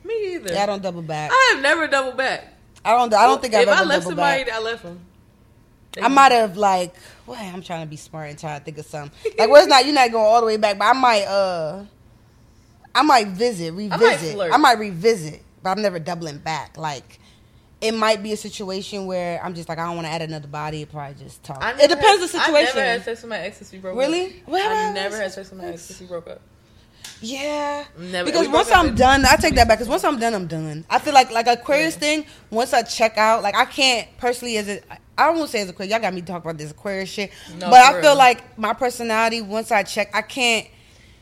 Me 0.04 0.34
either. 0.34 0.52
Yeah, 0.52 0.64
I 0.64 0.66
don't 0.66 0.82
double 0.82 1.02
back. 1.02 1.30
I 1.32 1.52
have 1.54 1.62
never 1.62 1.86
double 1.86 2.12
back. 2.12 2.52
I 2.84 2.90
don't. 2.90 3.14
I 3.14 3.26
don't 3.26 3.40
think 3.40 3.54
I've 3.54 3.62
if 3.62 3.68
ever 3.68 3.80
I 3.80 3.84
left 3.84 4.02
double 4.02 4.10
somebody, 4.16 4.44
back. 4.44 4.52
I 4.54 4.58
left 4.60 4.82
them. 4.82 5.00
I 6.02 6.08
might 6.08 6.32
have 6.32 6.56
like. 6.56 6.94
Well, 7.26 7.38
I'm 7.40 7.62
trying 7.62 7.82
to 7.82 7.90
be 7.90 7.96
smart 7.96 8.30
and 8.30 8.38
trying 8.38 8.58
to 8.58 8.64
think 8.64 8.78
of 8.78 8.86
something. 8.86 9.32
Like, 9.38 9.48
well, 9.48 9.60
it's 9.62 9.68
not. 9.68 9.84
You're 9.84 9.94
not 9.94 10.10
going 10.10 10.24
all 10.24 10.40
the 10.40 10.46
way 10.46 10.56
back, 10.56 10.78
but 10.78 10.84
I 10.86 10.92
might. 10.92 11.24
uh 11.24 11.84
I 12.96 13.02
might 13.02 13.28
visit, 13.28 13.72
revisit. 13.72 14.34
flirt. 14.34 14.52
I 14.52 14.56
might 14.56 14.78
revisit, 14.78 15.42
but 15.62 15.70
I'm 15.70 15.82
never 15.82 15.98
doubling 15.98 16.38
back. 16.38 16.76
Like, 16.76 17.18
it 17.80 17.92
might 17.92 18.22
be 18.22 18.32
a 18.32 18.36
situation 18.36 19.06
where 19.06 19.42
I'm 19.44 19.54
just 19.54 19.68
like, 19.68 19.78
I 19.78 19.86
don't 19.86 19.96
want 19.96 20.06
to 20.06 20.12
add 20.12 20.22
another 20.22 20.46
body. 20.46 20.84
Probably 20.84 21.16
just 21.22 21.42
talk. 21.42 21.58
I 21.60 21.72
It 21.72 21.88
depends 21.88 22.04
had, 22.04 22.20
the 22.20 22.28
situation. 22.28 22.54
I 22.54 22.62
never 22.80 22.80
had 22.82 23.04
sex 23.04 23.22
with 23.22 23.30
my 23.30 23.38
ex 23.38 23.56
since 23.56 23.72
we 23.72 23.78
broke 23.78 23.96
Really? 23.98 24.26
up. 24.26 24.32
What 24.46 24.62
I 24.62 24.64
happened? 24.74 24.94
never 24.94 25.16
had 25.16 25.32
sex 25.32 25.50
with 25.50 25.60
my 25.60 25.68
ex 25.70 25.82
since 25.82 26.00
we 26.00 26.06
broke 26.06 26.28
up. 26.28 26.40
Yeah, 27.20 27.84
Never- 27.98 28.26
because 28.30 28.48
once 28.48 28.70
I'm 28.70 28.94
done, 28.94 29.24
I 29.24 29.36
take 29.36 29.54
that 29.56 29.66
back. 29.68 29.78
Because 29.78 29.88
once 29.88 30.04
I'm 30.04 30.18
done, 30.18 30.34
I'm 30.34 30.46
done. 30.46 30.84
I 30.88 30.98
feel 30.98 31.14
like 31.14 31.30
like 31.32 31.46
Aquarius 31.46 31.96
thing. 31.96 32.26
Once 32.50 32.72
I 32.72 32.82
check 32.82 33.18
out, 33.18 33.42
like 33.42 33.56
I 33.56 33.64
can't 33.64 34.06
personally 34.18 34.56
as 34.58 34.68
a. 34.68 34.80
I 35.16 35.30
won't 35.30 35.48
say 35.50 35.60
as 35.60 35.68
Aquarius. 35.68 35.92
Y'all 35.92 36.00
got 36.00 36.14
me 36.14 36.22
talk 36.22 36.42
about 36.42 36.58
this 36.58 36.70
Aquarius 36.72 37.08
shit. 37.08 37.30
No, 37.58 37.70
but 37.70 37.80
I 37.80 38.00
feel 38.00 38.16
like 38.16 38.58
my 38.58 38.72
personality. 38.72 39.42
Once 39.42 39.70
I 39.70 39.82
check, 39.82 40.10
I 40.14 40.22
can't. 40.22 40.66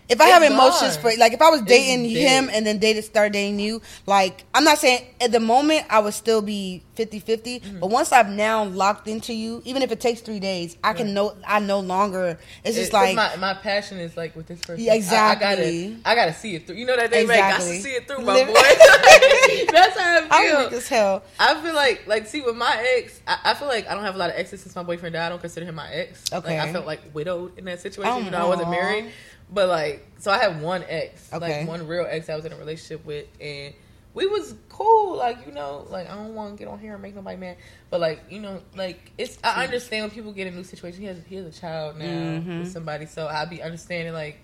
If 0.09 0.21
I 0.21 0.27
have 0.27 0.43
emotions 0.43 0.97
for 0.97 1.11
like 1.17 1.33
if 1.33 1.41
I 1.41 1.49
was 1.49 1.63
dating 1.63 2.05
him 2.11 2.51
and 2.53 2.67
then 2.67 2.79
dated 2.79 3.05
start 3.05 3.33
dating 3.33 3.61
you, 3.61 3.81
like 4.07 4.45
I'm 4.53 4.65
not 4.65 4.79
saying 4.79 5.07
at 5.21 5.33
the 5.33 5.41
moment 5.41 5.87
I 5.89 6.01
would 6.01 6.13
still 6.15 6.43
be 6.43 6.83
50-50, 6.97 7.23
Mm-hmm. 7.63 7.81
but 7.81 7.87
once 7.89 8.13
I've 8.13 8.29
now 8.29 8.65
locked 8.65 9.09
into 9.09 9.33
you, 9.33 9.63
even 9.65 9.81
if 9.83 9.91
it 9.91 10.01
takes 10.01 10.21
three 10.21 10.41
days, 10.41 10.77
I 10.85 10.93
can 10.93 11.15
no, 11.15 11.35
I 11.47 11.61
no 11.61 11.81
longer 11.81 12.39
it's 12.65 12.77
just 12.77 12.91
It- 12.91 12.95
like 12.95 13.17
my, 13.17 13.37
my 13.37 13.55
passion 13.55 13.99
is 13.99 14.15
like 14.17 14.37
with 14.37 14.47
this 14.49 14.61
person. 14.61 14.85
Yeah, 14.85 14.93
I- 14.93 14.97
exactly. 14.97 15.47
I, 15.47 15.55
gotta 15.57 15.97
I 16.05 16.15
gotta 16.15 16.35
see 16.35 16.57
it 16.57 16.67
through. 16.67 16.77
You 16.77 16.87
know 16.87 16.97
that 16.97 17.11
they 17.11 17.25
make 17.25 17.41
I 17.43 17.49
Exactly. 17.55 17.79
see 17.81 17.91
it 17.91 18.07
through 18.09 18.19
my 18.25 18.45
boy. 18.45 18.53
That's 19.73 19.99
how 19.99 20.19
I 20.21 20.29
I'm 20.31 20.47
feel. 20.51 20.59
weak 20.65 20.73
as 20.73 20.89
hell. 20.89 21.23
I 21.39 21.55
feel 21.63 21.75
like, 21.75 22.07
like, 22.07 22.27
see, 22.27 22.41
with 22.43 22.57
my 22.57 22.77
ex, 22.99 23.21
I, 23.27 23.39
I 23.45 23.55
feel 23.55 23.69
like 23.69 23.89
I 23.89 23.95
don't 23.95 24.05
have 24.05 24.15
a 24.15 24.19
lot 24.19 24.31
of 24.31 24.37
exes 24.37 24.61
since 24.63 24.75
my 24.77 24.83
boyfriend 24.83 25.15
died. 25.15 25.27
I 25.27 25.29
don't 25.31 25.41
consider 25.41 25.65
him 25.67 25.75
my 25.77 25.91
ex. 25.91 26.25
Okay. 26.33 26.59
Like, 26.59 26.69
I 26.69 26.73
felt 26.73 26.87
like 26.87 27.01
widowed 27.15 27.57
in 27.59 27.65
that 27.67 27.81
situation, 27.81 28.13
Oh, 28.13 28.21
even 28.21 28.33
though 28.33 28.39
I 28.39 28.49
wasn't 28.49 28.71
married. 28.71 29.11
But 29.53 29.69
like, 29.69 30.07
so 30.19 30.31
I 30.31 30.39
have 30.39 30.63
one 30.63 30.83
ex, 30.89 31.29
Okay. 31.33 31.61
like 31.61 31.69
one 31.69 31.87
real 31.87 32.07
ex 32.09 32.29
I 32.31 32.37
was 32.37 32.45
in 32.45 32.53
a 32.53 32.57
relationship 32.57 33.05
with, 33.05 33.27
and 33.41 33.75
we 34.15 34.27
was 34.27 34.55
cool. 34.69 35.17
Like, 35.17 35.47
you 35.47 35.53
know, 35.53 35.87
like 35.91 36.09
I 36.11 36.15
don't 36.15 36.35
want 36.35 36.57
to 36.57 36.59
get 36.59 36.71
on 36.71 36.79
here 36.79 36.95
and 36.95 37.03
make 37.03 37.15
nobody 37.15 37.37
mad, 37.37 37.57
but 37.91 38.01
like, 38.01 38.21
you 38.31 38.41
know, 38.41 38.61
like 38.77 39.13
it's. 39.19 39.39
I 39.45 39.65
understand 39.65 40.05
when 40.05 40.11
people 40.11 40.33
get 40.33 40.47
in 40.47 40.55
new 40.57 40.65
situations. 40.65 40.99
He 41.01 41.07
has 41.07 41.19
he 41.27 41.37
has 41.37 41.47
a 41.47 41.61
child 41.61 41.99
now 41.99 42.05
Mm-hmm. 42.07 42.59
with 42.61 42.73
somebody, 42.73 43.07
so 43.07 43.27
I 43.27 43.45
be 43.45 43.63
understanding 43.63 44.15
like 44.15 44.39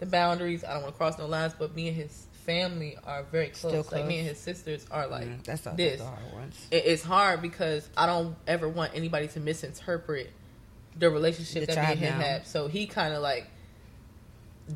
the 0.00 0.06
boundaries. 0.06 0.62
I 0.64 0.74
don't 0.74 0.82
want 0.82 0.94
to 0.94 0.98
cross 0.98 1.18
no 1.18 1.26
lines, 1.26 1.54
but 1.58 1.74
me 1.74 1.88
and 1.88 1.96
his 1.96 2.26
family 2.44 2.96
are 3.04 3.22
very 3.24 3.48
close. 3.48 3.86
Still 3.86 3.98
Like 3.98 4.06
me 4.08 4.18
and 4.18 4.28
his 4.28 4.38
sisters 4.38 4.84
are 4.90 5.06
like 5.06 5.26
Mm, 5.28 5.44
that's 5.44 5.64
not 5.64 5.76
this 5.76 6.00
the 6.00 6.06
hard 6.06 6.32
ones. 6.32 6.66
it- 6.72 6.84
it's 6.86 7.02
hard 7.04 7.40
because 7.42 7.88
I 7.96 8.06
don't 8.06 8.34
ever 8.48 8.68
want 8.68 8.92
anybody 8.96 9.28
to 9.28 9.40
misinterpret 9.40 10.30
the 10.96 11.08
relationship 11.08 11.66
That 11.68 11.74
that, 11.76 11.84
me 11.86 11.92
and 11.92 12.00
him 12.00 12.10
have 12.12 12.20
now. 12.20 12.26
had. 12.26 12.46
So 12.48 12.66
he 12.68 12.86
kind 12.86 13.14
of 13.14 13.22
like 13.22 13.48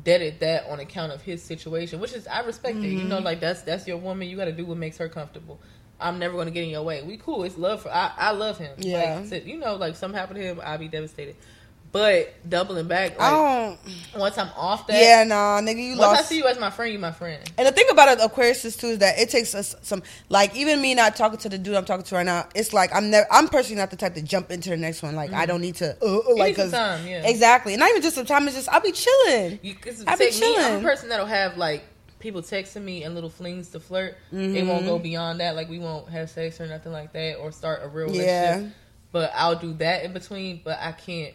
deaded 0.03 0.39
that 0.41 0.65
on 0.67 0.79
account 0.79 1.11
of 1.11 1.21
his 1.21 1.43
situation, 1.43 1.99
which 1.99 2.13
is 2.13 2.27
I 2.27 2.41
respect 2.41 2.83
it. 2.83 2.87
You 2.87 2.99
Mm-hmm. 2.99 3.09
know, 3.09 3.19
like 3.19 3.39
that's 3.39 3.61
that's 3.61 3.87
your 3.87 3.97
woman. 3.97 4.27
You 4.27 4.37
got 4.37 4.45
to 4.45 4.51
do 4.51 4.65
what 4.65 4.77
makes 4.77 4.97
her 4.97 5.09
comfortable. 5.09 5.59
I'm 5.99 6.19
never 6.19 6.37
gonna 6.37 6.51
get 6.51 6.63
in 6.63 6.69
your 6.69 6.83
way. 6.83 7.01
We 7.03 7.17
cool. 7.17 7.43
It's 7.43 7.57
love 7.57 7.81
for 7.81 7.89
I. 7.89 8.11
I 8.17 8.31
love 8.31 8.57
him. 8.57 8.75
Yeah. 8.77 9.23
Like, 9.29 9.45
you 9.47 9.57
know, 9.57 9.75
like 9.75 9.95
something 9.95 10.17
happened 10.17 10.39
to 10.39 10.43
him, 10.45 10.61
I'd 10.63 10.79
be 10.79 10.87
devastated. 10.87 11.35
But 11.97 12.47
doubling 12.47 12.87
back, 12.87 13.19
I 13.19 13.31
don't. 13.31 13.79
once 14.19 14.37
I'm 14.37 14.49
off 14.55 14.85
that, 14.85 15.01
Yeah, 15.01 15.23
nah, 15.23 15.59
nigga, 15.61 15.83
you 15.83 15.97
Once 15.97 16.19
I 16.19 16.21
see 16.21 16.37
you 16.37 16.45
as 16.45 16.59
my 16.59 16.69
friend, 16.69 16.93
you 16.93 16.99
my 16.99 17.11
friend. 17.11 17.41
And 17.57 17.67
the 17.67 17.71
thing 17.71 17.85
about 17.89 18.09
it, 18.09 18.23
Aquarius 18.23 18.61
too 18.77 18.87
is 18.89 18.99
that 18.99 19.17
it 19.17 19.29
takes 19.29 19.55
us 19.55 19.75
some 19.81 20.03
like 20.29 20.55
even 20.55 20.79
me 20.79 20.93
not 20.93 21.15
talking 21.15 21.39
to 21.39 21.49
the 21.49 21.57
dude 21.57 21.73
I'm 21.75 21.85
talking 21.85 22.03
to 22.05 22.15
right 22.15 22.25
now. 22.25 22.47
It's 22.53 22.71
like 22.71 22.93
I'm 22.93 23.09
never 23.09 23.25
I'm 23.31 23.47
personally 23.47 23.79
not 23.81 23.89
the 23.89 23.95
type 23.95 24.13
to 24.13 24.21
jump 24.21 24.51
into 24.51 24.69
the 24.69 24.77
next 24.77 25.01
one. 25.01 25.15
Like 25.15 25.33
I 25.33 25.47
don't 25.47 25.61
need 25.61 25.75
to 25.77 25.97
uh, 26.03 26.17
uh, 26.19 26.35
like 26.35 26.55
some 26.57 26.69
time, 26.69 27.07
yeah. 27.07 27.27
exactly. 27.27 27.73
And 27.73 27.79
not 27.79 27.89
even 27.89 28.03
just 28.03 28.15
some 28.15 28.27
time. 28.27 28.45
It's 28.47 28.55
just 28.55 28.69
I'll 28.69 28.79
be 28.79 28.91
chilling. 28.91 29.57
You, 29.63 29.73
cause 29.73 30.03
I 30.05 30.15
be 30.17 30.25
take 30.29 30.39
me, 30.39 30.47
I'm 30.49 30.53
chilling. 30.55 30.79
a 30.81 30.83
person 30.87 31.09
that'll 31.09 31.25
have 31.25 31.57
like 31.57 31.83
people 32.19 32.43
texting 32.43 32.83
me 32.83 33.03
and 33.05 33.15
little 33.15 33.29
flings 33.31 33.69
to 33.69 33.79
flirt. 33.79 34.17
It 34.31 34.35
Mm-hmm. 34.35 34.67
won't 34.67 34.85
go 34.85 34.99
beyond 34.99 35.39
that. 35.39 35.55
Like 35.55 35.67
we 35.67 35.79
won't 35.79 36.09
have 36.09 36.29
sex 36.29 36.61
or 36.61 36.67
nothing 36.67 36.91
like 36.91 37.11
that, 37.13 37.37
or 37.37 37.51
start 37.51 37.81
a 37.83 37.87
real 37.87 38.13
Yeah. 38.15 38.51
relationship. 38.51 38.77
But 39.11 39.31
I'll 39.33 39.55
do 39.55 39.73
that 39.75 40.03
in 40.03 40.13
between. 40.13 40.61
But 40.63 40.77
I 40.79 40.91
can't 40.91 41.33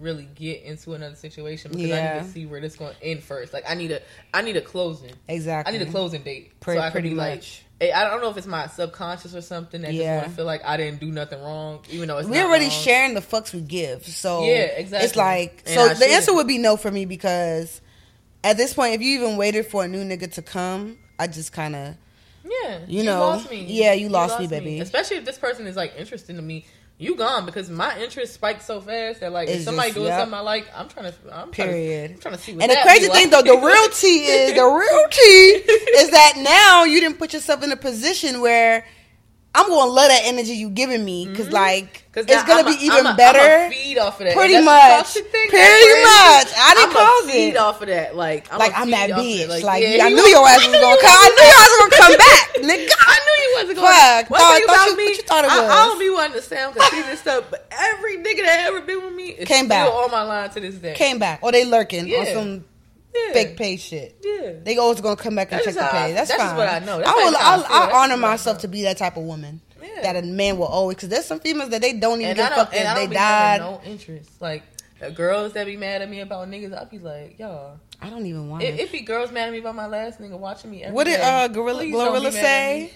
really 0.00 0.26
get 0.34 0.62
into 0.62 0.94
another 0.94 1.14
situation 1.14 1.70
because 1.72 1.90
I 1.92 2.14
need 2.14 2.22
to 2.24 2.28
see 2.30 2.46
where 2.46 2.60
this 2.60 2.76
going 2.76 2.94
to 2.94 3.04
end 3.04 3.22
first. 3.22 3.52
Like 3.52 3.64
I 3.68 3.74
need 3.74 3.92
a, 3.92 4.00
I 4.34 4.42
need 4.42 4.56
a 4.56 4.60
closing. 4.62 5.12
Exactly. 5.28 5.74
I 5.74 5.78
need 5.78 5.86
a 5.86 5.90
closing 5.90 6.22
date. 6.22 6.58
Pretty- 6.60 6.80
so 6.80 6.84
I 6.84 6.90
pretty 6.90 7.10
be 7.10 7.14
like, 7.14 7.36
much. 7.36 7.62
eh, 7.80 7.90
I 7.94 8.08
don't 8.08 8.20
know 8.22 8.30
if 8.30 8.36
it's 8.36 8.46
my 8.46 8.66
subconscious 8.68 9.34
or 9.34 9.42
something 9.42 9.82
that 9.82 9.92
Yeah. 9.92 9.98
just 10.16 10.22
want 10.22 10.30
to 10.30 10.36
feel 10.36 10.46
like 10.46 10.64
I 10.64 10.76
didn't 10.76 11.00
do 11.00 11.10
nothing 11.12 11.40
wrong, 11.42 11.80
even 11.90 12.08
though 12.08 12.18
it's 12.18 12.28
We're 12.28 12.44
already 12.46 12.64
wrong. 12.66 12.74
sharing 12.74 13.14
the 13.14 13.20
fucks 13.20 13.52
we 13.52 13.60
give. 13.60 14.06
So 14.06 14.44
Yeah, 14.44 14.52
exactly. 14.54 15.06
It's 15.06 15.16
like 15.16 15.62
And 15.66 15.74
so 15.74 15.80
I 15.82 15.88
the 15.88 15.94
shouldn't. 15.96 16.12
answer 16.12 16.34
would 16.34 16.46
be 16.48 16.58
no 16.58 16.76
for 16.76 16.90
me 16.90 17.04
because 17.04 17.80
at 18.42 18.56
this 18.56 18.72
point, 18.74 18.94
if 18.94 19.02
you 19.02 19.18
even 19.22 19.36
waited 19.36 19.66
for 19.66 19.84
a 19.84 19.88
new 19.88 20.02
nigga 20.02 20.32
to 20.32 20.42
come, 20.42 20.96
I 21.18 21.26
just 21.26 21.52
kind 21.52 21.76
of 21.76 21.94
Yeah, 22.42 22.78
You 22.88 23.04
know, 23.04 23.20
lost 23.20 23.50
me. 23.50 23.66
yeah, 23.68 23.92
you 23.92 24.08
lost 24.08 24.40
me, 24.40 24.46
baby. 24.46 24.80
Especially 24.80 25.18
if 25.18 25.26
this 25.26 25.36
person 25.36 25.66
is 25.66 25.76
like 25.76 25.92
interested 25.98 26.36
in 26.38 26.46
me, 26.46 26.64
you 27.00 27.16
gone 27.16 27.46
because 27.46 27.70
my 27.70 27.98
interest 27.98 28.34
spiked 28.34 28.62
so 28.62 28.78
fast 28.78 29.20
that 29.20 29.32
like 29.32 29.48
if 29.48 29.62
somebody 29.62 29.88
just- 29.88 29.94
doing 29.96 30.08
yep. 30.08 30.20
something 30.20 30.34
I 30.34 30.40
like, 30.40 30.66
I'm 30.76 30.86
trying 30.86 31.10
to. 31.10 31.18
I'm 31.32 31.50
Period. 31.50 32.08
Trying 32.08 32.08
to, 32.08 32.14
I'm 32.14 32.20
trying 32.20 32.34
to 32.34 32.40
see. 32.40 32.52
And 32.52 32.70
the 32.70 32.78
crazy 32.82 33.08
thing 33.08 33.30
like. 33.30 33.44
though, 33.44 33.54
the 33.54 33.66
real 33.66 33.88
tea 33.92 34.26
is 34.26 34.52
the 34.54 34.64
real 34.66 35.08
tea 35.10 35.72
is 35.98 36.10
that 36.10 36.34
now 36.36 36.84
you 36.84 37.00
didn't 37.00 37.16
put 37.18 37.32
yourself 37.32 37.62
in 37.64 37.72
a 37.72 37.76
position 37.76 38.42
where 38.42 38.84
I'm 39.52 39.68
gonna 39.68 39.90
love 39.90 40.08
that 40.08 40.22
energy 40.24 40.52
you 40.52 40.70
giving 40.70 41.04
me 41.04 41.26
because 41.26 41.50
like 41.50 42.04
Mm-hmm. 42.10 42.12
'Cause 42.12 42.24
it's 42.26 42.42
gonna 42.42 42.66
I'm 42.66 42.66
be 42.66 42.74
a- 42.74 42.86
even 42.90 43.06
I'm 43.06 43.14
a- 43.14 43.16
better. 43.16 43.38
I'm 43.38 43.70
a 43.70 43.74
feed 43.74 43.98
off 43.98 44.20
of 44.20 44.26
that. 44.26 44.34
Pretty 44.36 44.54
much. 44.58 44.66
that's 44.66 45.14
the 45.14 45.20
toxic 45.20 45.30
thing, 45.32 45.48
Pretty 45.48 46.02
much. 46.02 46.48
I 46.58 46.74
didn't 46.74 46.90
I'm 46.90 46.92
cause 46.92 47.24
a 47.24 47.30
feed 47.30 47.48
it. 47.50 47.56
off 47.56 47.80
of 47.82 47.86
that. 47.88 48.16
Like, 48.16 48.52
I'm 48.52 48.58
like 48.58 48.72
a 48.72 48.78
I'm 48.78 48.90
that 48.90 49.10
bitch. 49.10 49.40
it. 49.46 49.48
Like, 49.64 49.82
yeah, 49.84 50.04
I 50.04 50.08
knew 50.08 50.16
was- 50.16 50.30
your 50.30 50.42
ass 50.48 50.66
was 50.66 50.74
gonna 50.74 51.00
come. 51.06 51.18
I 51.22 51.28
knew 51.30 51.46
your 51.46 51.54
ass 51.54 51.70
was 51.70 51.78
gonna 51.78 52.02
come 52.02 52.16
back, 52.18 52.46
nigga. 52.66 52.94
I 53.06 53.16
knew 53.22 53.36
you 53.46 53.50
wasn't 53.62 53.76
going. 53.78 53.94
Fuck. 53.94 54.30
One 54.30 54.40
Thought- 54.40 54.56
thing 54.58 54.66
thought 54.66 54.74
about 54.74 54.86
you- 54.90 54.96
me, 54.96 55.04
what 55.04 55.16
you 55.16 55.22
thought 55.22 55.44
it 55.44 55.50
I, 55.50 55.56
I 55.58 55.60
was? 55.62 55.70
don't 55.86 55.98
be 56.00 56.10
wanting 56.10 56.32
to 56.32 56.42
sound 56.42 56.74
conceited 56.74 57.18
stuff, 57.18 57.44
but 57.50 57.66
every 57.70 58.16
nigga 58.18 58.42
that 58.42 58.64
ever 58.66 58.80
been 58.80 59.02
with 59.04 59.14
me 59.14 59.28
is 59.30 59.46
Came 59.46 59.66
still 59.66 59.68
back. 59.68 59.88
on 59.94 60.10
my 60.10 60.22
line 60.22 60.50
to 60.50 60.60
this 60.60 60.74
day. 60.76 60.94
Came 60.94 61.18
back 61.20 61.38
or 61.42 61.52
they 61.52 61.64
lurking 61.64 62.10
on 62.12 62.26
some 62.26 62.64
yeah. 63.14 63.32
fake 63.32 63.56
pay 63.56 63.76
shit. 63.76 64.16
Yeah. 64.22 64.52
They 64.62 64.76
always 64.78 65.00
gonna 65.00 65.16
come 65.16 65.34
back 65.36 65.52
and 65.52 65.58
That's 65.60 65.66
check 65.66 65.74
the 65.74 65.80
just 65.80 65.94
I- 65.94 66.06
pay. 66.08 66.12
That's, 66.12 66.30
that's 66.30 66.42
fine. 66.42 66.56
what 66.56 66.68
I 66.68 66.78
know. 66.80 66.98
That's 66.98 67.10
I 67.10 67.14
will. 67.14 67.30
just 67.32 67.36
how 67.42 67.50
I 67.50 67.56
I'll. 67.56 67.64
I'll 67.90 67.96
honor 68.04 68.16
myself 68.16 68.58
to 68.58 68.68
be 68.68 68.82
that 68.82 68.96
type 68.98 69.16
of 69.16 69.24
woman. 69.24 69.60
Yeah. 69.82 70.02
That 70.02 70.16
a 70.16 70.22
man 70.22 70.58
will 70.58 70.66
always. 70.66 70.96
Because 70.96 71.08
there's 71.08 71.24
some 71.24 71.40
females 71.40 71.70
that 71.70 71.80
they 71.82 71.92
don't 71.94 72.20
even 72.20 72.30
and 72.30 72.36
give 72.36 72.44
I 72.44 72.48
a 72.48 72.50
don't, 72.56 72.64
fuck 72.66 72.74
and 72.76 72.96
they 72.98 73.14
died. 73.14 73.60
no 73.60 73.80
interest. 73.84 74.30
Like 74.40 74.62
the 75.00 75.10
girls 75.10 75.54
that 75.54 75.66
be 75.66 75.76
mad 75.76 76.02
at 76.02 76.10
me 76.10 76.20
about 76.20 76.48
niggas, 76.48 76.76
I'll 76.76 76.84
be 76.86 76.98
like, 76.98 77.38
y'all. 77.38 77.78
I 78.02 78.08
don't 78.10 78.24
even 78.26 78.48
want 78.48 78.62
It, 78.62 78.74
it. 78.74 78.80
it 78.80 78.92
be 78.92 79.00
girls 79.00 79.30
mad 79.32 79.48
at 79.48 79.52
me 79.52 79.58
about 79.58 79.74
my 79.74 79.86
last 79.86 80.20
nigga 80.20 80.38
watching 80.38 80.70
me. 80.70 80.82
Every 80.84 80.94
What 80.94 81.04
did 81.04 81.20
uh, 81.20 81.48
Glorilla 81.48 81.78
Please 81.78 81.92
don't 81.92 82.12
be 82.14 82.18
Glorilla 82.20 82.22
mad 82.24 82.26
at 82.26 82.32
say? 82.34 82.92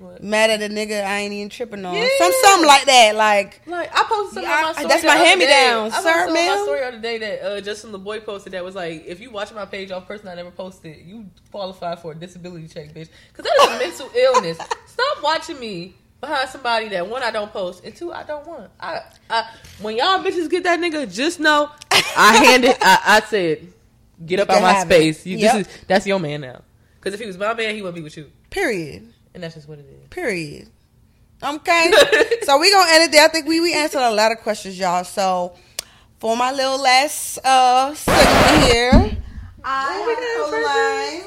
Me. 0.00 0.06
What? 0.06 0.22
Mad 0.22 0.50
at 0.50 0.62
a 0.62 0.72
nigga 0.72 1.04
I 1.04 1.18
ain't 1.20 1.32
even 1.32 1.48
tripping 1.48 1.84
on. 1.84 1.94
Yeah. 1.94 2.08
Some 2.18 2.32
something 2.44 2.66
like 2.66 2.84
that. 2.86 3.14
Like 3.16 3.60
Like 3.66 3.90
I 3.94 4.04
posted 4.04 4.34
something 4.34 4.42
Yeah, 4.44 4.56
on 4.56 4.62
my 4.62 4.72
story. 4.72 4.88
that's 4.88 5.04
my 5.04 5.14
hand-me-down. 5.16 5.92
I 5.92 6.00
sir, 6.00 6.12
posted 6.26 6.28
on 6.28 6.34
my 6.58 6.62
story 6.64 6.80
the 6.80 6.86
other 6.88 6.98
day 7.00 7.18
that 7.18 7.42
uh, 7.46 7.60
Justin 7.60 7.92
Laboy 7.92 8.24
posted 8.24 8.52
that 8.54 8.64
was 8.64 8.74
like, 8.74 9.04
if 9.06 9.20
you 9.20 9.30
watch 9.30 9.52
my 9.52 9.64
page 9.66 9.90
off 9.90 10.06
person 10.08 10.28
I 10.28 10.34
never 10.34 10.50
posted, 10.50 10.96
you 11.06 11.26
qualify 11.50 11.96
for 11.96 12.12
a 12.12 12.14
disability 12.14 12.68
check, 12.68 12.94
bitch. 12.94 13.08
Because 13.32 13.44
that 13.44 13.58
is 13.60 13.76
a 13.76 13.78
mental 13.78 14.10
illness. 14.16 14.58
Stop 14.86 15.22
watching 15.22 15.58
me 15.60 15.94
behind 16.20 16.48
somebody 16.50 16.88
that 16.90 17.08
one 17.08 17.22
I 17.22 17.30
don't 17.30 17.50
post 17.52 17.82
and 17.84 17.94
two 17.94 18.12
I 18.12 18.22
don't 18.24 18.46
want. 18.46 18.70
I, 18.78 19.00
I 19.30 19.50
when 19.80 19.96
y'all 19.96 20.18
bitches 20.22 20.50
get 20.50 20.64
that 20.64 20.78
nigga, 20.80 21.10
just 21.12 21.40
know 21.40 21.70
I 22.16 22.36
handed. 22.44 22.76
I, 22.82 23.00
I 23.06 23.20
said, 23.20 23.66
get 24.24 24.40
up 24.40 24.50
out 24.50 24.60
my 24.62 24.82
space. 24.84 25.24
You, 25.26 25.38
Yep. 25.38 25.54
This 25.54 25.66
is 25.66 25.78
that's 25.86 26.06
your 26.06 26.18
man 26.18 26.42
now. 26.42 26.62
Because 26.98 27.14
if 27.14 27.20
he 27.20 27.26
was 27.26 27.38
my 27.38 27.54
man, 27.54 27.74
he 27.74 27.80
wouldn't 27.80 27.96
be 27.96 28.02
with 28.02 28.16
you, 28.18 28.30
period. 28.50 29.10
And 29.34 29.42
that's 29.42 29.54
just 29.54 29.68
what 29.68 29.78
it 29.78 29.86
is. 29.86 30.08
Period. 30.10 30.68
Okay. 31.42 31.90
so 32.42 32.58
we 32.58 32.70
gonna 32.72 32.90
end 32.90 33.04
it 33.04 33.12
there. 33.12 33.24
I 33.24 33.28
think 33.28 33.46
we 33.46 33.60
we 33.60 33.72
answered 33.74 34.00
a 34.02 34.10
lot 34.12 34.32
of 34.32 34.38
questions, 34.38 34.78
y'all. 34.78 35.04
So 35.04 35.54
for 36.18 36.36
my 36.36 36.52
little 36.52 36.80
last 36.80 37.38
uh 37.44 37.94
segment 37.94 38.72
here, 38.72 39.18
I 39.64 41.24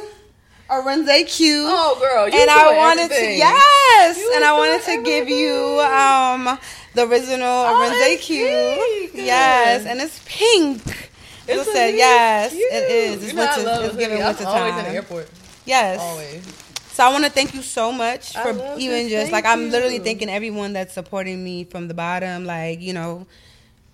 have 0.70 0.84
Arinze 0.86 1.28
Q. 1.36 1.64
Oh, 1.68 1.98
girl, 2.00 2.28
you 2.30 2.40
and 2.40 2.50
I 2.50 2.78
wanted 2.78 3.04
everything. 3.04 3.30
to 3.32 3.38
yes, 3.38 4.18
You 4.18 4.32
and 4.36 4.44
I 4.44 4.54
wanted 4.58 4.82
to 4.82 4.92
doing 4.92 5.04
give 5.04 5.30
you 5.30 5.80
um 5.82 6.60
the 6.96 7.08
original 7.08 7.48
Oh, 7.48 7.90
Arinze 7.92 8.20
Q. 8.22 8.46
pink. 9.12 9.26
Yes, 9.26 9.86
and 9.86 10.00
it's 10.02 10.20
pink. 10.26 10.82
It 11.46 11.58
It's 11.60 11.72
said 11.74 11.96
yes, 11.96 12.52
cute. 12.54 12.72
it 12.72 12.92
is. 12.92 13.24
It's 13.24 13.32
You 13.34 13.38
know 13.38 13.44
I 13.44 13.56
winter. 13.58 13.64
love 13.70 13.84
It's 13.86 13.94
a 13.94 13.98
giving 13.98 14.18
hoodie. 14.18 14.24
I'm 14.24 14.36
winter 14.36 14.46
always 14.48 14.70
in 14.72 14.76
the 14.78 14.84
time. 14.84 14.96
airport. 14.96 15.30
Yes. 15.66 16.00
Always. 16.00 16.63
So 16.94 17.04
I 17.04 17.10
want 17.12 17.26
to 17.26 17.32
thank 17.32 17.54
you 17.56 17.64
so 17.64 17.92
much 17.92 18.34
for 18.34 18.50
even 18.78 19.10
just 19.10 19.32
like 19.32 19.46
I'm 19.46 19.70
literally 19.72 19.96
you. 19.96 20.04
thanking 20.04 20.30
everyone 20.30 20.74
that's 20.74 20.94
supporting 20.94 21.44
me 21.44 21.64
from 21.64 21.88
the 21.88 21.94
bottom, 21.96 22.46
like 22.46 22.82
you 22.82 22.94
know, 22.94 23.26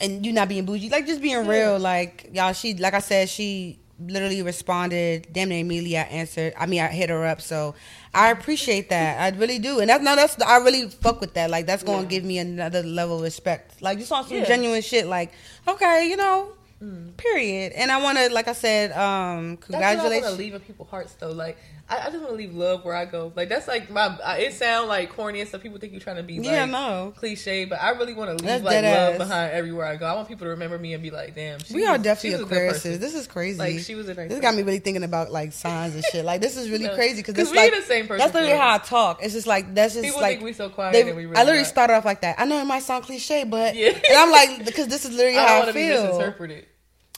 and 0.01 0.25
you 0.25 0.33
not 0.33 0.49
being 0.49 0.65
bougie, 0.65 0.89
like 0.89 1.05
just 1.07 1.21
being 1.21 1.45
Yeah. 1.45 1.49
real, 1.49 1.79
like 1.79 2.29
y'all. 2.33 2.51
She 2.53 2.73
like 2.75 2.93
I 2.93 2.99
said, 2.99 3.29
she 3.29 3.79
literally 4.01 4.41
responded 4.41 5.27
damn 5.31 5.47
near 5.49 5.59
immediately. 5.59 5.97
I 5.97 6.01
answered. 6.03 6.53
I 6.57 6.65
mean, 6.65 6.81
I 6.81 6.87
hit 6.87 7.09
her 7.09 7.25
up, 7.25 7.39
so 7.39 7.73
I 8.13 8.31
appreciate 8.31 8.89
that. 8.89 9.21
I 9.33 9.37
really 9.37 9.59
do, 9.59 9.79
and 9.79 9.89
that's 9.89 10.03
no, 10.03 10.17
that's 10.17 10.41
I 10.41 10.57
really 10.57 10.89
fuck 10.89 11.21
with 11.21 11.35
that. 11.35 11.49
Like 11.49 11.67
that's 11.67 11.83
going 11.83 11.99
to 11.99 12.03
Yeah. 12.13 12.19
give 12.19 12.25
me 12.25 12.37
another 12.37 12.83
level 12.83 13.15
of 13.17 13.21
respect. 13.21 13.81
Like 13.81 13.99
just 13.99 14.11
on 14.11 14.25
some 14.27 14.37
Yeah. 14.37 14.45
genuine 14.45 14.81
shit. 14.81 15.07
Like 15.07 15.31
okay, 15.65 16.07
you 16.09 16.17
know. 16.17 16.49
Mm. 16.83 17.15
Period. 17.17 17.73
And 17.73 17.91
I 17.91 18.01
want 18.01 18.17
to, 18.19 18.29
like 18.33 18.47
I 18.47 18.53
said, 18.53 18.93
um, 18.93 19.57
That's 19.57 19.69
what 19.69 19.75
I 19.83 19.95
want 19.95 19.99
congratulations. 19.99 20.31
to 20.31 20.37
leave 20.37 20.53
in 20.53 20.61
people's 20.61 20.87
hearts, 20.87 21.11
though. 21.19 21.31
Like, 21.33 21.57
I, 21.89 22.01
I 22.01 22.05
just 22.11 22.17
want 22.17 22.29
to 22.29 22.35
leave 22.35 22.53
love 22.53 22.85
where 22.85 22.93
I 22.95 23.05
go. 23.05 23.33
Like, 23.35 23.49
that's 23.49 23.67
like 23.67 23.89
my. 23.89 24.15
I, 24.23 24.37
it 24.39 24.53
sounds 24.53 24.87
like 24.87 25.09
corny 25.09 25.39
and 25.39 25.49
stuff. 25.49 25.61
People 25.63 25.79
think 25.79 25.91
you're 25.91 26.01
trying 26.01 26.17
to 26.17 26.23
be 26.23 26.37
like, 26.37 26.45
Yeah, 26.47 26.65
no. 26.65 27.13
cliche, 27.17 27.65
but 27.65 27.81
I 27.81 27.91
really 27.91 28.13
want 28.13 28.37
to 28.37 28.45
That's 28.45 28.63
leave 28.63 28.65
like 28.65 28.83
love 28.83 29.13
ass. 29.13 29.17
behind 29.17 29.51
everywhere 29.53 29.85
I 29.87 29.95
go. 29.95 30.05
I 30.05 30.13
want 30.13 30.27
people 30.27 30.45
to 30.45 30.49
remember 30.51 30.77
me 30.77 30.93
and 30.93 31.01
be 31.01 31.09
like, 31.09 31.33
damn, 31.35 31.59
We 31.73 31.85
are 31.85 31.97
definitely 31.97 32.29
she 32.37 32.43
a 32.43 32.45
good 32.45 32.71
Aquariuses. 32.73 32.99
This 32.99 33.15
is 33.15 33.25
crazy. 33.27 33.57
Like, 33.57 33.79
she 33.79 33.95
was 33.95 34.07
a 34.07 34.13
nice 34.13 34.29
This 34.29 34.39
got 34.39 34.53
me 34.53 34.61
really 34.61 34.79
thinking 34.79 35.03
about 35.03 35.31
like 35.31 35.51
signs 35.51 35.95
and 35.95 36.03
shit. 36.11 36.23
Like 36.25 36.41
this 36.41 36.57
is 36.57 36.69
really 36.69 36.85
No, 36.89 36.95
crazy 36.95 37.17
because 37.21 37.33
this 37.33 37.49
we 37.49 37.57
like 37.57 37.73
the 37.73 37.81
same 37.81 38.05
person 38.07 38.19
that's 38.19 38.33
literally 38.33 38.55
how 38.57 38.75
I 38.75 38.77
talk. 38.77 39.23
It's 39.23 39.33
just 39.33 39.47
like 39.47 39.73
that's 39.73 39.93
just 39.95 40.05
People 40.05 40.21
like 40.21 40.33
think 40.37 40.43
we 40.43 40.53
so 40.53 40.69
quiet 40.69 40.93
they- 40.93 41.01
and 41.07 41.15
we 41.17 41.25
really 41.25 41.37
I 41.37 41.41
literally 41.41 41.61
not. 41.61 41.67
started 41.69 41.93
off 41.93 42.05
like 42.05 42.21
that. 42.21 42.39
I 42.39 42.45
know 42.45 42.59
it 42.61 42.65
might 42.65 42.83
sound 42.83 43.03
cliche, 43.05 43.45
but 43.45 43.75
Yeah. 43.75 43.89
and 43.89 44.17
I'm 44.17 44.31
like 44.31 44.63
because 44.65 44.87
this 44.87 45.05
is 45.05 45.11
literally 45.11 45.37
I 45.39 45.47
how 45.47 45.61
I, 45.63 45.71
feel. 45.71 46.03
misinterpreted. 46.05 46.65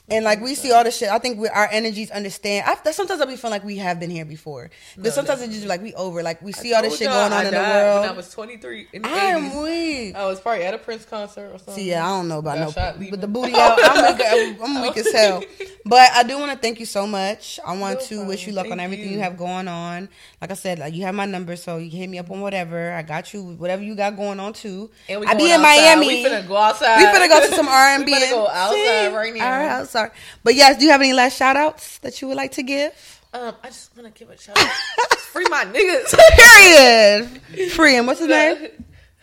And 0.08 0.24
like 0.24 0.40
we 0.42 0.54
see 0.56 0.72
all 0.72 0.82
this 0.84 0.96
shit. 0.98 1.08
I 1.08 1.18
think 1.18 1.38
we, 1.38 1.48
our 1.48 1.68
energies 1.70 2.10
understand. 2.10 2.66
I, 2.68 2.90
sometimes 2.90 3.20
I 3.20 3.24
be 3.24 3.36
feeling 3.36 3.52
like 3.52 3.64
we 3.64 3.76
have 3.78 4.00
been 4.00 4.10
here 4.10 4.24
before, 4.24 4.68
but 4.96 5.04
No, 5.04 5.10
sometimes 5.10 5.40
it 5.42 5.50
just 5.52 5.64
like 5.66 5.80
we 5.80 5.94
over. 5.94 6.22
Like 6.22 6.42
we 6.42 6.52
see 6.52 6.74
all 6.74 6.82
this 6.82 6.98
shit 6.98 7.08
going 7.08 7.32
on 7.32 7.46
in 7.46 7.52
the 7.54 7.58
world. 7.60 8.00
When 8.00 8.08
I 8.10 8.12
was 8.12 8.30
23 8.30 8.88
in 8.92 9.02
the 9.02 9.08
I 9.08 9.12
am 9.12 9.50
80s. 9.50 9.62
weak. 9.62 10.14
I 10.16 10.26
was 10.26 10.40
probably 10.40 10.64
at 10.64 10.74
a 10.74 10.78
Prince 10.78 11.04
concert 11.04 11.46
or 11.54 11.58
something. 11.58 11.74
See, 11.74 11.88
yeah, 11.90 12.04
I 12.04 12.08
don't 12.18 12.28
know 12.28 12.38
about 12.40 12.58
no, 12.58 12.70
shot 12.72 12.96
but 13.10 13.20
the 13.20 13.28
booty 13.28 13.54
out. 13.54 13.78
I'm 13.80 14.16
weak, 14.16 14.56
I'm 14.62 14.82
weak 14.82 14.96
as 14.98 15.12
hell. 15.12 15.42
But 15.84 16.10
I 16.12 16.24
do 16.24 16.38
want 16.38 16.52
to 16.52 16.58
thank 16.58 16.80
you 16.80 16.86
so 16.86 17.06
much. 17.06 17.58
I 17.64 17.76
want 17.76 18.00
No 18.00 18.06
to 18.06 18.24
wish 18.26 18.46
you 18.46 18.52
problem. 18.52 18.70
luck 18.70 18.72
on 18.72 18.80
everything 18.80 19.06
you. 19.08 19.12
you. 19.16 19.20
have 19.20 19.36
going 19.38 19.68
on. 19.68 20.08
Like 20.40 20.50
I 20.50 20.54
said, 20.54 20.78
like 20.80 20.94
you 20.94 21.04
have 21.04 21.14
my 21.14 21.26
number, 21.26 21.54
so 21.56 21.76
you 21.78 21.90
hit 21.90 22.08
me 22.10 22.18
up 22.18 22.30
on 22.30 22.40
whatever. 22.40 22.92
I 22.92 23.02
got 23.02 23.32
you, 23.32 23.44
whatever 23.54 23.82
you 23.82 23.94
got 23.94 24.16
going 24.16 24.40
on 24.40 24.52
too. 24.52 24.90
And 25.08 25.20
we 25.20 25.26
I 25.26 25.34
be 25.34 25.44
in 25.46 25.52
outside. 25.52 25.62
Miami. 25.62 26.06
We 26.08 26.24
finna 26.24 26.46
go 26.48 26.56
outside. 26.56 26.98
We 26.98 27.04
finna 27.06 27.28
go 27.28 27.48
to 27.48 27.54
some 27.54 27.68
R 27.68 27.88
and 27.94 28.04
B. 28.04 28.12
We 28.12 28.18
finna 28.18 28.30
go 28.30 28.48
outside 28.48 29.14
right 29.14 29.34
now. 29.34 29.44
All 29.44 29.50
right, 29.80 29.88
outside. 29.96 30.10
But 30.42 30.54
yes, 30.54 30.78
do 30.78 30.84
you 30.84 30.90
have 30.90 31.00
any 31.00 31.12
last 31.12 31.36
shout 31.36 31.56
outs 31.56 31.98
that 31.98 32.20
you 32.20 32.28
would 32.28 32.36
like 32.36 32.52
to 32.52 32.62
give? 32.62 33.20
Um, 33.34 33.54
I 33.62 33.68
just 33.68 33.96
want 33.96 34.14
to 34.14 34.18
give 34.18 34.32
a 34.32 34.38
shout 34.38 34.58
out. 34.58 34.70
Free 35.32 35.46
my 35.48 35.64
niggas. 35.64 36.14
Period. 36.36 37.72
Free 37.72 37.96
him. 37.96 38.06
What's 38.06 38.20
his 38.20 38.28
name? 38.38 38.68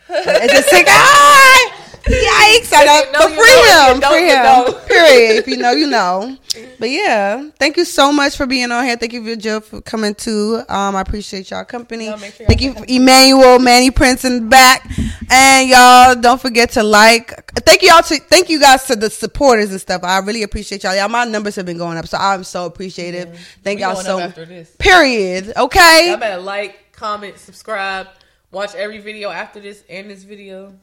It's 0.10 0.54
a 0.54 0.64
sick 0.70 0.86
eye. 0.90 1.72
Yikes! 2.10 2.74
I 2.74 2.82
If 2.82 2.86
got 2.86 3.06
you 3.06 3.12
know, 3.12 3.20
but 3.20 3.30
you 3.30 3.40
free 3.40 3.62
know. 3.70 3.86
If 3.86 3.96
him, 3.96 4.02
you 4.02 4.08
free 4.10 4.30
him. 4.30 4.88
Period. 4.88 5.36
If 5.38 5.48
you 5.48 5.58
know, 5.58 5.72
you 5.72 5.88
know. 5.90 6.38
But 6.80 6.90
yeah, 6.90 7.50
thank 7.60 7.78
you 7.78 7.86
so 7.86 8.12
much 8.12 8.36
for 8.36 8.48
being 8.48 8.72
on 8.72 8.84
here. 8.84 8.96
Thank 8.96 9.14
you, 9.14 9.24
for 9.24 9.36
Jill, 9.36 9.62
for 9.62 9.82
coming 9.82 10.16
too. 10.16 10.64
Um, 10.68 10.96
I 10.96 11.02
appreciate 11.02 11.52
y'all 11.52 11.66
company. 11.66 12.08
No, 12.08 12.18
sure 12.18 12.26
y'all 12.26 12.48
thank 12.48 12.62
you, 12.62 12.76
Emmanuel, 12.88 13.60
Manny 13.60 13.92
Prince 13.92 14.26
in 14.26 14.36
the 14.36 14.50
back, 14.50 14.90
and 15.30 15.70
y'all 15.70 16.16
don't 16.16 16.42
forget 16.42 16.72
to 16.72 16.84
like. 16.84 17.52
Thank 17.66 17.84
y'all 17.84 18.02
to 18.02 18.20
thank 18.22 18.50
you 18.50 18.60
guys 18.60 18.86
to 18.86 18.96
the 18.96 19.10
supporters 19.10 19.72
and 19.72 19.80
stuff. 19.80 20.04
I 20.04 20.20
really 20.20 20.44
appreciate 20.44 20.84
y'all. 20.84 20.96
Y'all, 20.96 21.10
my 21.10 21.26
numbers 21.26 21.56
have 21.58 21.66
been 21.68 21.78
going 21.78 21.98
up, 21.98 22.08
so 22.08 22.18
I'm 22.18 22.44
so 22.44 22.66
appreciative. 22.66 23.38
Thank 23.64 23.78
We 23.78 23.84
y'all 23.84 23.96
so. 23.96 24.20
after 24.20 24.46
this. 24.46 24.76
Period. 24.80 25.54
Okay. 25.56 26.10
Y'all 26.10 26.18
better 26.18 26.42
like, 26.42 26.92
comment, 26.94 27.38
subscribe, 27.38 28.08
watch 28.52 28.74
every 28.74 28.98
video 28.98 29.30
after 29.30 29.60
this 29.60 29.84
and 29.90 30.10
this 30.10 30.24
video. 30.24 30.74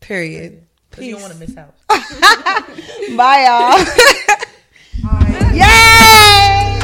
Period. 0.00 0.66
Cause 0.90 1.04
you 1.04 1.12
don't 1.12 1.22
want 1.22 1.32
to 1.32 1.38
miss 1.38 1.56
out. 1.56 1.74
Bye, 3.16 3.44
y'all. 3.46 3.78
Yay! 5.54 6.79